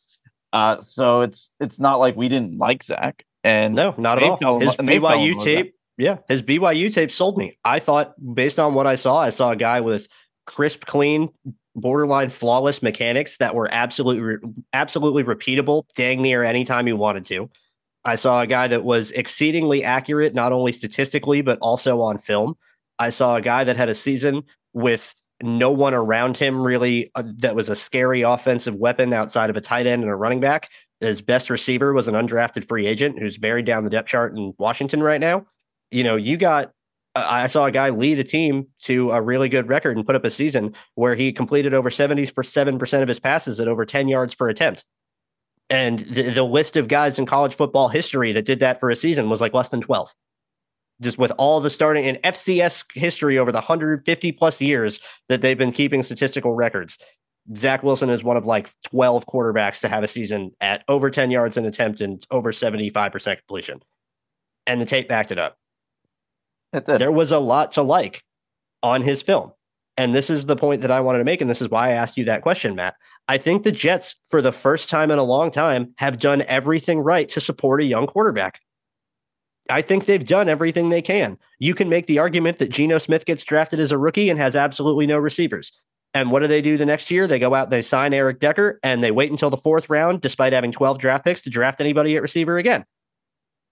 Uh, 0.53 0.81
so 0.81 1.23
it's 1.23 1.51
it's 1.61 1.79
not 1.79 1.97
like 1.97 2.15
we 2.15 2.29
didn't 2.29 2.59
like 2.59 2.83
Zach. 2.83 3.25
And 3.45 3.75
no, 3.75 3.95
not 3.99 4.23
at 4.23 4.43
all. 4.43 4.61
His 4.61 4.77
BYU 4.77 5.43
tape, 5.43 5.75
yeah, 5.99 6.19
his 6.29 6.43
BYU 6.43 6.93
tape 6.93 7.11
sold 7.11 7.37
me. 7.37 7.59
I 7.65 7.79
thought, 7.79 8.15
based 8.35 8.59
on 8.59 8.75
what 8.75 8.87
I 8.87 8.95
saw, 8.95 9.19
I 9.19 9.31
saw 9.31 9.51
a 9.51 9.57
guy 9.57 9.81
with 9.81 10.07
crisp, 10.47 10.87
clean, 10.87 11.31
borderline 11.75 12.29
flawless 12.29 12.83
mechanics 12.83 13.37
that 13.39 13.55
were 13.55 13.69
absolutely, 13.73 14.49
absolutely 14.73 15.25
repeatable, 15.25 15.85
dang 15.97 16.23
near 16.23 16.45
anytime 16.45 16.87
you 16.87 16.97
wanted 16.97 17.27
to. 17.27 17.51
I 18.05 18.17
saw 18.17 18.41
a 18.41 18.47
guy 18.47 18.67
that 18.69 18.85
was 18.85 19.11
exceedingly 19.13 19.85
accurate, 19.85 20.35
not 20.35 20.53
only 20.53 20.73
statistically 20.73 21.43
but 21.43 21.59
also 21.61 22.01
on 22.01 22.19
film. 22.19 22.57
I 22.99 23.11
saw 23.11 23.37
a 23.37 23.43
guy 23.43 23.65
that 23.65 23.77
had 23.77 23.89
a 23.89 23.95
season 23.95 24.45
with 24.73 25.15
no 25.43 25.71
one 25.71 25.95
around 25.95 26.37
him 26.37 26.63
really 26.63 27.11
uh, 27.15 27.25
that 27.39 27.57
was 27.57 27.69
a 27.69 27.75
scary 27.75 28.23
offensive 28.23 28.77
weapon 28.77 29.13
outside 29.13 29.51
of 29.51 29.57
a 29.57 29.61
tight 29.61 29.87
end 29.87 30.03
and 30.03 30.11
a 30.11 30.15
running 30.15 30.41
back. 30.41 30.69
His 31.03 31.21
best 31.21 31.51
receiver 31.51 31.93
was 31.93 32.09
an 32.09 32.15
undrafted 32.15 32.69
free 32.69 32.87
agent 32.87 33.19
who's 33.19 33.37
buried 33.37 33.67
down 33.67 33.85
the 33.85 33.91
depth 33.91 34.09
chart 34.09 34.37
in 34.37 34.55
Washington 34.59 35.03
right 35.03 35.21
now. 35.21 35.47
You 35.91 36.05
know, 36.05 36.17
you 36.17 36.37
got 36.37 36.73
I 37.15 37.47
saw 37.47 37.67
a 37.67 37.71
guy 37.71 37.91
lead 37.91 38.19
a 38.19 38.25
team 38.25 38.69
to 38.85 39.11
a 39.11 39.21
really 39.21 39.49
good 39.49 39.69
record 39.69 39.97
and 39.97 40.07
put 40.07 40.17
up 40.17 40.25
a 40.25 40.31
season 40.31 40.75
where 40.95 41.15
he 41.15 41.33
completed 41.33 41.75
over 41.75 41.91
77% 41.91 43.03
of 43.03 43.09
his 43.09 43.21
passes 43.21 43.61
at 43.61 43.69
over 43.69 43.85
10 43.85 44.09
yards 44.09 44.35
per 44.35 44.49
attempt. 44.49 44.87
And 45.69 46.01
the, 46.01 46.31
the, 46.31 46.43
list 46.43 46.77
of 46.77 46.89
guys 46.89 47.19
in 47.19 47.27
college 47.27 47.55
football 47.55 47.89
history 47.89 48.33
that 48.33 48.47
did 48.47 48.61
that 48.61 48.81
for 48.81 48.91
a 48.91 48.97
season 48.97 49.29
was 49.29 49.41
like 49.41 49.55
less 49.55 49.69
than 49.69 49.81
12. 49.81 50.15
Just 51.01 51.19
with 51.19 51.33
all 51.37 51.61
the 51.61 51.71
starting 51.71 52.05
in 52.05 52.17
FCS 52.17 52.85
history 52.95 53.39
over 53.39 53.53
the 53.53 53.59
150 53.59 54.33
plus 54.33 54.61
years 54.61 55.01
that 55.29 55.41
they've 55.41 55.59
been 55.59 55.73
keeping 55.73 56.03
statistical 56.03 56.55
records, 56.55 56.99
Zach 57.57 57.83
Wilson 57.83 58.09
is 58.09 58.23
one 58.23 58.37
of 58.37 58.47
like 58.47 58.73
12 58.85 59.27
quarterbacks 59.27 59.81
to 59.81 59.89
have 59.89 60.05
a 60.05 60.09
season 60.09 60.53
at 60.61 60.85
over 60.89 61.11
10 61.11 61.31
yards 61.31 61.57
an 61.57 61.65
attempt 61.65 62.01
and 62.01 62.25
over 62.31 62.53
75% 62.53 63.39
completion. 63.39 63.81
And 64.67 64.81
the 64.81 64.87
tape 64.87 65.09
backed 65.09 65.33
it 65.33 65.39
up. 65.39 65.57
It 66.73 66.87
there 66.87 67.13
was 67.13 67.33
a 67.33 67.39
lot 67.39 67.73
to 67.73 67.83
like 67.83 68.23
on 68.83 69.03
his 69.03 69.23
film. 69.23 69.53
And 69.97 70.15
this 70.15 70.31
is 70.31 70.47
the 70.47 70.57
point 70.57 70.81
that 70.83 70.91
I 70.91 71.01
wanted 71.01 71.19
to 71.19 71.25
make. 71.25 71.41
And 71.41 71.51
this 71.51 71.61
is 71.61 71.69
why 71.69 71.89
I 71.89 71.93
asked 71.93 72.17
you 72.17 72.25
that 72.25 72.43
question, 72.43 72.75
Matt. 72.75 72.95
I 73.29 73.37
think 73.37 73.63
the 73.63 73.73
Jets, 73.73 74.17
for 74.29 74.41
the 74.41 74.53
first 74.53 74.89
time 74.89 75.11
in 75.11 75.19
a 75.19 75.25
long 75.25 75.51
time, 75.51 75.93
have 75.99 76.19
done 76.19 76.43
everything 76.43 77.01
right 77.01 77.29
to 77.29 77.41
support 77.41 77.81
a 77.81 77.85
young 77.85 78.07
quarterback. 78.07 78.61
I 79.69 79.83
think 79.83 80.07
they've 80.07 80.25
done 80.25 80.49
everything 80.49 80.89
they 80.89 81.03
can. 81.03 81.39
You 81.59 81.75
can 81.75 81.89
make 81.89 82.07
the 82.07 82.19
argument 82.19 82.59
that 82.59 82.71
Geno 82.71 82.99
Smith 82.99 83.27
gets 83.27 83.45
drafted 83.45 83.81
as 83.81 83.93
a 83.93 83.99
rookie 83.99 84.31
and 84.31 84.39
has 84.39 84.57
absolutely 84.57 85.07
no 85.07 85.19
receivers. 85.19 85.73
And 86.15 86.31
what 86.31 86.41
do 86.41 86.47
they 86.47 86.61
do 86.61 86.77
the 86.77 86.87
next 86.87 87.11
year? 87.11 87.27
They 87.27 87.39
go 87.39 87.55
out, 87.55 87.71
they 87.71 87.83
sign 87.83 88.13
Eric 88.13 88.39
Decker, 88.39 88.79
and 88.83 89.03
they 89.03 89.11
wait 89.11 89.31
until 89.31 89.51
the 89.51 89.57
fourth 89.57 89.89
round, 89.89 90.21
despite 90.21 90.53
having 90.53 90.73
12 90.73 90.99
draft 90.99 91.25
picks, 91.25 91.43
to 91.43 91.51
draft 91.51 91.81
anybody 91.81 92.17
at 92.17 92.23
receiver 92.23 92.59
again. 92.59 92.85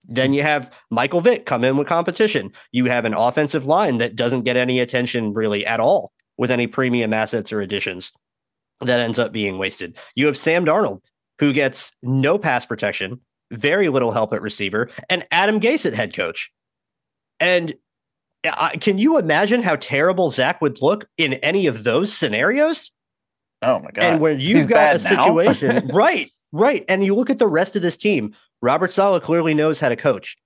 Then 0.09 0.33
you 0.33 0.43
have 0.43 0.75
Michael 0.91 1.21
Vick 1.21 1.45
come 1.45 1.65
in 1.65 1.77
with 1.77 1.87
competition. 1.87 2.53
You 2.73 2.87
have 2.87 3.05
an 3.05 3.15
offensive 3.15 3.67
line 3.67 3.99
that 3.99 4.17
doesn't 4.17 4.43
get 4.45 4.57
any 4.57 4.81
attention 4.81 5.35
really 5.35 5.67
at 5.67 5.81
all 5.81 6.13
with 6.39 6.51
any 6.51 6.67
premium 6.67 7.13
assets 7.13 7.53
or 7.53 7.61
additions 7.61 8.13
that 8.81 9.01
ends 9.01 9.19
up 9.19 9.33
being 9.33 9.59
wasted. 9.59 9.97
You 10.15 10.27
have 10.27 10.39
Sam 10.39 10.65
Darnold, 10.65 11.03
who 11.39 11.53
gets 11.53 11.93
no 12.03 12.39
pass 12.39 12.65
protection, 12.65 13.21
very 13.51 13.91
little 13.91 14.13
help 14.13 14.33
at 14.33 14.41
receiver, 14.41 14.91
and 15.11 15.27
Adam 15.31 15.61
Gase 15.61 15.85
at 15.85 15.93
head 15.93 16.15
coach. 16.15 16.51
And 17.39 17.75
uh, 18.45 18.71
can 18.81 18.99
you 18.99 19.19
imagine 19.19 19.63
how 19.63 19.77
terrible 19.77 20.31
Zach 20.31 20.61
would 20.61 20.81
look 20.81 21.07
in 21.17 21.35
any 21.35 21.67
of 21.67 21.85
those 21.85 22.13
scenarios? 22.13 22.91
Oh 23.63 23.79
my 23.81 23.91
god! 23.91 24.05
And 24.05 24.21
when 24.21 24.41
you've 24.41 24.59
He's 24.59 24.67
got 24.67 24.97
a 24.97 24.99
situation, 24.99 25.89
right, 25.93 26.31
right, 26.53 26.85
and 26.89 27.05
you 27.05 27.15
look 27.15 27.31
at 27.31 27.39
the 27.39 27.49
rest 27.49 27.77
of 27.77 27.83
this 27.83 27.97
team, 27.97 28.35
Robert 28.63 28.91
Saleh 28.93 29.23
clearly 29.23 29.55
knows 29.55 29.81
how 29.81 29.89
to 29.91 29.97
coach. 29.97 30.37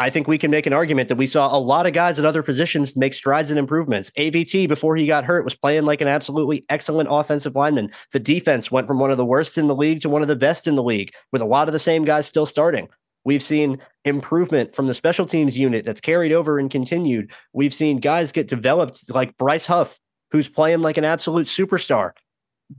I 0.00 0.10
think 0.10 0.28
we 0.28 0.38
can 0.38 0.52
make 0.52 0.66
an 0.66 0.72
argument 0.72 1.08
that 1.08 1.16
we 1.16 1.26
saw 1.26 1.56
a 1.56 1.58
lot 1.58 1.86
of 1.86 1.92
guys 1.92 2.20
at 2.20 2.24
other 2.24 2.42
positions 2.42 2.94
make 2.94 3.14
strides 3.14 3.50
and 3.50 3.58
improvements. 3.58 4.12
AVT, 4.16 4.68
before 4.68 4.94
he 4.94 5.06
got 5.06 5.24
hurt, 5.24 5.44
was 5.44 5.56
playing 5.56 5.86
like 5.86 6.00
an 6.00 6.06
absolutely 6.06 6.64
excellent 6.68 7.08
offensive 7.10 7.56
lineman. 7.56 7.90
The 8.12 8.20
defense 8.20 8.70
went 8.70 8.86
from 8.86 9.00
one 9.00 9.10
of 9.10 9.16
the 9.16 9.24
worst 9.24 9.58
in 9.58 9.66
the 9.66 9.74
league 9.74 10.00
to 10.02 10.08
one 10.08 10.22
of 10.22 10.28
the 10.28 10.36
best 10.36 10.68
in 10.68 10.76
the 10.76 10.84
league, 10.84 11.12
with 11.32 11.42
a 11.42 11.46
lot 11.46 11.68
of 11.68 11.72
the 11.72 11.80
same 11.80 12.04
guys 12.04 12.26
still 12.26 12.46
starting. 12.46 12.88
We've 13.28 13.42
seen 13.42 13.78
improvement 14.06 14.74
from 14.74 14.86
the 14.86 14.94
special 14.94 15.26
teams 15.26 15.58
unit 15.58 15.84
that's 15.84 16.00
carried 16.00 16.32
over 16.32 16.58
and 16.58 16.70
continued. 16.70 17.30
We've 17.52 17.74
seen 17.74 18.00
guys 18.00 18.32
get 18.32 18.48
developed 18.48 19.04
like 19.10 19.36
Bryce 19.36 19.66
Huff, 19.66 20.00
who's 20.30 20.48
playing 20.48 20.80
like 20.80 20.96
an 20.96 21.04
absolute 21.04 21.46
superstar 21.46 22.12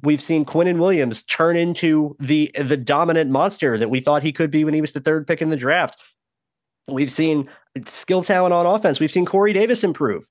we've 0.04 0.22
seen 0.22 0.46
Quinnen 0.46 0.80
Williams 0.80 1.24
turn 1.24 1.58
into 1.58 2.16
the 2.20 2.52
the 2.60 2.78
dominant 2.78 3.32
monster 3.32 3.78
that 3.78 3.90
we 3.90 4.00
thought 4.00 4.24
he 4.24 4.32
could 4.32 4.52
be 4.52 4.64
when 4.64 4.74
he 4.74 4.82
was 4.82 4.92
the 4.92 5.00
third 5.00 5.28
pick 5.28 5.42
in 5.42 5.50
the 5.50 5.58
draft. 5.58 5.98
We've 6.88 7.12
seen 7.12 7.50
skill 7.88 8.24
talent 8.24 8.54
on 8.54 8.66
offense. 8.66 9.00
We've 9.00 9.12
seen 9.12 9.26
Corey 9.26 9.54
Davis 9.54 9.84
improve. 9.84 10.30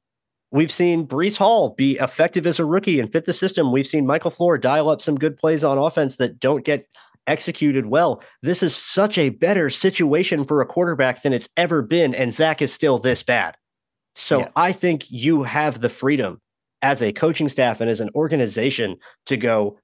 We've 0.50 0.72
seen 0.72 1.06
Breece 1.06 1.36
Hall 1.36 1.74
be 1.76 1.98
effective 1.98 2.46
as 2.46 2.58
a 2.58 2.64
rookie 2.64 3.00
and 3.00 3.12
fit 3.12 3.26
the 3.26 3.34
system. 3.34 3.70
We've 3.70 3.86
seen 3.86 4.06
Mike 4.06 4.22
LaFleur 4.22 4.60
dial 4.60 4.88
up 4.88 5.02
some 5.02 5.16
good 5.16 5.36
plays 5.36 5.62
on 5.62 5.76
offense 5.76 6.16
that 6.16 6.40
don't 6.40 6.64
get 6.64 6.86
executed 7.28 7.86
well. 7.86 8.22
This 8.42 8.62
is 8.62 8.74
such 8.74 9.18
a 9.18 9.28
better 9.28 9.70
situation 9.70 10.44
for 10.44 10.60
a 10.60 10.66
quarterback 10.66 11.22
than 11.22 11.32
it's 11.32 11.48
ever 11.56 11.82
been, 11.82 12.14
and 12.14 12.32
Zach 12.32 12.60
is 12.62 12.72
still 12.72 12.98
this 12.98 13.22
bad. 13.22 13.56
So 14.16 14.40
yeah. 14.40 14.48
I 14.56 14.72
think 14.72 15.10
you 15.10 15.44
have 15.44 15.80
the 15.80 15.88
freedom 15.88 16.40
as 16.82 17.02
a 17.02 17.12
coaching 17.12 17.48
staff 17.48 17.80
and 17.80 17.90
as 17.90 18.00
an 18.00 18.10
organization 18.14 18.96
to 19.26 19.36
go, 19.36 19.78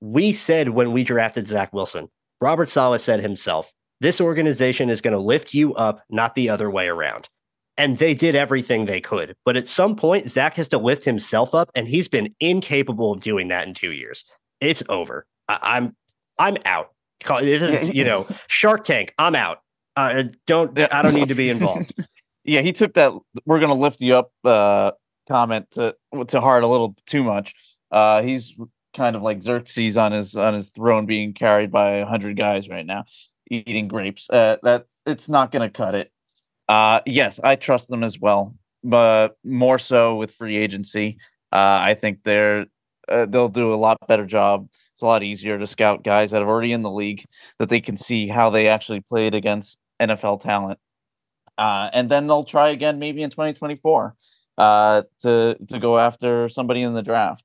we 0.00 0.32
said 0.32 0.70
when 0.70 0.92
we 0.92 1.04
drafted 1.04 1.48
Zach 1.48 1.72
Wilson, 1.72 2.08
Robert 2.40 2.68
Saleh 2.68 3.00
said 3.00 3.20
himself, 3.20 3.72
this 4.00 4.20
organization 4.20 4.90
is 4.90 5.00
going 5.00 5.12
to 5.12 5.20
lift 5.20 5.54
you 5.54 5.74
up, 5.74 6.02
not 6.10 6.34
the 6.34 6.50
other 6.50 6.70
way 6.70 6.88
around. 6.88 7.28
And 7.76 7.98
they 7.98 8.14
did 8.14 8.36
everything 8.36 8.84
they 8.84 9.00
could. 9.00 9.34
But 9.44 9.56
at 9.56 9.66
some 9.66 9.96
point, 9.96 10.28
Zach 10.28 10.56
has 10.56 10.68
to 10.68 10.78
lift 10.78 11.04
himself 11.04 11.54
up, 11.54 11.70
and 11.74 11.88
he's 11.88 12.06
been 12.06 12.34
incapable 12.38 13.12
of 13.12 13.20
doing 13.20 13.48
that 13.48 13.66
in 13.66 13.74
two 13.74 13.92
years. 13.92 14.24
It's 14.60 14.82
over. 14.88 15.26
I- 15.48 15.78
am 15.78 15.96
I'm, 16.38 16.56
out. 16.64 16.90
you 17.94 18.04
know, 18.04 18.26
Shark 18.48 18.84
Tank. 18.84 19.14
I'm 19.18 19.34
out. 19.34 19.58
Uh, 19.96 20.24
don't 20.46 20.78
I 20.92 21.02
don't 21.02 21.14
need 21.14 21.28
to 21.28 21.34
be 21.34 21.50
involved. 21.50 21.94
Yeah, 22.46 22.60
he 22.60 22.74
took 22.74 22.92
that 22.92 23.10
"we're 23.46 23.58
going 23.58 23.74
to 23.74 23.80
lift 23.80 24.02
you 24.02 24.16
up" 24.16 24.30
uh, 24.44 24.90
comment 25.26 25.66
to 25.70 25.96
to 26.28 26.40
heart 26.42 26.62
a 26.62 26.66
little 26.66 26.94
too 27.06 27.24
much. 27.24 27.54
Uh, 27.90 28.22
he's 28.22 28.52
kind 28.94 29.16
of 29.16 29.22
like 29.22 29.42
Xerxes 29.42 29.96
on 29.96 30.12
his 30.12 30.36
on 30.36 30.52
his 30.52 30.68
throne, 30.68 31.06
being 31.06 31.32
carried 31.32 31.72
by 31.72 31.96
a 31.96 32.06
hundred 32.06 32.36
guys 32.36 32.68
right 32.68 32.84
now, 32.84 33.04
eating 33.50 33.88
grapes. 33.88 34.28
Uh, 34.28 34.56
that 34.62 34.86
it's 35.06 35.26
not 35.26 35.52
going 35.52 35.68
to 35.68 35.74
cut 35.74 35.94
it. 35.94 36.12
Uh, 36.68 37.00
yes, 37.06 37.40
I 37.42 37.56
trust 37.56 37.88
them 37.88 38.04
as 38.04 38.18
well, 38.18 38.54
but 38.82 39.38
more 39.42 39.78
so 39.78 40.16
with 40.16 40.34
free 40.34 40.56
agency. 40.56 41.18
Uh, 41.52 41.80
I 41.80 41.96
think 41.98 42.20
they're 42.24 42.66
uh, 43.08 43.26
they'll 43.26 43.48
do 43.48 43.72
a 43.72 43.76
lot 43.76 43.98
better 44.06 44.26
job. 44.26 44.68
It's 44.94 45.02
a 45.02 45.06
lot 45.06 45.22
easier 45.24 45.58
to 45.58 45.66
scout 45.66 46.04
guys 46.04 46.30
that 46.30 46.42
are 46.42 46.48
already 46.48 46.72
in 46.72 46.82
the 46.82 46.90
league 46.90 47.24
that 47.58 47.68
they 47.68 47.80
can 47.80 47.96
see 47.96 48.28
how 48.28 48.50
they 48.50 48.68
actually 48.68 49.00
played 49.00 49.34
against 49.34 49.76
NFL 50.00 50.40
talent, 50.42 50.78
uh, 51.58 51.90
and 51.92 52.08
then 52.10 52.26
they'll 52.28 52.44
try 52.44 52.68
again 52.68 53.00
maybe 53.00 53.22
in 53.22 53.30
2024 53.30 54.14
uh, 54.58 55.02
to 55.22 55.56
to 55.68 55.78
go 55.80 55.98
after 55.98 56.48
somebody 56.48 56.82
in 56.82 56.94
the 56.94 57.02
draft. 57.02 57.42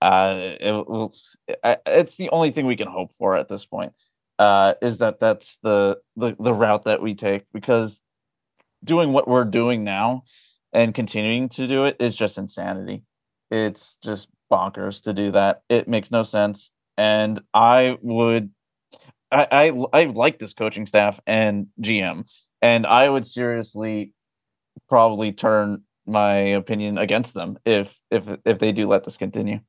Uh, 0.00 0.36
it, 0.60 1.12
it, 1.48 1.80
it's 1.86 2.16
the 2.16 2.30
only 2.30 2.50
thing 2.50 2.66
we 2.66 2.76
can 2.76 2.88
hope 2.88 3.12
for 3.18 3.36
at 3.36 3.48
this 3.48 3.66
point. 3.66 3.92
Uh, 4.38 4.74
is 4.82 4.98
that 4.98 5.18
that's 5.20 5.56
the, 5.62 5.98
the 6.16 6.34
the 6.38 6.52
route 6.52 6.84
that 6.84 7.00
we 7.00 7.14
take 7.14 7.44
because 7.54 8.00
doing 8.84 9.12
what 9.12 9.28
we're 9.28 9.44
doing 9.44 9.84
now 9.84 10.22
and 10.72 10.94
continuing 10.94 11.48
to 11.48 11.66
do 11.66 11.84
it 11.84 11.96
is 12.00 12.14
just 12.14 12.38
insanity. 12.38 13.02
It's 13.50 13.96
just 14.02 14.28
bonkers 14.50 15.02
to 15.02 15.12
do 15.12 15.32
that. 15.32 15.62
It 15.68 15.88
makes 15.88 16.10
no 16.10 16.22
sense. 16.22 16.70
And 16.96 17.40
I 17.52 17.96
would 18.02 18.50
I 19.30 19.72
I, 19.92 20.00
I 20.00 20.04
like 20.06 20.38
this 20.38 20.54
coaching 20.54 20.86
staff 20.86 21.18
and 21.26 21.68
GM. 21.80 22.24
And 22.62 22.86
I 22.86 23.08
would 23.08 23.26
seriously 23.26 24.12
probably 24.88 25.32
turn 25.32 25.82
my 26.06 26.34
opinion 26.34 26.98
against 26.98 27.34
them 27.34 27.58
if 27.64 27.92
if 28.10 28.24
if 28.44 28.58
they 28.58 28.72
do 28.72 28.88
let 28.88 29.04
this 29.04 29.16
continue. 29.16 29.60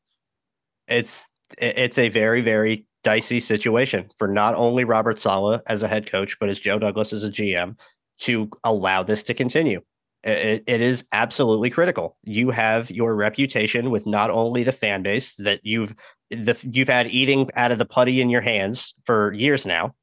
It's 0.87 1.27
it's 1.57 1.97
a 1.97 2.09
very 2.09 2.41
very 2.41 2.85
dicey 3.03 3.39
situation 3.39 4.09
for 4.17 4.27
not 4.27 4.55
only 4.55 4.83
Robert 4.83 5.19
Saleh 5.19 5.61
as 5.67 5.83
a 5.83 5.87
head 5.87 6.09
coach, 6.09 6.37
but 6.39 6.49
as 6.49 6.59
Joe 6.59 6.79
Douglas 6.79 7.13
as 7.13 7.23
a 7.23 7.31
GM 7.31 7.75
to 8.19 8.49
allow 8.63 9.03
this 9.03 9.23
to 9.23 9.33
continue. 9.33 9.81
It, 10.23 10.63
it 10.67 10.81
is 10.81 11.05
absolutely 11.11 11.69
critical. 11.69 12.17
You 12.23 12.49
have 12.49 12.91
your 12.91 13.15
reputation 13.15 13.91
with 13.91 14.05
not 14.05 14.29
only 14.29 14.63
the 14.63 14.71
fan 14.71 15.03
base 15.03 15.35
that 15.37 15.61
you've 15.63 15.95
the 16.29 16.57
you've 16.71 16.87
had 16.87 17.07
eating 17.07 17.49
out 17.55 17.71
of 17.71 17.77
the 17.77 17.85
putty 17.85 18.21
in 18.21 18.29
your 18.29 18.41
hands 18.41 18.93
for 19.05 19.33
years 19.33 19.65
now. 19.65 19.95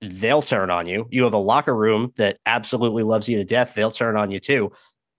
They'll 0.00 0.42
turn 0.42 0.70
on 0.70 0.86
you. 0.86 1.08
You 1.10 1.24
have 1.24 1.32
a 1.32 1.38
locker 1.38 1.74
room 1.74 2.12
that 2.16 2.38
absolutely 2.46 3.02
loves 3.02 3.28
you 3.28 3.36
to 3.38 3.44
death. 3.44 3.74
They'll 3.74 3.90
turn 3.90 4.16
on 4.16 4.30
you 4.30 4.38
too. 4.38 4.72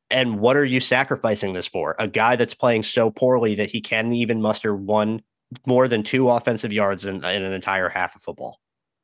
And 0.10 0.40
what 0.40 0.56
are 0.56 0.66
you 0.66 0.80
sacrificing 0.80 1.54
this 1.54 1.68
for? 1.68 1.96
A 2.00 2.08
guy 2.08 2.36
that's 2.36 2.54
playing 2.54 2.84
so 2.84 3.12
poorly 3.12 3.56
that 3.56 3.70
he 3.70 3.82
can't 3.82 4.14
even 4.14 4.42
muster 4.42 4.76
one 4.76 5.22
more 5.66 5.88
than 5.88 6.04
two 6.04 6.30
offensive 6.30 6.72
yards 6.72 7.06
in, 7.06 7.18
in 7.18 7.44
an 7.44 7.54
entire 7.54 7.90
half 7.90 8.16
of 8.16 8.22
football 8.22 8.60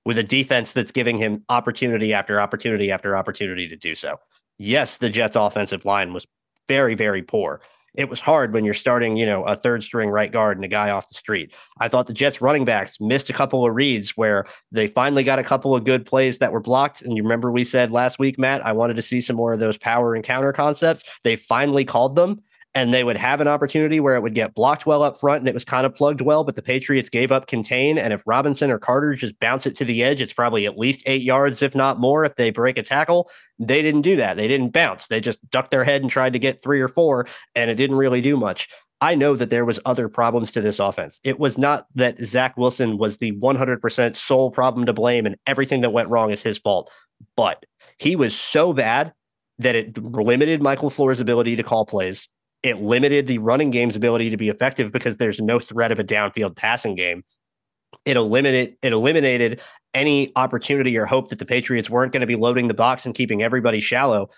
with 0.05 0.17
a 0.17 0.23
defense 0.23 0.71
that's 0.71 0.91
giving 0.91 1.17
him 1.17 1.43
opportunity 1.49 2.13
after 2.13 2.39
opportunity 2.39 2.91
after 2.91 3.17
opportunity 3.17 3.67
to 3.67 3.75
do 3.75 3.95
so. 3.95 4.17
Yes, 4.57 4.97
the 4.97 5.09
Jets' 5.09 5.35
offensive 5.35 5.83
line 5.83 6.13
was 6.13 6.25
very, 6.67 6.95
very 6.95 7.23
poor. 7.23 7.61
It 7.97 8.09
was 8.09 8.19
hard 8.19 8.53
when 8.53 8.65
you're 8.65 8.73
starting, 8.73 9.17
you 9.17 9.25
know, 9.25 9.43
a 9.43 9.55
third 9.55 9.83
string 9.83 10.09
right 10.09 10.31
guard 10.31 10.57
and 10.57 10.65
a 10.65 10.69
guy 10.69 10.89
off 10.89 11.07
the 11.09 11.15
street. 11.15 11.53
I 11.79 11.87
thought 11.87 12.07
the 12.07 12.13
Jets 12.13 12.41
running 12.41 12.65
backs 12.65 12.99
missed 12.99 13.29
a 13.29 13.33
couple 13.33 13.65
of 13.65 13.73
reads 13.75 14.11
where 14.17 14.45
they 14.71 14.87
finally 14.87 15.23
got 15.23 15.39
a 15.39 15.43
couple 15.43 15.75
of 15.75 15.83
good 15.83 16.05
plays 16.05 16.39
that 16.39 16.51
were 16.51 16.59
blocked. 16.59 17.01
And 17.01 17.15
you 17.15 17.23
remember 17.23 17.51
we 17.51 17.63
said 17.63 17.91
last 17.91 18.19
week, 18.19 18.37
Matt, 18.37 18.65
I 18.65 18.71
wanted 18.73 18.95
to 18.95 19.01
see 19.01 19.21
some 19.21 19.35
more 19.35 19.53
of 19.53 19.59
those 19.59 19.77
power 19.77 20.15
and 20.15 20.23
counter 20.23 20.53
concepts. 20.53 21.03
They 21.23 21.35
finally 21.35 21.85
called 21.85 22.15
them 22.15 22.41
and 22.75 22.93
they 22.93 23.05
would 23.05 23.15
have 23.15 23.39
an 23.39 23.47
opportunity 23.47 24.01
where 24.01 24.15
it 24.15 24.21
would 24.21 24.35
get 24.35 24.53
blocked 24.53 24.85
well 24.85 25.01
up 25.01 25.17
front 25.17 25.39
and 25.39 25.47
it 25.47 25.53
was 25.53 25.63
kind 25.63 25.85
of 25.85 25.95
plugged 25.95 26.19
well, 26.19 26.43
but 26.43 26.55
the 26.55 26.61
Patriots 26.61 27.09
gave 27.09 27.31
up 27.31 27.47
contain. 27.47 27.97
And 27.97 28.11
if 28.11 28.21
Robinson 28.27 28.69
or 28.69 28.77
Carter 28.77 29.13
just 29.13 29.39
bounce 29.39 29.65
it 29.65 29.75
to 29.77 29.85
the 29.85 30.03
edge, 30.03 30.21
it's 30.21 30.33
probably 30.33 30.65
at 30.65 30.77
least 30.77 31.01
eight 31.05 31.21
yards, 31.21 31.61
if 31.61 31.73
not 31.73 32.01
more, 32.01 32.25
if 32.25 32.35
they 32.35 32.49
break 32.49 32.77
a 32.77 32.83
tackle. 32.83 33.31
They 33.57 33.81
didn't 33.81 34.01
do 34.01 34.17
that. 34.17 34.35
They 34.35 34.49
didn't 34.49 34.73
bounce. 34.73 35.07
They 35.07 35.21
just 35.21 35.39
ducked 35.49 35.71
their 35.71 35.85
head 35.85 36.01
and 36.01 36.11
tried 36.11 36.33
to 36.33 36.39
get 36.39 36.61
three 36.61 36.81
or 36.81 36.89
four, 36.89 37.27
and 37.55 37.71
it 37.71 37.75
didn't 37.75 37.95
really 37.95 38.21
do 38.21 38.35
much. 38.35 38.67
I 38.99 39.15
know 39.15 39.35
that 39.37 39.49
there 39.49 39.65
was 39.65 39.79
other 39.85 40.09
problems 40.09 40.51
to 40.53 40.61
this 40.61 40.79
offense. 40.79 41.21
It 41.23 41.39
was 41.39 41.57
not 41.57 41.87
that 41.95 42.21
Zach 42.23 42.57
Wilson 42.57 42.97
was 42.97 43.17
the 43.17 43.33
100% 43.33 44.15
sole 44.15 44.51
problem 44.51 44.85
to 44.85 44.93
blame 44.93 45.25
and 45.25 45.35
everything 45.45 45.81
that 45.81 45.91
went 45.91 46.09
wrong 46.09 46.31
is 46.31 46.41
his 46.41 46.57
fault, 46.57 46.89
but 47.35 47.65
he 47.97 48.15
was 48.15 48.37
so 48.37 48.73
bad 48.73 49.13
that 49.59 49.75
it 49.75 49.97
limited 49.97 50.61
Michael 50.61 50.89
LaFleur's 50.89 51.21
ability 51.21 51.55
to 51.57 51.63
call 51.63 51.85
plays 51.85 52.27
it 52.65 52.81
limited 52.81 53.27
the 53.27 53.37
running 53.37 53.69
game's 53.69 53.95
ability 53.95 54.31
to 54.31 54.37
be 54.37 54.49
effective 54.49 54.91
because 54.91 55.17
there's 55.17 55.39
no 55.39 55.59
threat 55.59 55.91
of 55.91 55.99
a 55.99 56.03
downfield 56.03 56.55
passing 56.55 56.95
game. 56.95 57.23
It 58.05 58.17
eliminated 58.17 58.75
it 58.81 58.91
eliminated 58.91 59.61
any 59.93 60.31
opportunity 60.35 60.97
or 60.97 61.05
hope 61.05 61.29
that 61.29 61.39
the 61.39 61.45
Patriots 61.45 61.89
weren't 61.89 62.11
going 62.11 62.21
to 62.21 62.27
be 62.27 62.35
loading 62.35 62.67
the 62.67 62.73
box 62.73 63.05
and 63.05 63.13
keeping 63.13 63.43
everybody 63.43 63.79
shallow. 63.79 64.29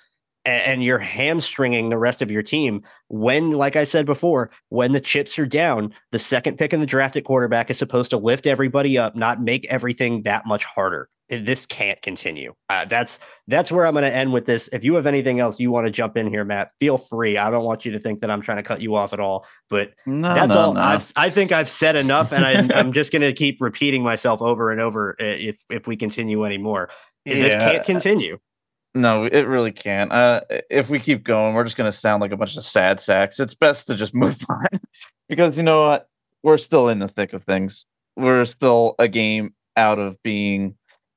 And 0.47 0.83
you're 0.83 0.97
hamstringing 0.97 1.89
the 1.89 1.97
rest 1.97 2.21
of 2.21 2.31
your 2.31 2.41
team 2.41 2.83
when, 3.09 3.51
like 3.51 3.75
I 3.75 3.83
said 3.83 4.05
before, 4.05 4.49
when 4.69 4.93
the 4.93 5.01
chips 5.01 5.37
are 5.37 5.45
down, 5.45 5.93
the 6.11 6.19
second 6.19 6.57
pick 6.57 6.71
in 6.71 6.79
the 6.79 6.85
drafted 6.85 7.25
quarterback 7.25 7.69
is 7.69 7.77
supposed 7.77 8.11
to 8.11 8.17
lift 8.17 8.47
everybody 8.47 8.97
up, 8.97 9.15
not 9.15 9.41
make 9.41 9.65
everything 9.65 10.23
that 10.23 10.45
much 10.45 10.63
harder 10.63 11.09
this 11.29 11.65
can't 11.65 12.01
continue. 12.01 12.53
Uh, 12.69 12.85
that's 12.85 13.19
that's 13.47 13.71
where 13.71 13.85
I'm 13.85 13.93
going 13.93 14.03
to 14.03 14.13
end 14.13 14.31
with 14.31 14.45
this. 14.45 14.69
If 14.71 14.83
you 14.83 14.95
have 14.95 15.05
anything 15.05 15.39
else 15.39 15.59
you 15.59 15.71
want 15.71 15.85
to 15.85 15.91
jump 15.91 16.15
in 16.15 16.27
here, 16.27 16.45
Matt, 16.45 16.71
feel 16.79 16.97
free. 16.97 17.37
I 17.37 17.49
don't 17.49 17.65
want 17.65 17.85
you 17.85 17.91
to 17.91 17.99
think 17.99 18.21
that 18.21 18.31
I'm 18.31 18.41
trying 18.41 18.57
to 18.57 18.63
cut 18.63 18.81
you 18.81 18.95
off 18.95 19.13
at 19.13 19.19
all, 19.19 19.45
but 19.69 19.91
no, 20.05 20.33
that's 20.33 20.53
no, 20.53 20.59
all. 20.59 20.73
No. 20.73 20.81
I've, 20.81 21.11
I 21.15 21.29
think 21.29 21.51
I've 21.51 21.69
said 21.69 21.95
enough, 21.95 22.31
and 22.31 22.45
I, 22.45 22.79
am 22.79 22.91
just 22.93 23.11
going 23.11 23.21
to 23.21 23.33
keep 23.33 23.61
repeating 23.61 24.03
myself 24.03 24.41
over 24.41 24.71
and 24.71 24.79
over 24.79 25.15
uh, 25.19 25.25
if 25.25 25.57
if 25.69 25.87
we 25.87 25.97
continue 25.97 26.45
anymore. 26.45 26.89
Yeah. 27.25 27.35
This 27.35 27.55
can't 27.55 27.85
continue. 27.85 28.39
No, 28.97 29.25
it 29.25 29.43
really 29.43 29.71
can't. 29.71 30.11
Uh, 30.11 30.41
if 30.71 30.89
we 30.89 30.99
keep 30.99 31.23
going, 31.23 31.53
we're 31.53 31.63
just 31.63 31.77
going 31.77 31.91
to 31.91 31.95
sound 31.95 32.19
like 32.19 32.31
a 32.31 32.37
bunch 32.37 32.57
of 32.57 32.63
sad 32.63 32.99
sacks. 32.99 33.39
It's 33.39 33.53
best 33.53 33.85
to 33.87 33.95
just 33.95 34.13
move 34.15 34.35
on 34.49 34.65
because 35.29 35.55
you 35.55 35.63
know 35.63 35.83
what? 35.83 36.09
We're 36.41 36.57
still 36.57 36.89
in 36.89 36.99
the 36.99 37.07
thick 37.07 37.33
of 37.33 37.43
things. 37.43 37.85
We're 38.15 38.45
still 38.45 38.95
a 38.97 39.07
game 39.07 39.53
out 39.75 39.99
of 39.99 40.21
being 40.23 40.75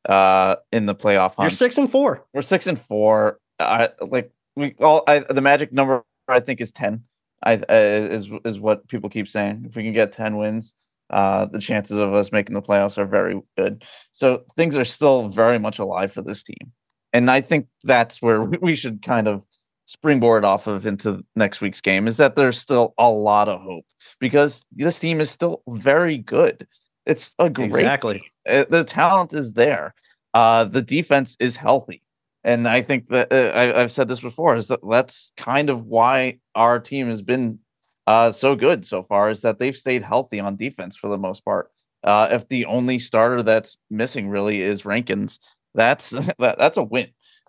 uh 0.09 0.57
in 0.73 0.87
the 0.87 0.95
playoff 0.95 1.35
hunt. 1.35 1.51
You're 1.51 1.57
six 1.57 1.79
and 1.79 1.91
four. 1.91 2.25
We're 2.35 2.43
six 2.43 2.67
and 2.67 2.81
four. 2.87 3.39
I 3.59 3.91
like 4.01 4.31
we 4.57 4.75
all 4.79 5.03
I, 5.07 5.21
the 5.21 5.41
magic 5.41 5.73
number 5.73 6.05
I 6.29 6.41
think 6.41 6.61
is 6.61 6.71
ten. 6.71 7.05
I 7.43 7.55
uh, 7.55 7.65
is 8.11 8.29
is 8.45 8.59
what 8.59 8.89
people 8.89 9.09
keep 9.09 9.29
saying. 9.29 9.65
If 9.69 9.77
we 9.77 9.83
can 9.83 9.95
get 9.95 10.13
ten 10.13 10.37
wins, 10.37 10.75
uh, 11.11 11.47
the 11.47 11.61
chances 11.61 11.97
of 11.97 12.13
us 12.15 12.33
making 12.33 12.55
the 12.55 12.63
playoffs 12.63 12.99
are 12.99 13.07
very 13.07 13.41
good. 13.57 13.85
So 14.13 14.45
things 14.57 14.77
are 14.77 14.85
still 14.85 15.29
very 15.29 15.59
much 15.59 15.79
alive 15.79 16.13
for 16.13 16.23
this 16.23 16.43
team, 16.43 16.73
and 17.13 17.31
I 17.31 17.41
think 17.41 17.67
that's 17.85 18.21
where 18.21 18.43
we 18.63 18.75
should 18.75 19.03
kind 19.03 19.29
of 19.29 19.43
springboard 19.87 20.45
off 20.45 20.67
of 20.67 20.87
into 20.87 21.25
next 21.35 21.61
week's 21.61 21.81
game. 21.81 22.07
Is 22.07 22.17
that 22.19 22.37
there's 22.37 22.59
still 22.59 22.95
a 22.99 23.09
lot 23.09 23.49
of 23.49 23.61
hope 23.61 23.85
because 24.21 24.63
this 24.73 24.99
team 24.99 25.21
is 25.21 25.31
still 25.31 25.63
very 25.69 26.19
good. 26.19 26.67
It's 27.07 27.33
a 27.39 27.51
great 27.51 27.67
exactly. 27.67 28.23
Uh, 28.49 28.65
the 28.69 28.85
talent 28.85 29.33
is 29.33 29.53
there. 29.53 29.95
Uh, 30.33 30.65
the 30.65 30.83
defense 30.83 31.37
is 31.41 31.57
healthy, 31.57 32.03
and 32.45 32.69
I 32.69 32.83
think 32.83 33.09
that 33.09 33.33
uh, 33.33 33.53
I, 33.55 33.81
have 33.81 33.91
said 33.91 34.07
this 34.07 34.21
before 34.21 34.55
is 34.55 34.69
that 34.69 34.81
that's 34.89 35.33
kind 35.37 35.71
of 35.71 35.87
why 35.87 36.39
our 36.55 36.79
team 36.79 37.09
has 37.09 37.21
been 37.21 37.59
uh, 38.07 38.31
so 38.31 38.55
good 38.55 38.87
so 38.87 39.03
far 39.03 39.31
is 39.31 39.43
that 39.43 39.59
they've 39.59 39.77
stayed 39.77 40.03
healthy 40.03 40.41
on 40.41 40.57
defense 40.57 40.97
for 40.97 41.09
the 41.09 41.19
most 41.19 41.45
part. 41.45 41.71
Uh, 42.03 42.29
if 42.31 42.49
the 42.49 42.65
only 42.65 42.99
starter 42.99 43.43
that's 43.43 43.77
missing 43.91 44.29
really 44.29 44.63
is 44.63 44.85
Rankins, 44.85 45.39
that's 45.75 46.11
that, 46.39 46.57
that's 46.59 46.79
a 46.79 46.83
win. 46.83 47.09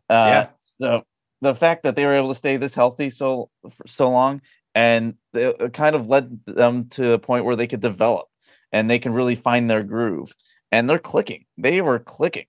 Uh, 0.09 0.13
yeah. 0.13 0.47
So 0.79 1.03
the 1.41 1.55
fact 1.55 1.83
that 1.83 1.95
they 1.95 2.05
were 2.05 2.15
able 2.15 2.29
to 2.29 2.35
stay 2.35 2.57
this 2.57 2.73
healthy 2.73 3.09
so 3.09 3.49
so 3.85 4.09
long 4.09 4.41
and 4.73 5.15
it 5.33 5.73
kind 5.73 5.95
of 5.95 6.07
led 6.07 6.39
them 6.45 6.87
to 6.89 7.13
a 7.13 7.19
point 7.19 7.45
where 7.45 7.55
they 7.55 7.67
could 7.67 7.81
develop 7.81 8.27
and 8.71 8.89
they 8.89 8.99
can 8.99 9.13
really 9.13 9.35
find 9.35 9.69
their 9.69 9.83
groove. 9.83 10.31
And 10.71 10.89
they're 10.89 10.99
clicking. 10.99 11.45
They 11.57 11.81
were 11.81 11.99
clicking. 11.99 12.45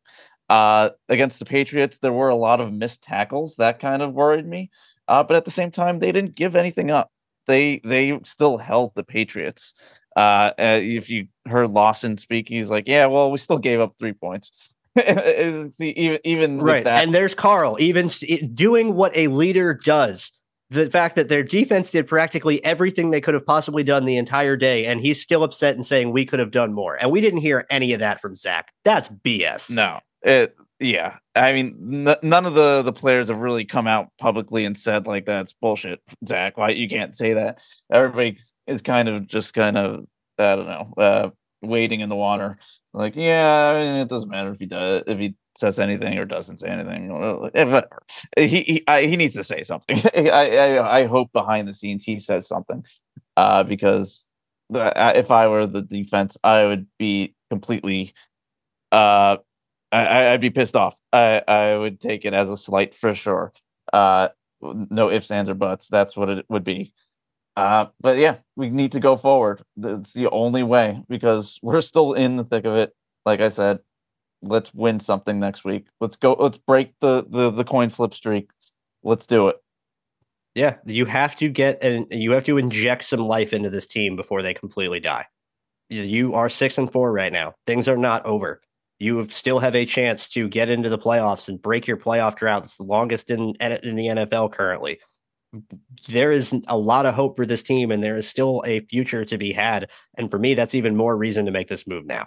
Uh, 0.48 0.90
against 1.08 1.38
the 1.38 1.44
Patriots, 1.44 1.98
there 1.98 2.12
were 2.12 2.28
a 2.28 2.36
lot 2.36 2.60
of 2.60 2.72
missed 2.72 3.02
tackles. 3.02 3.56
That 3.56 3.80
kind 3.80 4.02
of 4.02 4.12
worried 4.12 4.46
me. 4.46 4.70
Uh, 5.08 5.22
but 5.24 5.36
at 5.36 5.44
the 5.44 5.50
same 5.50 5.70
time, 5.70 5.98
they 5.98 6.12
didn't 6.12 6.36
give 6.36 6.54
anything 6.54 6.90
up. 6.90 7.10
They 7.48 7.80
they 7.84 8.20
still 8.24 8.58
held 8.58 8.92
the 8.94 9.02
Patriots. 9.02 9.74
Uh, 10.14 10.52
uh 10.58 10.78
if 10.80 11.08
you 11.08 11.26
heard 11.46 11.70
Lawson 11.70 12.16
speak, 12.18 12.48
he's 12.48 12.70
like, 12.70 12.86
"Yeah, 12.86 13.06
well, 13.06 13.32
we 13.32 13.38
still 13.38 13.58
gave 13.58 13.80
up 13.80 13.94
three 13.98 14.12
points." 14.12 14.52
See, 15.72 15.90
even 15.90 16.18
even 16.24 16.60
right, 16.60 16.86
and 16.86 17.14
there's 17.14 17.34
Carl, 17.34 17.76
even 17.80 18.08
doing 18.54 18.94
what 18.94 19.16
a 19.16 19.28
leader 19.28 19.74
does 19.74 20.32
the 20.72 20.88
fact 20.88 21.16
that 21.16 21.28
their 21.28 21.42
defense 21.42 21.90
did 21.90 22.06
practically 22.06 22.64
everything 22.64 23.10
they 23.10 23.20
could 23.20 23.34
have 23.34 23.44
possibly 23.44 23.84
done 23.84 24.06
the 24.06 24.16
entire 24.16 24.56
day, 24.56 24.86
and 24.86 25.00
he's 25.00 25.20
still 25.20 25.44
upset 25.44 25.74
and 25.74 25.84
saying 25.84 26.10
we 26.10 26.24
could 26.24 26.38
have 26.38 26.50
done 26.50 26.72
more. 26.72 26.96
And 26.96 27.10
we 27.10 27.20
didn't 27.20 27.40
hear 27.40 27.66
any 27.70 27.92
of 27.92 28.00
that 28.00 28.20
from 28.20 28.36
Zach. 28.36 28.72
That's 28.84 29.08
BS. 29.08 29.70
No, 29.70 30.00
it 30.22 30.56
yeah, 30.80 31.16
I 31.36 31.52
mean, 31.52 32.06
n- 32.08 32.16
none 32.22 32.46
of 32.46 32.54
the 32.54 32.82
the 32.82 32.92
players 32.92 33.28
have 33.28 33.38
really 33.38 33.64
come 33.64 33.86
out 33.86 34.08
publicly 34.18 34.64
and 34.64 34.78
said 34.78 35.06
like 35.06 35.26
that's 35.26 35.52
bullshit, 35.52 36.00
Zach. 36.26 36.56
Why 36.56 36.70
you 36.70 36.88
can't 36.88 37.16
say 37.16 37.34
that? 37.34 37.58
Everybody 37.92 38.38
is 38.66 38.82
kind 38.82 39.08
of 39.08 39.26
just 39.26 39.52
kind 39.54 39.76
of 39.76 40.06
I 40.38 40.56
don't 40.56 40.66
know, 40.66 40.94
uh, 40.96 41.30
wading 41.62 42.00
in 42.00 42.08
the 42.08 42.16
water. 42.16 42.58
Like, 42.92 43.16
yeah, 43.16 44.02
it 44.02 44.08
doesn't 44.08 44.28
matter 44.28 44.52
if 44.52 44.58
he 44.58 44.66
does 44.66 45.04
if 45.06 45.18
he 45.18 45.34
says 45.58 45.78
anything 45.78 46.18
or 46.18 46.24
doesn't 46.24 46.60
say 46.60 46.68
anything. 46.68 47.12
Whatever. 47.12 47.84
He 48.36 48.48
he 48.48 48.84
I, 48.88 49.04
he 49.06 49.16
needs 49.16 49.34
to 49.36 49.44
say 49.44 49.64
something. 49.64 50.02
I, 50.14 50.28
I 50.30 51.00
I 51.00 51.06
hope 51.06 51.32
behind 51.32 51.68
the 51.68 51.74
scenes 51.74 52.04
he 52.04 52.18
says 52.18 52.46
something, 52.46 52.84
uh, 53.36 53.62
because 53.64 54.26
the, 54.70 54.92
if 55.16 55.30
I 55.30 55.48
were 55.48 55.66
the 55.66 55.82
defense, 55.82 56.36
I 56.44 56.64
would 56.64 56.86
be 56.98 57.34
completely 57.50 58.14
uh 58.92 59.36
I, 59.92 60.28
I'd 60.32 60.40
be 60.40 60.50
pissed 60.50 60.76
off. 60.76 60.94
I, 61.12 61.42
I 61.46 61.76
would 61.76 62.00
take 62.00 62.24
it 62.24 62.34
as 62.34 62.50
a 62.50 62.56
slight 62.56 62.94
for 62.94 63.14
sure. 63.14 63.52
Uh, 63.92 64.28
no 64.62 65.10
ifs, 65.10 65.30
ands, 65.30 65.50
or 65.50 65.54
buts. 65.54 65.88
That's 65.88 66.16
what 66.16 66.30
it 66.30 66.46
would 66.48 66.64
be. 66.64 66.94
Uh, 67.56 67.86
but 68.00 68.18
yeah, 68.18 68.36
we 68.56 68.70
need 68.70 68.92
to 68.92 69.00
go 69.00 69.16
forward. 69.16 69.62
It's 69.76 70.12
the 70.12 70.30
only 70.30 70.62
way 70.62 71.02
because 71.08 71.58
we're 71.62 71.82
still 71.82 72.14
in 72.14 72.36
the 72.36 72.44
thick 72.44 72.64
of 72.64 72.74
it. 72.76 72.94
Like 73.26 73.40
I 73.40 73.50
said, 73.50 73.80
let's 74.42 74.72
win 74.72 75.00
something 75.00 75.38
next 75.38 75.64
week. 75.64 75.86
Let's 76.00 76.16
go. 76.16 76.34
Let's 76.34 76.58
break 76.58 76.94
the 77.00 77.24
the, 77.28 77.50
the 77.50 77.64
coin 77.64 77.90
flip 77.90 78.14
streak. 78.14 78.50
Let's 79.02 79.26
do 79.26 79.48
it. 79.48 79.56
Yeah, 80.54 80.76
you 80.86 81.06
have 81.06 81.36
to 81.36 81.48
get 81.48 81.82
and 81.82 82.06
you 82.10 82.32
have 82.32 82.44
to 82.44 82.58
inject 82.58 83.04
some 83.04 83.20
life 83.20 83.52
into 83.52 83.70
this 83.70 83.86
team 83.86 84.16
before 84.16 84.42
they 84.42 84.54
completely 84.54 85.00
die. 85.00 85.26
You 85.88 86.34
are 86.34 86.48
six 86.48 86.78
and 86.78 86.90
four 86.90 87.12
right 87.12 87.32
now. 87.32 87.54
Things 87.66 87.86
are 87.86 87.96
not 87.98 88.24
over 88.24 88.62
you 89.02 89.26
still 89.30 89.58
have 89.58 89.74
a 89.74 89.84
chance 89.84 90.28
to 90.28 90.48
get 90.48 90.70
into 90.70 90.88
the 90.88 90.98
playoffs 90.98 91.48
and 91.48 91.60
break 91.60 91.88
your 91.88 91.96
playoff 91.96 92.36
drought. 92.36 92.62
It's 92.62 92.76
the 92.76 92.84
longest 92.84 93.30
in 93.30 93.52
in 93.60 93.96
the 93.96 94.06
NFL 94.06 94.52
currently. 94.52 95.00
There 96.08 96.30
is 96.30 96.54
a 96.66 96.76
lot 96.76 97.06
of 97.06 97.14
hope 97.14 97.36
for 97.36 97.46
this 97.46 97.62
team, 97.62 97.90
and 97.90 98.02
there 98.02 98.16
is 98.16 98.28
still 98.28 98.62
a 98.66 98.80
future 98.80 99.24
to 99.24 99.38
be 99.38 99.52
had. 99.52 99.90
And 100.16 100.30
for 100.30 100.38
me, 100.38 100.54
that's 100.54 100.74
even 100.74 100.96
more 100.96 101.16
reason 101.16 101.46
to 101.46 101.52
make 101.52 101.68
this 101.68 101.86
move 101.86 102.06
now, 102.06 102.26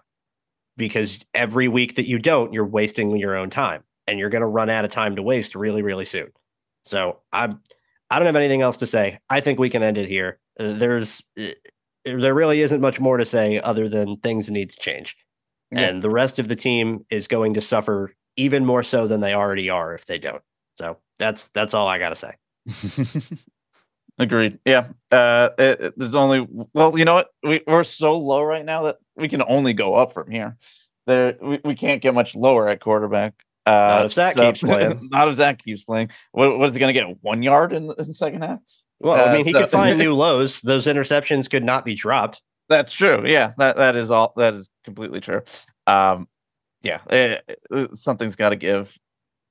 because 0.78 1.26
every 1.34 1.68
week 1.68 1.96
that 1.96 2.08
you 2.08 2.20
don't, 2.20 2.54
you're 2.54 2.66
wasting 2.66 3.16
your 3.18 3.36
own 3.36 3.50
time, 3.50 3.84
and 4.08 4.20
you're 4.20 4.30
going 4.30 4.42
to 4.42 4.48
run 4.48 4.70
out 4.70 4.86
of 4.86 4.92
time 4.92 5.16
to 5.16 5.24
waste 5.24 5.56
really, 5.56 5.82
really 5.82 6.06
soon. 6.06 6.28
So 6.86 7.20
I'm. 7.34 7.62
I 8.12 8.20
don't 8.20 8.28
have 8.28 8.36
anything 8.36 8.62
else 8.62 8.78
to 8.78 8.86
say. 8.86 9.18
I 9.32 9.42
think 9.42 9.58
we 9.58 9.72
can 9.72 9.82
end 9.82 9.98
it 9.98 10.08
here. 10.08 10.40
Uh, 10.60 10.74
there's 10.74 11.24
uh, 11.40 11.48
there 12.06 12.36
really 12.36 12.62
isn't 12.62 12.80
much 12.80 13.00
more 13.00 13.18
to 13.18 13.26
say 13.26 13.60
other 13.60 13.90
than 13.90 14.18
things 14.18 14.52
need 14.52 14.70
to 14.70 14.78
change. 14.78 15.18
Yeah. 15.72 15.80
And 15.80 16.04
the 16.04 16.12
rest 16.12 16.38
of 16.38 16.48
the 16.48 16.56
team 16.56 17.04
is 17.10 17.28
going 17.28 17.56
to 17.56 17.62
suffer 17.62 18.14
even 18.38 18.64
more 18.64 18.84
so 18.84 19.08
than 19.08 19.22
they 19.22 19.34
already 19.34 19.72
are 19.72 19.96
if 19.96 20.06
they 20.06 20.20
don't. 20.20 20.44
So 20.76 20.98
that's 21.18 21.48
that's 21.48 21.74
all 21.74 21.88
I 21.88 21.98
got 21.98 22.10
to 22.10 22.16
say. 22.16 22.36
Agreed. 24.18 24.60
Yeah. 24.66 24.88
Uh, 25.12 25.50
it, 25.58 25.82
it, 25.82 25.94
there's 25.98 26.16
only 26.16 26.48
well, 26.74 26.98
you 26.98 27.06
know 27.06 27.16
what? 27.16 27.28
We 27.44 27.62
we're 27.68 27.84
so 27.84 28.18
low 28.18 28.42
right 28.42 28.64
now 28.64 28.84
that 28.84 28.98
we 29.16 29.28
can 29.28 29.42
only 29.48 29.74
go 29.74 29.96
up 29.96 30.14
from 30.14 30.32
here. 30.32 30.58
There, 31.06 31.36
we, 31.42 31.60
we 31.64 31.76
can't 31.76 32.02
get 32.02 32.14
much 32.14 32.34
lower 32.34 32.70
at 32.70 32.82
quarterback. 32.82 33.34
Uh, 33.66 33.72
not 33.72 34.06
if 34.06 34.14
Zach 34.14 34.38
so, 34.38 34.46
keeps 34.46 34.62
playing. 34.62 35.10
not 35.12 35.28
if 35.28 35.36
Zach 35.36 35.64
keeps 35.64 35.84
playing. 35.84 36.10
What, 36.32 36.58
what 36.58 36.70
is 36.70 36.76
he 36.76 36.80
going 36.80 36.94
to 36.94 37.00
get? 37.00 37.18
One 37.22 37.44
yard 37.44 37.74
in 37.74 37.88
the, 37.88 37.94
in 37.96 38.08
the 38.08 38.14
second 38.14 38.44
half? 38.44 38.60
Well, 39.00 39.20
uh, 39.20 39.26
I 39.26 39.34
mean, 39.34 39.46
he 39.46 39.52
so, 39.52 39.60
could 39.60 39.70
find 39.70 39.98
new 39.98 40.14
lows. 40.14 40.62
Those 40.62 40.86
interceptions 40.86 41.50
could 41.50 41.64
not 41.64 41.84
be 41.84 41.96
dropped. 41.96 42.42
That's 42.70 42.94
true. 42.94 43.28
Yeah, 43.28 43.52
that 43.58 43.78
that 43.78 43.96
is 43.96 44.12
all. 44.12 44.34
That 44.38 44.54
is 44.56 44.70
completely 44.84 45.20
true. 45.20 45.42
Um, 45.88 46.28
yeah, 46.82 47.00
it, 47.10 47.60
something's 47.96 48.36
got 48.36 48.50
to 48.50 48.56
give. 48.56 48.98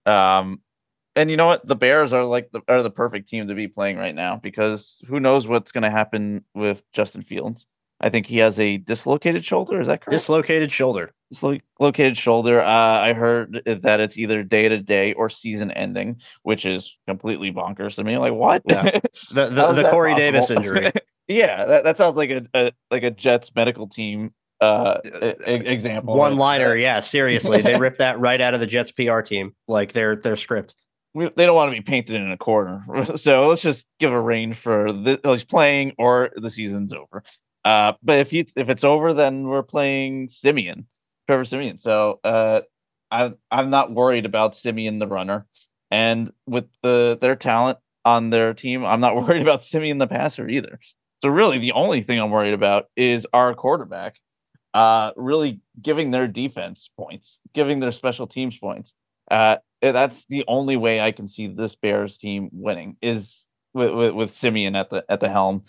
Um, 0.07 0.61
and 1.17 1.31
you 1.31 1.37
know 1.37 1.47
what? 1.47 1.67
The 1.67 1.77
Bears 1.77 2.13
are 2.13 2.25
like 2.25 2.51
the 2.51 2.61
are 2.69 2.83
the 2.83 2.91
perfect 2.91 3.29
team 3.29 3.49
to 3.49 3.55
be 3.55 3.69
playing 3.69 3.97
right 3.97 4.15
now 4.15 4.37
because 4.37 4.97
who 5.07 5.21
knows 5.21 5.47
what's 5.47 5.73
going 5.73 5.83
to 5.83 5.91
happen 5.91 6.45
with 6.55 6.83
Justin 6.93 7.23
Fields. 7.23 7.67
I 8.01 8.11
think 8.11 8.27
he 8.27 8.39
has 8.39 8.59
a 8.59 8.79
dislocated 8.79 9.45
shoulder. 9.45 9.81
Is 9.81 9.87
that 9.87 10.01
correct? 10.01 10.11
Dislocated 10.11 10.73
shoulder. 10.73 11.13
Dislocated 11.31 12.19
shoulder. 12.19 12.61
Uh, 12.61 12.67
I 12.69 13.13
heard 13.13 13.63
that 13.65 14.01
it's 14.01 14.19
either 14.19 14.43
day 14.43 14.69
to 14.69 14.79
day 14.79 15.13
or 15.15 15.31
season 15.31 15.71
ending, 15.71 16.21
which 16.43 16.67
is 16.67 16.95
completely 17.07 17.53
bonkers 17.53 17.95
to 17.95 18.05
me. 18.05 18.19
Like 18.19 18.33
what? 18.33 18.63
Yeah. 18.67 19.01
The 19.31 19.49
the, 19.49 19.73
the 19.73 19.91
Corey 19.91 20.13
possible? 20.13 20.33
Davis 20.33 20.51
injury. 20.51 20.93
yeah, 21.29 21.65
that, 21.65 21.85
that 21.85 21.97
sounds 21.97 22.17
like 22.17 22.31
a, 22.31 22.47
a 22.53 22.73
like 22.91 23.05
a 23.05 23.11
Jets 23.11 23.51
medical 23.55 23.89
team 23.89 24.33
uh, 24.61 24.99
example. 25.47 26.17
One 26.17 26.37
liner, 26.37 26.75
yeah. 26.75 27.01
Seriously, 27.01 27.63
they 27.63 27.77
ripped 27.77 27.99
that 27.99 28.19
right 28.19 28.41
out 28.41 28.55
of 28.55 28.61
the 28.61 28.67
Jets 28.67 28.91
PR 28.91 29.21
team, 29.21 29.55
like 29.69 29.93
their 29.93 30.17
their 30.17 30.37
script. 30.37 30.75
We, 31.15 31.31
they 31.37 31.47
don't 31.47 31.55
want 31.55 31.71
to 31.71 31.77
be 31.77 31.83
painted 31.83 32.17
in 32.17 32.31
a 32.31 32.37
corner, 32.37 32.85
so 33.17 33.49
let's 33.49 33.63
just 33.63 33.87
give 34.01 34.13
a 34.13 34.21
range 34.21 34.59
for 34.59 34.93
the 34.93 35.21
he's 35.25 35.45
playing 35.45 35.93
or 35.99 36.31
the 36.35 36.51
season's 36.51 36.93
over. 36.93 37.23
Uh, 37.65 37.93
but 38.03 38.19
if 38.19 38.31
he 38.31 38.47
if 38.57 38.69
it's 38.69 38.85
over, 38.85 39.15
then 39.15 39.45
we're 39.45 39.63
playing 39.63 40.29
Siemian, 40.29 40.87
Trevor 41.27 41.45
Siemian. 41.45 41.79
So 41.79 42.21
uh, 42.25 42.63
I 43.11 43.33
I'm 43.51 43.71
not 43.71 43.93
worried 43.93 44.27
about 44.27 44.57
Siemian 44.57 44.99
the 44.99 45.07
runner, 45.07 45.47
and 45.91 46.33
with 46.47 46.67
the 46.83 47.17
their 47.21 47.37
talent 47.37 47.79
on 48.05 48.31
their 48.31 48.53
team, 48.53 48.85
I'm 48.85 49.01
not 49.01 49.17
worried 49.29 49.43
about 49.43 49.63
Siemian 49.63 49.99
the 49.99 50.07
passer 50.07 50.49
either. 50.49 50.79
So 51.23 51.31
really, 51.31 51.59
the 51.59 51.73
only 51.73 52.03
thing 52.03 52.21
I'm 52.21 52.31
worried 52.31 52.55
about 52.55 52.87
is 52.97 53.27
our 53.33 53.55
quarterback 53.55 54.17
uh, 54.75 55.13
really 55.17 55.61
giving 55.81 56.11
their 56.11 56.27
defense 56.27 56.91
points, 56.99 57.39
giving 57.55 57.81
their 57.81 57.93
special 57.93 58.27
teams 58.27 58.59
points. 58.59 58.93
Uh, 59.31 59.57
that's 59.93 60.25
the 60.29 60.45
only 60.49 60.77
way 60.77 61.01
I 61.01 61.13
can 61.13 61.29
see 61.29 61.47
this 61.47 61.75
Bears 61.75 62.17
team 62.17 62.51
winning 62.53 62.97
is 63.03 63.47
with, 63.73 63.93
with, 63.93 64.15
with 64.15 64.31
Siemian 64.33 64.77
at 64.77 64.91
the 64.91 65.05
at 65.09 65.21
the 65.21 65.29
helm, 65.29 65.65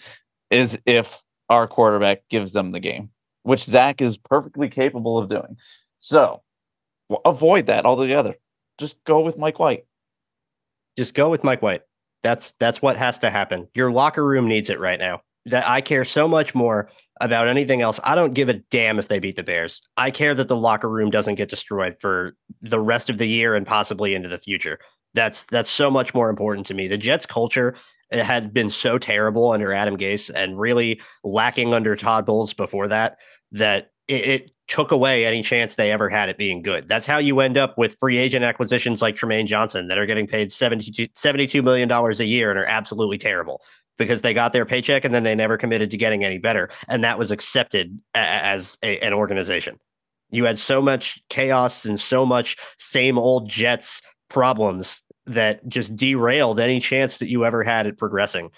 is 0.50 0.78
if 0.86 1.22
our 1.50 1.68
quarterback 1.68 2.28
gives 2.30 2.54
them 2.54 2.72
the 2.72 2.80
game, 2.80 3.10
which 3.44 3.64
Zach 3.64 4.02
is 4.02 4.18
perfectly 4.18 4.70
capable 4.70 5.18
of 5.18 5.30
doing. 5.30 5.58
So 5.98 6.42
avoid 7.24 7.68
that 7.68 7.86
altogether. 7.86 8.36
Just 8.80 8.98
go 9.06 9.22
with 9.22 9.38
Mike 9.38 9.60
White. 9.60 9.86
Just 10.98 11.14
go 11.14 11.30
with 11.30 11.44
Mike 11.44 11.62
White. 11.62 11.82
That's 12.24 12.54
that's 12.60 12.82
what 12.82 12.98
has 12.98 13.20
to 13.20 13.30
happen. 13.30 13.68
Your 13.76 13.92
locker 13.92 14.26
room 14.26 14.48
needs 14.48 14.70
it 14.70 14.80
right 14.80 15.00
now. 15.00 15.22
That 15.48 15.68
I 15.68 15.82
care 15.82 16.06
so 16.06 16.28
much 16.28 16.56
more 16.56 16.90
about 17.22 17.48
anything 17.48 17.82
else. 17.82 18.00
I 18.04 18.16
don't 18.16 18.34
give 18.34 18.50
a 18.50 18.54
damn 18.54 19.00
if 19.00 19.08
they 19.08 19.20
beat 19.20 19.36
the 19.36 19.44
Bears. 19.44 19.82
I 19.96 20.12
care 20.12 20.34
that 20.34 20.48
the 20.48 20.56
locker 20.56 20.90
room 20.90 21.12
doesn't 21.12 21.36
get 21.36 21.50
destroyed 21.50 21.96
for 22.00 22.36
the 22.62 22.80
rest 22.80 23.10
of 23.10 23.18
the 23.18 23.28
year 23.28 23.56
and 23.56 23.66
possibly 23.66 24.16
into 24.16 24.28
the 24.28 24.38
future. 24.38 24.80
That's 25.14 25.46
that's 25.46 25.72
so 25.72 25.90
much 25.90 26.14
more 26.14 26.30
important 26.30 26.68
to 26.68 26.74
me. 26.74 26.88
The 26.88 26.98
Jets 26.98 27.26
culture 27.26 27.76
had 28.12 28.54
been 28.54 28.70
so 28.70 28.98
terrible 28.98 29.52
under 29.52 29.74
Adam 29.74 29.98
Gase 29.98 30.30
and 30.34 30.60
really 30.60 31.02
lacking 31.24 31.74
under 31.74 31.96
Todd 31.96 32.26
Bowles 32.26 32.54
before 32.54 32.88
that 32.90 33.18
that 33.52 33.92
it, 34.08 34.28
it 34.28 34.52
took 34.68 34.92
away 34.92 35.26
any 35.26 35.42
chance 35.42 35.76
they 35.76 35.92
ever 35.92 36.10
had 36.10 36.30
at 36.30 36.38
being 36.38 36.62
good. 36.62 36.88
That's 36.88 37.06
how 37.06 37.18
you 37.18 37.40
end 37.40 37.58
up 37.58 37.78
with 37.78 37.98
free 38.00 38.18
agent 38.18 38.44
acquisitions 38.44 39.02
like 39.02 39.16
Trumaine 39.16 39.46
Johnson 39.46 39.88
that 39.88 39.98
are 39.98 40.06
getting 40.06 40.28
paid 40.28 40.52
72, 40.52 41.08
$72 41.10 41.64
million 41.64 41.92
a 41.92 42.24
year 42.24 42.50
and 42.50 42.60
are 42.60 42.66
absolutely 42.66 43.18
terrible 43.18 43.62
because 43.98 44.22
they 44.22 44.34
got 44.34 44.54
their 44.54 44.66
paycheck 44.66 45.06
and 45.06 45.14
then 45.14 45.24
they 45.24 45.36
never 45.36 45.58
committed 45.58 45.92
to 45.92 45.98
getting 45.98 46.24
any 46.24 46.38
better. 46.38 46.70
And 46.88 47.04
that 47.04 47.18
was 47.18 47.32
accepted 47.32 48.00
as 48.14 48.78
a, 48.84 49.00
an 49.00 49.14
organization. 49.14 49.80
You 50.32 50.46
had 50.46 50.60
so 50.60 50.82
much 50.82 51.22
chaos 51.30 51.86
and 51.86 52.00
so 52.00 52.26
much 52.26 52.58
same 52.78 53.18
old 53.18 53.50
Jets 53.50 54.02
problems 54.30 55.02
that 55.26 55.68
just 55.68 55.96
derailed 55.96 56.60
any 56.60 56.80
chance 56.80 57.18
that 57.20 57.30
you 57.30 57.46
ever 57.46 57.64
had 57.64 57.88
at 57.88 57.98
progressing. 57.98 58.50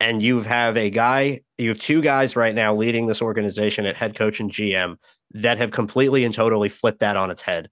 And 0.00 0.20
you 0.20 0.40
have 0.40 0.76
a 0.76 0.90
guy, 0.90 1.42
you 1.58 1.68
have 1.68 1.78
two 1.78 2.02
guys 2.02 2.34
right 2.34 2.54
now 2.54 2.74
leading 2.74 3.06
this 3.06 3.22
organization 3.22 3.86
at 3.86 3.96
head 3.96 4.16
coach 4.16 4.40
and 4.40 4.50
GM 4.50 4.96
that 5.30 5.58
have 5.58 5.70
completely 5.70 6.24
and 6.24 6.34
totally 6.34 6.68
flipped 6.68 7.00
that 7.00 7.16
on 7.16 7.30
its 7.30 7.40
head. 7.40 7.70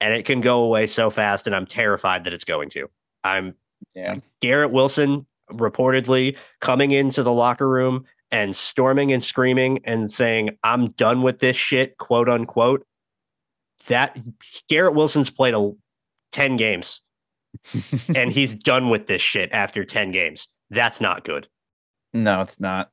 And 0.00 0.14
it 0.14 0.24
can 0.24 0.40
go 0.40 0.60
away 0.60 0.86
so 0.86 1.10
fast. 1.10 1.46
And 1.46 1.54
I'm 1.54 1.66
terrified 1.66 2.24
that 2.24 2.32
it's 2.32 2.44
going 2.44 2.70
to. 2.70 2.88
I'm 3.24 3.54
yeah. 3.94 4.16
Garrett 4.40 4.72
Wilson 4.72 5.26
reportedly 5.52 6.36
coming 6.60 6.90
into 6.90 7.22
the 7.22 7.32
locker 7.32 7.68
room 7.68 8.04
and 8.30 8.54
storming 8.56 9.12
and 9.12 9.22
screaming 9.22 9.80
and 9.84 10.10
saying, 10.10 10.50
I'm 10.64 10.90
done 10.92 11.22
with 11.22 11.38
this 11.38 11.56
shit, 11.56 11.98
quote 11.98 12.28
unquote. 12.28 12.86
That 13.88 14.18
Garrett 14.68 14.94
Wilson's 14.94 15.30
played 15.30 15.54
a 15.54 15.70
10 16.32 16.56
games 16.56 17.00
and 18.14 18.32
he's 18.32 18.54
done 18.54 18.90
with 18.90 19.06
this 19.06 19.22
shit 19.22 19.50
after 19.52 19.84
10 19.84 20.10
games. 20.10 20.48
That's 20.70 21.00
not 21.00 21.24
good. 21.24 21.48
No, 22.12 22.40
it's 22.40 22.58
not. 22.58 22.90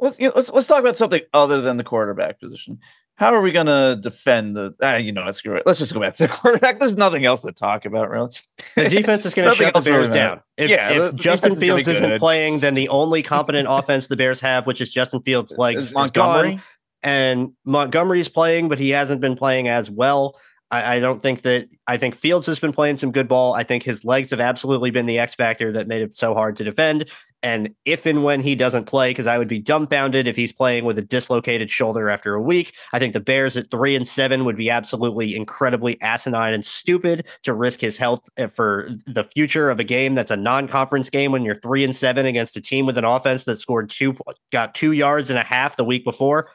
Let's, 0.00 0.18
you 0.18 0.28
know, 0.28 0.32
let's 0.36 0.48
let's 0.50 0.68
talk 0.68 0.78
about 0.78 0.96
something 0.96 1.22
other 1.32 1.60
than 1.60 1.76
the 1.76 1.84
quarterback 1.84 2.38
position 2.38 2.78
how 3.18 3.34
are 3.34 3.40
we 3.40 3.50
going 3.50 3.66
to 3.66 3.98
defend 4.00 4.54
the? 4.54 4.72
Ah, 4.80 4.94
you 4.94 5.10
know, 5.10 5.28
screw 5.32 5.56
it. 5.56 5.64
Let's 5.66 5.80
just 5.80 5.92
go 5.92 5.98
back 5.98 6.14
to 6.16 6.28
the 6.28 6.28
quarterback. 6.28 6.78
There's 6.78 6.96
nothing 6.96 7.24
else 7.24 7.42
to 7.42 7.50
talk 7.50 7.84
about, 7.84 8.10
really. 8.10 8.30
The 8.76 8.88
defense 8.88 9.26
is 9.26 9.34
going 9.34 9.50
to 9.56 9.56
shut 9.56 9.74
the 9.74 9.80
Bears 9.80 10.08
down. 10.08 10.40
If, 10.56 10.70
yeah, 10.70 10.90
if 10.90 11.16
Justin 11.16 11.56
Fields 11.56 11.88
isn't 11.88 12.20
playing, 12.20 12.60
then 12.60 12.74
the 12.74 12.88
only 12.88 13.22
competent 13.22 13.66
offense 13.68 14.06
the 14.06 14.16
Bears 14.16 14.40
have, 14.40 14.68
which 14.68 14.80
is 14.80 14.92
Justin 14.92 15.20
Fields' 15.22 15.52
legs, 15.58 15.88
is 15.88 15.94
Montgomery. 15.94 16.54
Is 16.54 16.54
gone, 16.54 16.62
and 17.02 17.52
Montgomery's 17.64 18.28
playing, 18.28 18.68
but 18.68 18.78
he 18.78 18.90
hasn't 18.90 19.20
been 19.20 19.36
playing 19.36 19.66
as 19.66 19.90
well. 19.90 20.36
I, 20.70 20.96
I, 20.96 21.00
don't 21.00 21.20
think 21.20 21.42
that 21.42 21.68
I 21.86 21.96
think 21.96 22.14
Fields 22.14 22.46
has 22.46 22.58
been 22.58 22.72
playing 22.72 22.98
some 22.98 23.10
good 23.10 23.26
ball. 23.26 23.54
I 23.54 23.64
think 23.64 23.82
his 23.82 24.04
legs 24.04 24.30
have 24.30 24.40
absolutely 24.40 24.90
been 24.90 25.06
the 25.06 25.18
X 25.18 25.34
factor 25.34 25.72
that 25.72 25.88
made 25.88 26.02
it 26.02 26.16
so 26.16 26.34
hard 26.34 26.56
to 26.56 26.64
defend. 26.64 27.10
And 27.42 27.74
if 27.84 28.04
and 28.04 28.24
when 28.24 28.40
he 28.40 28.56
doesn't 28.56 28.86
play, 28.86 29.10
because 29.10 29.28
I 29.28 29.38
would 29.38 29.46
be 29.46 29.60
dumbfounded 29.60 30.26
if 30.26 30.34
he's 30.34 30.52
playing 30.52 30.84
with 30.84 30.98
a 30.98 31.02
dislocated 31.02 31.70
shoulder 31.70 32.10
after 32.10 32.34
a 32.34 32.42
week. 32.42 32.74
I 32.92 32.98
think 32.98 33.12
the 33.12 33.20
Bears 33.20 33.56
at 33.56 33.70
three 33.70 33.94
and 33.94 34.08
seven 34.08 34.44
would 34.44 34.56
be 34.56 34.70
absolutely 34.70 35.36
incredibly 35.36 36.00
asinine 36.00 36.52
and 36.52 36.66
stupid 36.66 37.26
to 37.44 37.54
risk 37.54 37.80
his 37.80 37.96
health 37.96 38.28
uh, 38.38 38.48
for 38.48 38.90
the 39.06 39.24
future 39.24 39.70
of 39.70 39.78
a 39.78 39.84
game 39.84 40.16
that's 40.16 40.32
a 40.32 40.36
non-conference 40.36 41.10
game 41.10 41.30
when 41.30 41.44
you're 41.44 41.60
three 41.60 41.84
and 41.84 41.94
seven 41.94 42.26
against 42.26 42.56
a 42.56 42.60
team 42.60 42.86
with 42.86 42.98
an 42.98 43.04
offense 43.04 43.44
that 43.44 43.60
scored 43.60 43.88
two, 43.88 44.16
got 44.50 44.74
two 44.74 44.92
yards 44.92 45.30
and 45.30 45.38
a 45.38 45.44
half 45.44 45.76
the 45.76 45.84
week 45.84 46.04
before. 46.04 46.50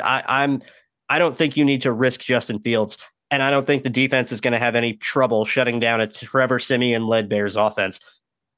I, 0.00 0.22
I'm 0.28 0.62
I 1.08 1.18
don't 1.18 1.36
think 1.36 1.56
you 1.56 1.64
need 1.64 1.82
to 1.82 1.92
risk 1.92 2.20
Justin 2.20 2.60
Fields. 2.60 2.96
And 3.32 3.42
I 3.42 3.50
don't 3.50 3.66
think 3.66 3.82
the 3.82 3.90
defense 3.90 4.32
is 4.32 4.40
going 4.40 4.52
to 4.52 4.58
have 4.58 4.74
any 4.74 4.94
trouble 4.94 5.44
shutting 5.44 5.78
down 5.78 6.00
a 6.00 6.06
Trevor 6.06 6.58
Siemian 6.58 7.06
led 7.06 7.28
Bears 7.28 7.56
offense. 7.56 8.00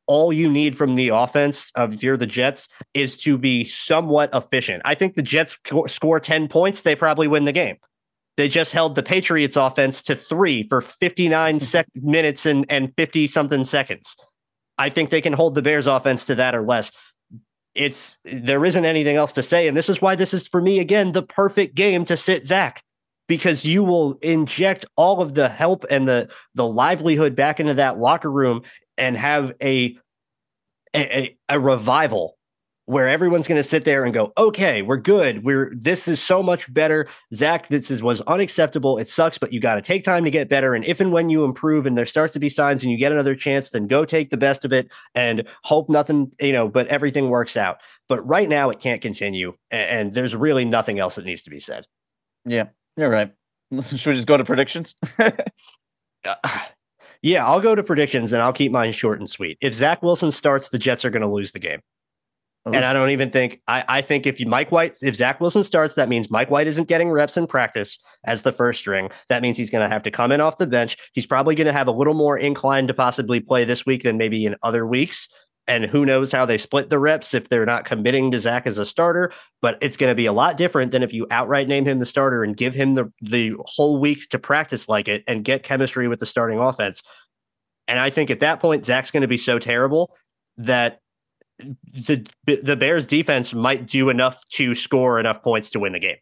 All 0.06 0.32
you 0.32 0.50
need 0.50 0.76
from 0.76 0.94
the 0.94 1.08
offense, 1.08 1.70
of 1.74 1.94
if 1.94 2.02
you're 2.02 2.16
the 2.16 2.26
Jets, 2.26 2.68
is 2.94 3.16
to 3.18 3.38
be 3.38 3.64
somewhat 3.64 4.30
efficient. 4.34 4.82
I 4.84 4.94
think 4.94 5.14
the 5.14 5.22
Jets 5.22 5.56
score 5.86 6.20
10 6.20 6.48
points, 6.48 6.80
they 6.80 6.96
probably 6.96 7.28
win 7.28 7.44
the 7.44 7.52
game. 7.52 7.76
They 8.36 8.48
just 8.48 8.72
held 8.72 8.94
the 8.94 9.02
Patriots 9.02 9.56
offense 9.56 10.02
to 10.04 10.16
three 10.16 10.66
for 10.68 10.80
59 10.80 11.56
mm-hmm. 11.56 11.64
sec- 11.64 11.86
minutes 11.94 12.46
and, 12.46 12.66
and 12.68 12.92
50 12.96 13.26
something 13.26 13.64
seconds. 13.64 14.16
I 14.78 14.88
think 14.88 15.10
they 15.10 15.20
can 15.20 15.34
hold 15.34 15.54
the 15.54 15.62
Bears 15.62 15.86
offense 15.86 16.24
to 16.24 16.34
that 16.36 16.54
or 16.54 16.62
less 16.62 16.92
it's 17.74 18.16
there 18.24 18.64
isn't 18.64 18.84
anything 18.84 19.16
else 19.16 19.32
to 19.32 19.42
say. 19.42 19.66
And 19.66 19.76
this 19.76 19.88
is 19.88 20.02
why 20.02 20.14
this 20.14 20.34
is 20.34 20.46
for 20.46 20.60
me 20.60 20.78
again 20.78 21.12
the 21.12 21.22
perfect 21.22 21.74
game 21.74 22.04
to 22.06 22.16
sit 22.16 22.46
Zach 22.46 22.82
because 23.28 23.64
you 23.64 23.82
will 23.82 24.18
inject 24.20 24.84
all 24.96 25.22
of 25.22 25.34
the 25.34 25.48
help 25.48 25.84
and 25.90 26.06
the 26.06 26.28
the 26.54 26.66
livelihood 26.66 27.34
back 27.34 27.60
into 27.60 27.74
that 27.74 27.98
locker 27.98 28.30
room 28.30 28.62
and 28.98 29.16
have 29.16 29.52
a 29.62 29.96
a, 30.94 31.36
a 31.48 31.58
revival 31.58 32.36
where 32.86 33.08
everyone's 33.08 33.46
going 33.46 33.62
to 33.62 33.68
sit 33.68 33.84
there 33.84 34.04
and 34.04 34.12
go, 34.12 34.32
okay, 34.36 34.82
we're 34.82 34.96
good. 34.96 35.44
We're 35.44 35.72
this 35.74 36.08
is 36.08 36.20
so 36.20 36.42
much 36.42 36.72
better. 36.72 37.08
Zach, 37.32 37.68
this 37.68 37.90
is 37.90 38.02
was 38.02 38.20
unacceptable. 38.22 38.98
It 38.98 39.06
sucks, 39.06 39.38
but 39.38 39.52
you 39.52 39.60
got 39.60 39.76
to 39.76 39.82
take 39.82 40.02
time 40.02 40.24
to 40.24 40.30
get 40.30 40.48
better. 40.48 40.74
And 40.74 40.84
if 40.84 41.00
and 41.00 41.12
when 41.12 41.28
you 41.28 41.44
improve 41.44 41.86
and 41.86 41.96
there 41.96 42.06
starts 42.06 42.32
to 42.32 42.40
be 42.40 42.48
signs 42.48 42.82
and 42.82 42.90
you 42.90 42.98
get 42.98 43.12
another 43.12 43.36
chance, 43.36 43.70
then 43.70 43.86
go 43.86 44.04
take 44.04 44.30
the 44.30 44.36
best 44.36 44.64
of 44.64 44.72
it 44.72 44.90
and 45.14 45.46
hope 45.62 45.88
nothing, 45.88 46.32
you 46.40 46.52
know, 46.52 46.68
but 46.68 46.88
everything 46.88 47.28
works 47.28 47.56
out. 47.56 47.78
But 48.08 48.26
right 48.26 48.48
now 48.48 48.70
it 48.70 48.80
can't 48.80 49.00
continue. 49.00 49.54
And, 49.70 49.90
and 49.90 50.14
there's 50.14 50.34
really 50.34 50.64
nothing 50.64 50.98
else 50.98 51.14
that 51.14 51.24
needs 51.24 51.42
to 51.42 51.50
be 51.50 51.60
said. 51.60 51.86
Yeah, 52.44 52.68
you're 52.96 53.10
right. 53.10 53.32
Should 53.82 54.06
we 54.06 54.14
just 54.14 54.26
go 54.26 54.36
to 54.36 54.44
predictions? 54.44 54.96
uh, 55.18 56.34
yeah, 57.22 57.46
I'll 57.46 57.60
go 57.60 57.74
to 57.74 57.82
predictions 57.82 58.32
and 58.32 58.42
I'll 58.42 58.52
keep 58.52 58.72
mine 58.72 58.92
short 58.92 59.18
and 59.18 59.30
sweet. 59.30 59.56
If 59.60 59.74
Zach 59.74 60.02
Wilson 60.02 60.32
starts, 60.32 60.68
the 60.68 60.78
Jets 60.78 61.04
are 61.04 61.10
going 61.10 61.22
to 61.22 61.28
lose 61.28 61.52
the 61.52 61.60
game. 61.60 61.80
Oh. 62.64 62.70
And 62.72 62.84
I 62.84 62.92
don't 62.92 63.10
even 63.10 63.30
think 63.30 63.60
I, 63.66 63.84
I 63.88 64.02
think 64.02 64.24
if 64.24 64.38
you 64.38 64.46
Mike 64.46 64.70
White, 64.70 64.96
if 65.02 65.16
Zach 65.16 65.40
Wilson 65.40 65.64
starts, 65.64 65.94
that 65.94 66.08
means 66.08 66.30
Mike 66.30 66.48
White 66.48 66.68
isn't 66.68 66.86
getting 66.86 67.10
reps 67.10 67.36
in 67.36 67.48
practice 67.48 67.98
as 68.24 68.44
the 68.44 68.52
first 68.52 68.78
string. 68.78 69.10
That 69.28 69.42
means 69.42 69.56
he's 69.56 69.70
going 69.70 69.82
to 69.82 69.92
have 69.92 70.04
to 70.04 70.12
come 70.12 70.30
in 70.30 70.40
off 70.40 70.58
the 70.58 70.66
bench. 70.66 70.96
He's 71.12 71.26
probably 71.26 71.56
going 71.56 71.66
to 71.66 71.72
have 71.72 71.88
a 71.88 71.92
little 71.92 72.14
more 72.14 72.38
inclined 72.38 72.86
to 72.88 72.94
possibly 72.94 73.40
play 73.40 73.64
this 73.64 73.84
week 73.84 74.04
than 74.04 74.16
maybe 74.16 74.46
in 74.46 74.54
other 74.62 74.86
weeks. 74.86 75.28
And 75.68 75.84
who 75.84 76.04
knows 76.04 76.32
how 76.32 76.44
they 76.44 76.58
split 76.58 76.90
the 76.90 76.98
reps 76.98 77.34
if 77.34 77.48
they're 77.48 77.64
not 77.64 77.84
committing 77.84 78.32
to 78.32 78.40
Zach 78.40 78.66
as 78.66 78.78
a 78.78 78.84
starter. 78.84 79.32
But 79.60 79.78
it's 79.80 79.96
going 79.96 80.10
to 80.10 80.16
be 80.16 80.26
a 80.26 80.32
lot 80.32 80.56
different 80.56 80.90
than 80.90 81.02
if 81.02 81.12
you 81.12 81.26
outright 81.30 81.68
name 81.68 81.84
him 81.84 82.00
the 82.00 82.06
starter 82.06 82.42
and 82.42 82.56
give 82.56 82.74
him 82.74 82.94
the 82.94 83.12
the 83.20 83.54
whole 83.66 84.00
week 84.00 84.28
to 84.30 84.38
practice 84.38 84.88
like 84.88 85.08
it 85.08 85.22
and 85.28 85.44
get 85.44 85.62
chemistry 85.62 86.08
with 86.08 86.18
the 86.18 86.26
starting 86.26 86.58
offense. 86.58 87.02
And 87.86 88.00
I 88.00 88.10
think 88.10 88.30
at 88.30 88.40
that 88.40 88.60
point, 88.60 88.84
Zach's 88.84 89.10
going 89.10 89.22
to 89.22 89.28
be 89.28 89.36
so 89.36 89.58
terrible 89.58 90.16
that 90.56 90.98
the 91.58 92.26
the 92.46 92.76
Bears 92.76 93.06
defense 93.06 93.54
might 93.54 93.86
do 93.86 94.08
enough 94.08 94.42
to 94.50 94.74
score 94.74 95.20
enough 95.20 95.42
points 95.42 95.70
to 95.70 95.80
win 95.80 95.92
the 95.92 96.00
game. 96.00 96.16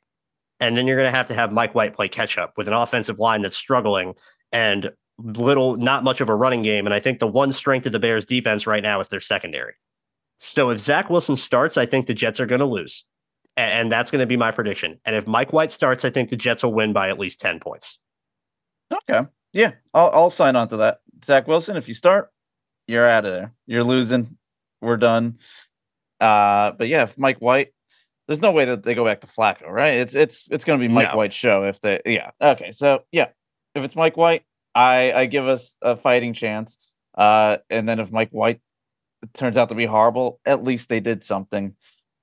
And 0.60 0.76
then 0.76 0.86
you're 0.86 0.96
going 0.96 1.10
to 1.10 1.16
have 1.16 1.26
to 1.26 1.34
have 1.34 1.52
Mike 1.52 1.74
White 1.74 1.94
play 1.94 2.08
catch 2.08 2.36
up 2.36 2.52
with 2.58 2.68
an 2.68 2.74
offensive 2.74 3.18
line 3.18 3.40
that's 3.40 3.56
struggling 3.56 4.14
and 4.52 4.90
little 5.22 5.76
not 5.76 6.04
much 6.04 6.20
of 6.20 6.28
a 6.28 6.34
running 6.34 6.62
game 6.62 6.86
and 6.86 6.94
I 6.94 7.00
think 7.00 7.18
the 7.18 7.26
one 7.26 7.52
strength 7.52 7.86
of 7.86 7.92
the 7.92 7.98
Bears 7.98 8.24
defense 8.24 8.66
right 8.66 8.82
now 8.82 9.00
is 9.00 9.08
their 9.08 9.20
secondary. 9.20 9.74
So 10.40 10.70
if 10.70 10.78
Zach 10.78 11.10
Wilson 11.10 11.36
starts, 11.36 11.76
I 11.76 11.86
think 11.86 12.06
the 12.06 12.14
Jets 12.14 12.40
are 12.40 12.46
going 12.46 12.60
to 12.60 12.66
lose. 12.66 13.04
And 13.56 13.92
that's 13.92 14.10
going 14.10 14.20
to 14.20 14.26
be 14.26 14.38
my 14.38 14.52
prediction. 14.52 14.98
And 15.04 15.14
if 15.14 15.26
Mike 15.26 15.52
White 15.52 15.70
starts, 15.70 16.04
I 16.04 16.10
think 16.10 16.30
the 16.30 16.36
Jets 16.36 16.62
will 16.62 16.72
win 16.72 16.94
by 16.94 17.10
at 17.10 17.18
least 17.18 17.40
10 17.40 17.60
points. 17.60 17.98
Okay. 18.90 19.28
Yeah, 19.52 19.72
I'll, 19.92 20.10
I'll 20.14 20.30
sign 20.30 20.56
on 20.56 20.68
to 20.68 20.78
that. 20.78 21.00
Zach 21.24 21.46
Wilson, 21.46 21.76
if 21.76 21.88
you 21.88 21.94
start, 21.94 22.30
you're 22.86 23.06
out 23.06 23.26
of 23.26 23.32
there. 23.32 23.52
You're 23.66 23.84
losing 23.84 24.38
we're 24.80 24.96
done. 24.96 25.38
Uh, 26.20 26.72
but 26.72 26.88
yeah, 26.88 27.04
if 27.04 27.16
Mike 27.16 27.38
White, 27.38 27.72
there's 28.26 28.40
no 28.40 28.52
way 28.52 28.66
that 28.66 28.82
they 28.82 28.94
go 28.94 29.04
back 29.04 29.20
to 29.22 29.26
Flacco, 29.26 29.68
right? 29.68 29.94
It's 29.94 30.14
it's 30.14 30.48
it's 30.50 30.64
going 30.64 30.78
to 30.78 30.86
be 30.86 30.92
Mike 30.92 31.10
no. 31.10 31.16
White's 31.16 31.34
show 31.34 31.64
if 31.64 31.80
they 31.80 32.00
yeah. 32.04 32.30
Okay, 32.40 32.72
so 32.72 33.02
yeah, 33.10 33.28
if 33.74 33.84
it's 33.84 33.96
Mike 33.96 34.16
White, 34.16 34.44
I 34.74 35.12
I 35.12 35.26
give 35.26 35.46
us 35.46 35.74
a 35.82 35.96
fighting 35.96 36.34
chance. 36.34 36.76
Uh, 37.16 37.58
and 37.68 37.88
then 37.88 37.98
if 37.98 38.10
Mike 38.10 38.30
White 38.30 38.60
turns 39.34 39.56
out 39.56 39.68
to 39.68 39.74
be 39.74 39.86
horrible, 39.86 40.40
at 40.44 40.64
least 40.64 40.88
they 40.88 41.00
did 41.00 41.24
something. 41.24 41.74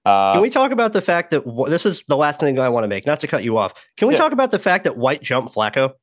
Uh, 0.05 0.33
Can 0.33 0.41
we 0.41 0.49
talk 0.49 0.71
about 0.71 0.93
the 0.93 1.01
fact 1.01 1.31
that 1.31 1.43
this 1.67 1.85
is 1.85 2.03
the 2.07 2.15
last 2.15 2.39
thing 2.39 2.57
I 2.59 2.69
want 2.69 2.85
to 2.85 2.87
make? 2.87 3.05
Not 3.05 3.19
to 3.19 3.27
cut 3.27 3.43
you 3.43 3.57
off. 3.57 3.73
Can 3.97 4.07
we 4.07 4.13
yeah. 4.13 4.19
talk 4.19 4.31
about 4.31 4.51
the 4.51 4.59
fact 4.59 4.85
that 4.85 4.97
White 4.97 5.21
jumped 5.21 5.53
Flacco? 5.53 5.93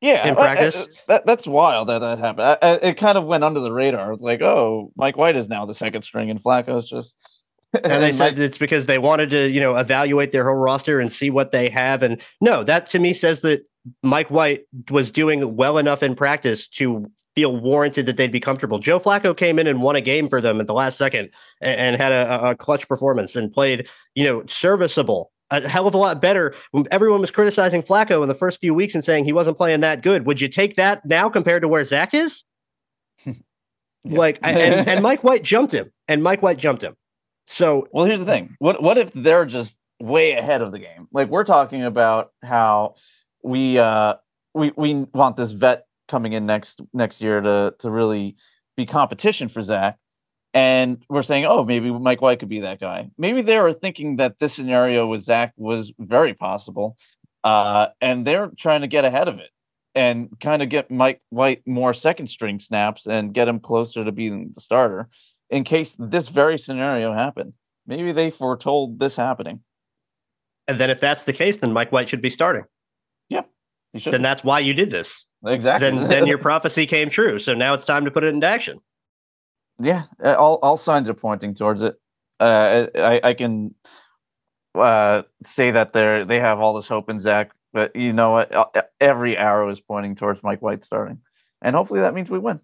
Yeah, 0.00 0.26
in 0.26 0.34
practice. 0.34 0.86
that, 1.08 1.26
that's 1.26 1.46
wild 1.46 1.88
that 1.88 1.98
that 1.98 2.18
happened. 2.18 2.46
I, 2.46 2.58
I, 2.62 2.72
it 2.76 2.96
kind 2.96 3.18
of 3.18 3.24
went 3.24 3.44
under 3.44 3.60
the 3.60 3.72
radar. 3.72 4.12
It's 4.12 4.22
like, 4.22 4.40
oh, 4.40 4.92
Mike 4.96 5.16
White 5.16 5.36
is 5.36 5.48
now 5.48 5.66
the 5.66 5.74
second 5.74 6.02
string, 6.02 6.30
and 6.30 6.42
Flacco's 6.42 6.88
just. 6.88 7.14
and 7.84 8.02
they 8.02 8.10
said 8.10 8.38
it's 8.38 8.58
because 8.58 8.86
they 8.86 8.98
wanted 8.98 9.30
to, 9.30 9.48
you 9.48 9.60
know, 9.60 9.76
evaluate 9.76 10.32
their 10.32 10.44
whole 10.44 10.56
roster 10.56 10.98
and 10.98 11.12
see 11.12 11.30
what 11.30 11.52
they 11.52 11.68
have. 11.68 12.02
And 12.02 12.20
no, 12.40 12.64
that 12.64 12.90
to 12.90 12.98
me 12.98 13.12
says 13.12 13.42
that 13.42 13.64
Mike 14.02 14.30
White 14.30 14.64
was 14.90 15.10
doing 15.10 15.56
well 15.56 15.78
enough 15.78 16.02
in 16.02 16.14
practice 16.14 16.68
to 16.68 17.10
feel 17.34 17.56
warranted 17.56 18.06
that 18.06 18.16
they'd 18.16 18.32
be 18.32 18.40
comfortable. 18.40 18.78
Joe 18.78 18.98
Flacco 18.98 19.36
came 19.36 19.58
in 19.58 19.66
and 19.66 19.82
won 19.82 19.96
a 19.96 20.00
game 20.00 20.28
for 20.28 20.40
them 20.40 20.60
at 20.60 20.66
the 20.66 20.74
last 20.74 20.98
second 20.98 21.30
and, 21.60 21.80
and 21.80 21.96
had 21.96 22.12
a, 22.12 22.50
a 22.50 22.54
clutch 22.56 22.88
performance 22.88 23.36
and 23.36 23.52
played, 23.52 23.88
you 24.14 24.24
know, 24.24 24.42
serviceable 24.46 25.30
a 25.50 25.68
hell 25.68 25.86
of 25.86 25.94
a 25.94 25.98
lot 25.98 26.20
better. 26.20 26.54
Everyone 26.90 27.20
was 27.20 27.30
criticizing 27.30 27.82
Flacco 27.82 28.22
in 28.22 28.28
the 28.28 28.34
first 28.34 28.60
few 28.60 28.72
weeks 28.72 28.94
and 28.94 29.04
saying 29.04 29.24
he 29.24 29.32
wasn't 29.32 29.56
playing 29.56 29.80
that 29.80 30.02
good. 30.02 30.26
Would 30.26 30.40
you 30.40 30.48
take 30.48 30.76
that 30.76 31.04
now 31.04 31.28
compared 31.28 31.62
to 31.62 31.68
where 31.68 31.84
Zach 31.84 32.14
is? 32.14 32.44
like, 34.04 34.38
and, 34.42 34.88
and 34.88 35.02
Mike 35.02 35.24
White 35.24 35.42
jumped 35.42 35.74
him, 35.74 35.90
and 36.08 36.22
Mike 36.22 36.42
White 36.42 36.58
jumped 36.58 36.82
him. 36.82 36.96
So, 37.48 37.86
well, 37.92 38.04
here's 38.04 38.20
the 38.20 38.24
thing: 38.24 38.54
what 38.60 38.80
what 38.80 38.96
if 38.96 39.10
they're 39.12 39.44
just 39.44 39.76
way 40.00 40.32
ahead 40.32 40.62
of 40.62 40.70
the 40.70 40.78
game? 40.78 41.08
Like 41.12 41.28
we're 41.28 41.44
talking 41.44 41.84
about 41.84 42.30
how 42.44 42.94
we 43.42 43.78
uh 43.78 44.14
we 44.54 44.72
we 44.76 44.94
want 45.14 45.36
this 45.36 45.52
vet 45.52 45.86
coming 46.08 46.32
in 46.32 46.46
next 46.46 46.80
next 46.92 47.20
year 47.20 47.40
to 47.40 47.74
to 47.78 47.90
really 47.90 48.36
be 48.76 48.86
competition 48.86 49.48
for 49.48 49.62
Zach 49.62 49.98
and 50.52 51.04
we're 51.08 51.22
saying, 51.22 51.46
oh, 51.46 51.64
maybe 51.64 51.90
Mike 51.90 52.20
White 52.20 52.40
could 52.40 52.48
be 52.48 52.60
that 52.60 52.80
guy. 52.80 53.10
Maybe 53.16 53.42
they 53.42 53.58
were 53.58 53.72
thinking 53.72 54.16
that 54.16 54.38
this 54.40 54.54
scenario 54.54 55.06
with 55.06 55.22
Zach 55.22 55.52
was 55.56 55.92
very 55.98 56.34
possible, 56.34 56.96
uh, 57.44 57.88
and 58.00 58.26
they're 58.26 58.50
trying 58.58 58.80
to 58.80 58.88
get 58.88 59.04
ahead 59.04 59.28
of 59.28 59.38
it 59.38 59.50
and 59.94 60.28
kind 60.40 60.62
of 60.62 60.68
get 60.68 60.90
Mike 60.90 61.20
White 61.30 61.62
more 61.66 61.94
second 61.94 62.28
string 62.28 62.58
snaps 62.58 63.06
and 63.06 63.32
get 63.32 63.48
him 63.48 63.60
closer 63.60 64.04
to 64.04 64.12
being 64.12 64.50
the 64.54 64.60
starter 64.60 65.08
in 65.50 65.64
case 65.64 65.94
this 65.98 66.28
very 66.28 66.58
scenario 66.58 67.12
happened. 67.12 67.52
Maybe 67.86 68.12
they 68.12 68.30
foretold 68.30 68.98
this 68.98 69.16
happening. 69.16 69.60
And 70.66 70.78
then, 70.78 70.90
if 70.90 71.00
that's 71.00 71.24
the 71.24 71.32
case, 71.32 71.58
then 71.58 71.72
Mike 71.72 71.92
White 71.92 72.08
should 72.08 72.22
be 72.22 72.30
starting. 72.30 72.64
Then 73.92 74.22
that's 74.22 74.44
why 74.44 74.60
you 74.60 74.74
did 74.74 74.90
this. 74.90 75.24
Exactly. 75.44 75.90
Then, 75.90 76.06
then 76.06 76.26
your 76.26 76.38
prophecy 76.38 76.86
came 76.86 77.10
true. 77.10 77.38
So 77.38 77.54
now 77.54 77.74
it's 77.74 77.86
time 77.86 78.04
to 78.04 78.10
put 78.10 78.24
it 78.24 78.34
into 78.34 78.46
action 78.46 78.80
yeah, 79.80 80.04
uh, 80.22 80.34
all 80.34 80.58
all 80.62 80.76
signs 80.76 81.08
are 81.08 81.14
pointing 81.14 81.54
towards 81.54 81.82
it. 81.82 81.98
Uh, 82.38 82.86
I 82.94 83.20
I 83.24 83.34
can 83.34 83.74
uh, 84.74 85.22
say 85.46 85.70
that 85.70 85.92
they 85.92 86.24
they 86.26 86.38
have 86.38 86.60
all 86.60 86.74
this 86.74 86.86
hope 86.86 87.08
in 87.08 87.18
Zach, 87.18 87.52
but 87.72 87.96
you 87.96 88.12
know 88.12 88.32
what? 88.32 88.54
Uh, 88.54 88.66
every 89.00 89.36
arrow 89.36 89.70
is 89.70 89.80
pointing 89.80 90.14
towards 90.14 90.42
Mike 90.42 90.62
White 90.62 90.84
starting, 90.84 91.18
and 91.62 91.74
hopefully 91.74 92.00
that 92.00 92.14
means 92.14 92.30
we 92.30 92.38
win. 92.38 92.60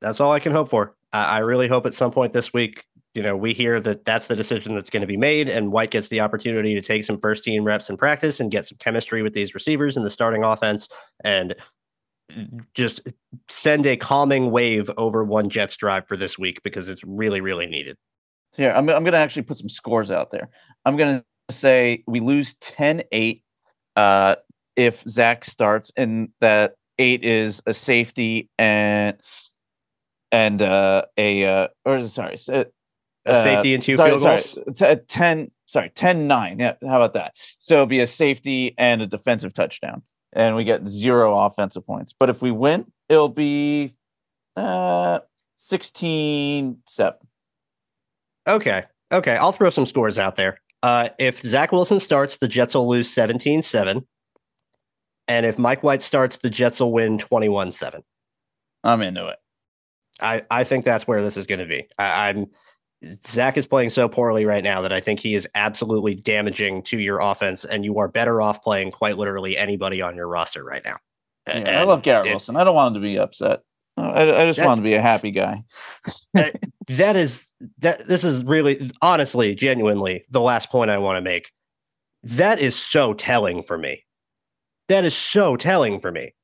That's 0.00 0.20
all 0.20 0.32
I 0.32 0.40
can 0.40 0.52
hope 0.52 0.70
for. 0.70 0.96
I, 1.12 1.24
I 1.24 1.38
really 1.38 1.68
hope 1.68 1.86
at 1.86 1.94
some 1.94 2.10
point 2.10 2.32
this 2.32 2.52
week, 2.52 2.84
you 3.14 3.22
know, 3.22 3.36
we 3.36 3.52
hear 3.52 3.80
that 3.80 4.04
that's 4.04 4.26
the 4.26 4.36
decision 4.36 4.74
that's 4.74 4.90
going 4.90 5.00
to 5.00 5.06
be 5.06 5.16
made, 5.16 5.48
and 5.48 5.72
White 5.72 5.90
gets 5.90 6.08
the 6.08 6.20
opportunity 6.20 6.74
to 6.74 6.82
take 6.82 7.04
some 7.04 7.20
first 7.20 7.44
team 7.44 7.64
reps 7.64 7.88
in 7.88 7.96
practice 7.96 8.40
and 8.40 8.50
get 8.50 8.66
some 8.66 8.78
chemistry 8.78 9.22
with 9.22 9.34
these 9.34 9.54
receivers 9.54 9.96
in 9.96 10.02
the 10.02 10.10
starting 10.10 10.44
offense, 10.44 10.88
and 11.22 11.54
just 12.74 13.08
send 13.48 13.86
a 13.86 13.96
calming 13.96 14.50
wave 14.50 14.90
over 14.96 15.22
one 15.22 15.48
Jets 15.48 15.76
drive 15.76 16.08
for 16.08 16.16
this 16.16 16.38
week 16.38 16.62
because 16.62 16.88
it's 16.88 17.04
really, 17.04 17.40
really 17.40 17.66
needed. 17.66 17.96
So 18.52 18.62
yeah, 18.62 18.76
I'm, 18.76 18.88
I'm 18.88 19.04
going 19.04 19.12
to 19.12 19.18
actually 19.18 19.42
put 19.42 19.58
some 19.58 19.68
scores 19.68 20.10
out 20.10 20.30
there. 20.30 20.48
I'm 20.84 20.96
going 20.96 21.18
to 21.18 21.54
say 21.54 22.02
we 22.06 22.20
lose 22.20 22.54
10 22.60 23.02
8. 23.12 23.42
Uh, 23.96 24.36
if 24.76 25.00
Zach 25.08 25.44
starts 25.44 25.92
and 25.96 26.30
that 26.40 26.74
eight 26.98 27.24
is 27.24 27.60
a 27.66 27.74
safety 27.74 28.48
and 28.58 29.16
and 30.32 30.62
uh, 30.62 31.02
a 31.16 31.44
uh, 31.44 31.68
or 31.84 32.08
sorry, 32.08 32.38
a 33.26 33.42
safety 33.42 33.74
and 33.74 33.82
two 33.82 33.96
sorry, 33.96 34.10
field 34.10 34.22
goals. 34.22 34.58
Sorry, 34.76 34.96
t- 34.96 35.02
ten. 35.08 35.50
Sorry, 35.66 35.90
10-9. 35.90 36.60
Yeah, 36.60 36.74
how 36.86 36.96
about 36.96 37.14
that? 37.14 37.32
So 37.58 37.74
it'll 37.76 37.86
be 37.86 38.00
a 38.00 38.06
safety 38.06 38.74
and 38.76 39.00
a 39.00 39.06
defensive 39.06 39.54
touchdown, 39.54 40.02
and 40.34 40.54
we 40.56 40.64
get 40.64 40.86
zero 40.86 41.38
offensive 41.38 41.86
points. 41.86 42.14
But 42.16 42.28
if 42.28 42.42
we 42.42 42.50
win, 42.50 42.84
it'll 43.08 43.30
be 43.30 43.94
uh 44.56 45.20
16-7. 45.70 47.14
Okay. 48.46 48.84
Okay. 49.12 49.36
I'll 49.36 49.52
throw 49.52 49.70
some 49.70 49.86
scores 49.86 50.18
out 50.18 50.36
there. 50.36 50.60
Uh, 50.82 51.08
if 51.18 51.40
Zach 51.40 51.72
Wilson 51.72 51.98
starts, 51.98 52.38
the 52.38 52.48
Jets 52.48 52.74
will 52.74 52.88
lose 52.88 53.10
17 53.10 53.62
7. 53.62 54.06
And 55.26 55.46
if 55.46 55.58
Mike 55.58 55.82
White 55.82 56.02
starts, 56.02 56.38
the 56.38 56.50
Jets 56.50 56.80
will 56.80 56.92
win 56.92 57.16
21 57.16 57.72
7. 57.72 58.02
I'm 58.82 59.00
into 59.00 59.26
it. 59.28 59.38
I, 60.20 60.42
I 60.50 60.64
think 60.64 60.84
that's 60.84 61.08
where 61.08 61.22
this 61.22 61.38
is 61.38 61.46
going 61.46 61.60
to 61.60 61.66
be. 61.66 61.88
I, 61.98 62.28
I'm 62.28 62.46
Zach 63.26 63.56
is 63.56 63.66
playing 63.66 63.90
so 63.90 64.08
poorly 64.08 64.46
right 64.46 64.64
now 64.64 64.80
that 64.80 64.92
I 64.92 65.00
think 65.00 65.20
he 65.20 65.34
is 65.34 65.48
absolutely 65.54 66.14
damaging 66.14 66.82
to 66.84 66.98
your 66.98 67.20
offense, 67.20 67.64
and 67.64 67.84
you 67.84 67.98
are 67.98 68.08
better 68.08 68.40
off 68.40 68.62
playing 68.62 68.90
quite 68.90 69.18
literally 69.18 69.56
anybody 69.56 70.02
on 70.02 70.16
your 70.16 70.28
roster 70.28 70.64
right 70.64 70.82
now. 70.84 70.98
Yeah, 71.46 71.80
I 71.80 71.84
love 71.84 72.02
Garrett 72.02 72.26
Wilson. 72.26 72.56
I 72.56 72.64
don't 72.64 72.74
want 72.74 72.96
him 72.96 73.02
to 73.02 73.06
be 73.06 73.18
upset. 73.18 73.60
I, 73.96 74.42
I 74.42 74.46
just 74.46 74.58
want 74.58 74.78
him 74.78 74.84
to 74.84 74.90
be 74.90 74.94
a 74.94 75.02
happy 75.02 75.30
guy. 75.30 75.62
that, 76.32 76.58
that 76.88 77.16
is 77.16 77.50
that. 77.78 78.06
This 78.06 78.24
is 78.24 78.44
really, 78.44 78.90
honestly, 79.02 79.54
genuinely 79.54 80.24
the 80.30 80.40
last 80.40 80.70
point 80.70 80.90
I 80.90 80.98
want 80.98 81.16
to 81.16 81.20
make. 81.20 81.52
That 82.22 82.58
is 82.58 82.74
so 82.74 83.14
telling 83.14 83.62
for 83.62 83.78
me. 83.78 84.04
That 84.88 85.04
is 85.04 85.14
so 85.14 85.56
telling 85.56 86.00
for 86.00 86.10
me 86.10 86.34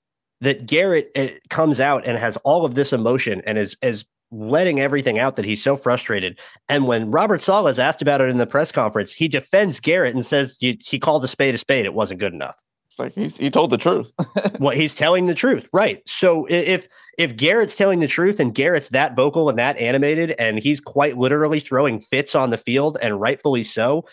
that 0.40 0.66
Garrett 0.66 1.10
eh, 1.14 1.34
comes 1.48 1.80
out 1.80 2.06
and 2.06 2.18
has 2.18 2.36
all 2.38 2.64
of 2.64 2.74
this 2.74 2.92
emotion 2.92 3.42
and 3.46 3.58
is 3.58 3.76
is 3.82 4.04
letting 4.32 4.80
everything 4.80 5.18
out 5.18 5.36
that 5.36 5.44
he's 5.44 5.62
so 5.62 5.76
frustrated. 5.76 6.38
And 6.68 6.86
when 6.86 7.10
Robert 7.10 7.40
Saleh 7.40 7.70
is 7.70 7.78
asked 7.78 8.02
about 8.02 8.20
it 8.20 8.28
in 8.28 8.36
the 8.36 8.46
press 8.46 8.70
conference, 8.72 9.12
he 9.12 9.28
defends 9.28 9.80
Garrett 9.80 10.14
and 10.14 10.24
says 10.24 10.56
he 10.60 10.98
called 10.98 11.24
a 11.24 11.28
spade 11.28 11.54
a 11.54 11.58
spade. 11.58 11.84
It 11.84 11.94
wasn't 11.94 12.20
good 12.20 12.32
enough. 12.32 12.56
It's 12.90 12.98
like 12.98 13.14
he's 13.14 13.36
he 13.36 13.50
told 13.50 13.70
the 13.70 13.78
truth. 13.78 14.10
well, 14.58 14.76
he's 14.76 14.96
telling 14.96 15.26
the 15.26 15.34
truth, 15.34 15.68
right? 15.72 16.02
So 16.06 16.46
if 16.50 16.88
if 17.18 17.36
Garrett's 17.36 17.76
telling 17.76 18.00
the 18.00 18.08
truth 18.08 18.40
and 18.40 18.54
Garrett's 18.54 18.88
that 18.90 19.14
vocal 19.14 19.48
and 19.48 19.58
that 19.58 19.76
animated 19.76 20.32
and 20.38 20.58
he's 20.58 20.80
quite 20.80 21.16
literally 21.16 21.60
throwing 21.60 22.00
fits 22.00 22.34
on 22.34 22.50
the 22.50 22.58
field 22.58 22.98
and 23.00 23.20
rightfully 23.20 23.62
so, 23.62 24.06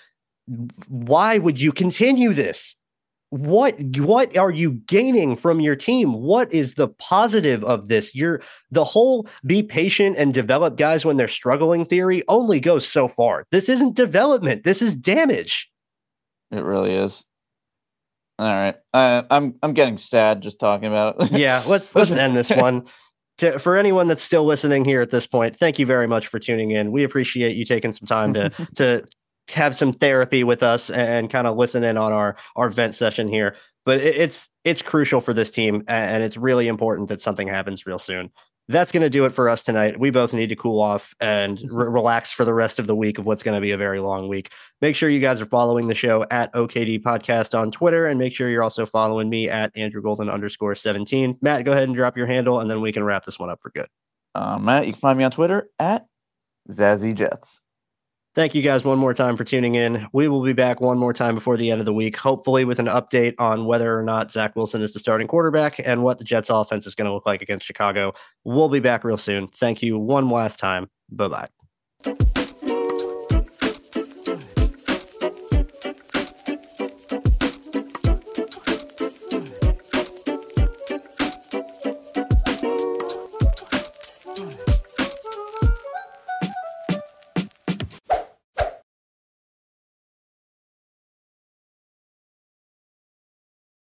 why 0.88 1.40
would 1.40 1.60
you 1.60 1.72
continue 1.72 2.34
this? 2.34 2.76
What 3.30 3.76
what 3.98 4.38
are 4.38 4.52
you 4.52 4.72
gaining 4.88 5.36
from 5.36 5.60
your 5.60 5.76
team? 5.76 6.14
What 6.14 6.52
is 6.54 6.76
the 6.76 6.88
positive 6.88 7.64
of 7.66 7.90
this? 7.90 8.16
You're 8.16 8.42
the 8.72 8.86
whole 8.86 9.28
be 9.46 9.64
patient 9.64 10.18
and 10.18 10.34
develop 10.34 10.78
guys 10.78 11.04
when 11.04 11.18
they're 11.18 11.28
struggling 11.28 11.84
theory 11.84 12.24
only 12.30 12.62
goes 12.62 12.88
so 12.88 13.10
far. 13.10 13.46
This 13.52 13.68
isn't 13.68 13.96
development. 13.96 14.64
This 14.64 14.82
is 14.82 14.96
damage. 14.96 15.70
It 16.52 16.64
really 16.64 16.94
is. 16.94 17.26
All 18.40 18.48
right, 18.48 18.76
uh, 18.94 19.24
I'm 19.32 19.56
I'm 19.64 19.74
getting 19.74 19.98
sad 19.98 20.42
just 20.42 20.60
talking 20.60 20.88
about 20.88 21.16
it. 21.20 21.32
yeah, 21.38 21.64
let's 21.68 21.94
let's 21.96 22.12
end 22.12 22.36
this 22.36 22.50
one. 22.56 22.86
To, 23.40 23.60
for 23.60 23.78
anyone 23.78 24.08
that's 24.08 24.24
still 24.24 24.46
listening 24.46 24.84
here 24.84 25.02
at 25.02 25.12
this 25.12 25.28
point, 25.28 25.60
thank 25.60 25.78
you 25.78 25.86
very 25.86 26.08
much 26.08 26.26
for 26.28 26.40
tuning 26.40 26.72
in. 26.72 26.92
We 26.92 27.04
appreciate 27.04 27.56
you 27.56 27.66
taking 27.66 27.94
some 27.94 28.08
time 28.08 28.34
to 28.36 28.52
to 28.76 29.04
have 29.50 29.76
some 29.76 29.94
therapy 29.94 30.44
with 30.44 30.64
us 30.64 30.90
and, 30.90 31.30
kind 31.30 31.48
of 31.48 31.58
listen 31.58 31.84
in 31.84 31.98
on 31.98 32.14
our 32.14 32.38
our 32.56 32.70
vent 32.70 32.96
session 32.96 33.28
here. 33.28 33.56
But 33.86 34.00
it, 34.02 34.16
it's 34.18 34.50
it's 34.64 34.82
crucial 34.82 35.22
for 35.22 35.34
this 35.34 35.52
team, 35.52 35.84
and 35.88 36.24
it's 36.24 36.38
really 36.38 36.68
important 36.68 37.10
that 37.10 37.22
something 37.22 37.48
happens 37.48 37.86
real 37.86 38.00
soon 38.00 38.32
that's 38.70 38.92
going 38.92 39.02
to 39.02 39.10
do 39.10 39.26
it 39.26 39.34
for 39.34 39.48
us 39.48 39.64
tonight. 39.64 40.00
We 40.00 40.10
both 40.10 40.34
need 40.34 40.48
to 40.48 40.56
cool 40.56 40.82
off 40.82 41.16
and 41.20 41.60
re- 41.72 41.88
relax 41.88 42.32
for 42.32 42.44
the 42.44 42.54
rest 42.54 42.80
of 42.80 42.88
the 42.88 42.96
week 42.96 43.18
of 43.18 43.26
what's 43.26 43.44
going 43.44 43.56
to 43.56 43.62
be 43.62 43.72
a 43.72 43.78
very 43.78 44.00
long 44.00 44.28
week. 44.28 44.52
Make 44.82 44.96
sure 44.96 45.10
you 45.10 45.22
guys 45.22 45.40
are 45.40 45.46
following 45.46 45.88
the 45.88 45.96
show 45.96 46.26
at 46.32 46.54
OKD 46.54 47.02
Podcast 47.02 47.58
on 47.58 47.72
Twitter, 47.72 48.08
and 48.08 48.20
make 48.20 48.36
sure 48.36 48.50
you're 48.50 48.64
also 48.64 48.86
following 48.86 49.30
me 49.30 49.50
at 49.50 49.76
Andrew 49.78 50.02
Golden 50.02 50.30
underscore 50.30 50.76
17. 50.76 51.38
Matt, 51.42 51.64
go 51.64 51.72
ahead 51.72 51.88
and 51.88 51.96
drop 51.96 52.18
your 52.18 52.28
handle, 52.28 52.60
and 52.60 52.70
then 52.70 52.82
we 52.82 52.92
can 52.92 53.04
wrap 53.04 53.24
this 53.24 53.40
one 53.40 53.50
up 53.50 53.60
for 53.62 53.70
good. 53.70 53.88
Uh, 54.36 54.60
Matt, 54.60 54.86
you 54.86 54.94
can 54.94 55.00
find 55.00 55.18
me 55.18 55.24
on 55.24 55.32
Twitter 55.32 55.70
at 55.80 56.06
Zazzy 56.70 57.16
Jets. 57.16 57.62
Thank 58.38 58.54
you 58.54 58.62
guys 58.62 58.84
one 58.84 59.00
more 59.00 59.16
time 59.16 59.36
for 59.36 59.44
tuning 59.44 59.74
in. 59.74 60.08
We 60.14 60.28
will 60.28 60.44
be 60.44 60.54
back 60.54 60.80
one 60.80 61.00
more 61.00 61.12
time 61.12 61.34
before 61.34 61.58
the 61.58 61.72
end 61.72 61.80
of 61.80 61.86
the 61.86 61.94
week, 61.94 62.16
hopefully 62.16 62.66
with 62.66 62.78
an 62.78 62.86
update 62.86 63.34
on 63.40 63.66
whether 63.66 63.98
or 63.98 64.04
not 64.04 64.32
Zach 64.32 64.56
Wilson 64.56 64.84
is 64.84 64.94
the 64.94 65.00
starting 65.00 65.26
quarterback 65.26 65.80
and 65.84 66.04
what 66.04 66.20
the 66.20 66.24
Jets 66.24 66.52
offense 66.52 66.86
is 66.86 66.94
going 66.94 67.08
to 67.08 67.14
look 67.16 67.26
like 67.26 67.42
against 67.42 67.66
Chicago. 67.66 68.14
We'll 68.44 68.70
be 68.70 68.80
back 68.80 69.04
real 69.04 69.18
soon. 69.18 69.48
Thank 69.48 69.82
you 69.82 69.98
one 69.98 70.30
last 70.30 70.60
time. 70.60 70.88
Bye 71.10 71.30
bye. 71.30 71.48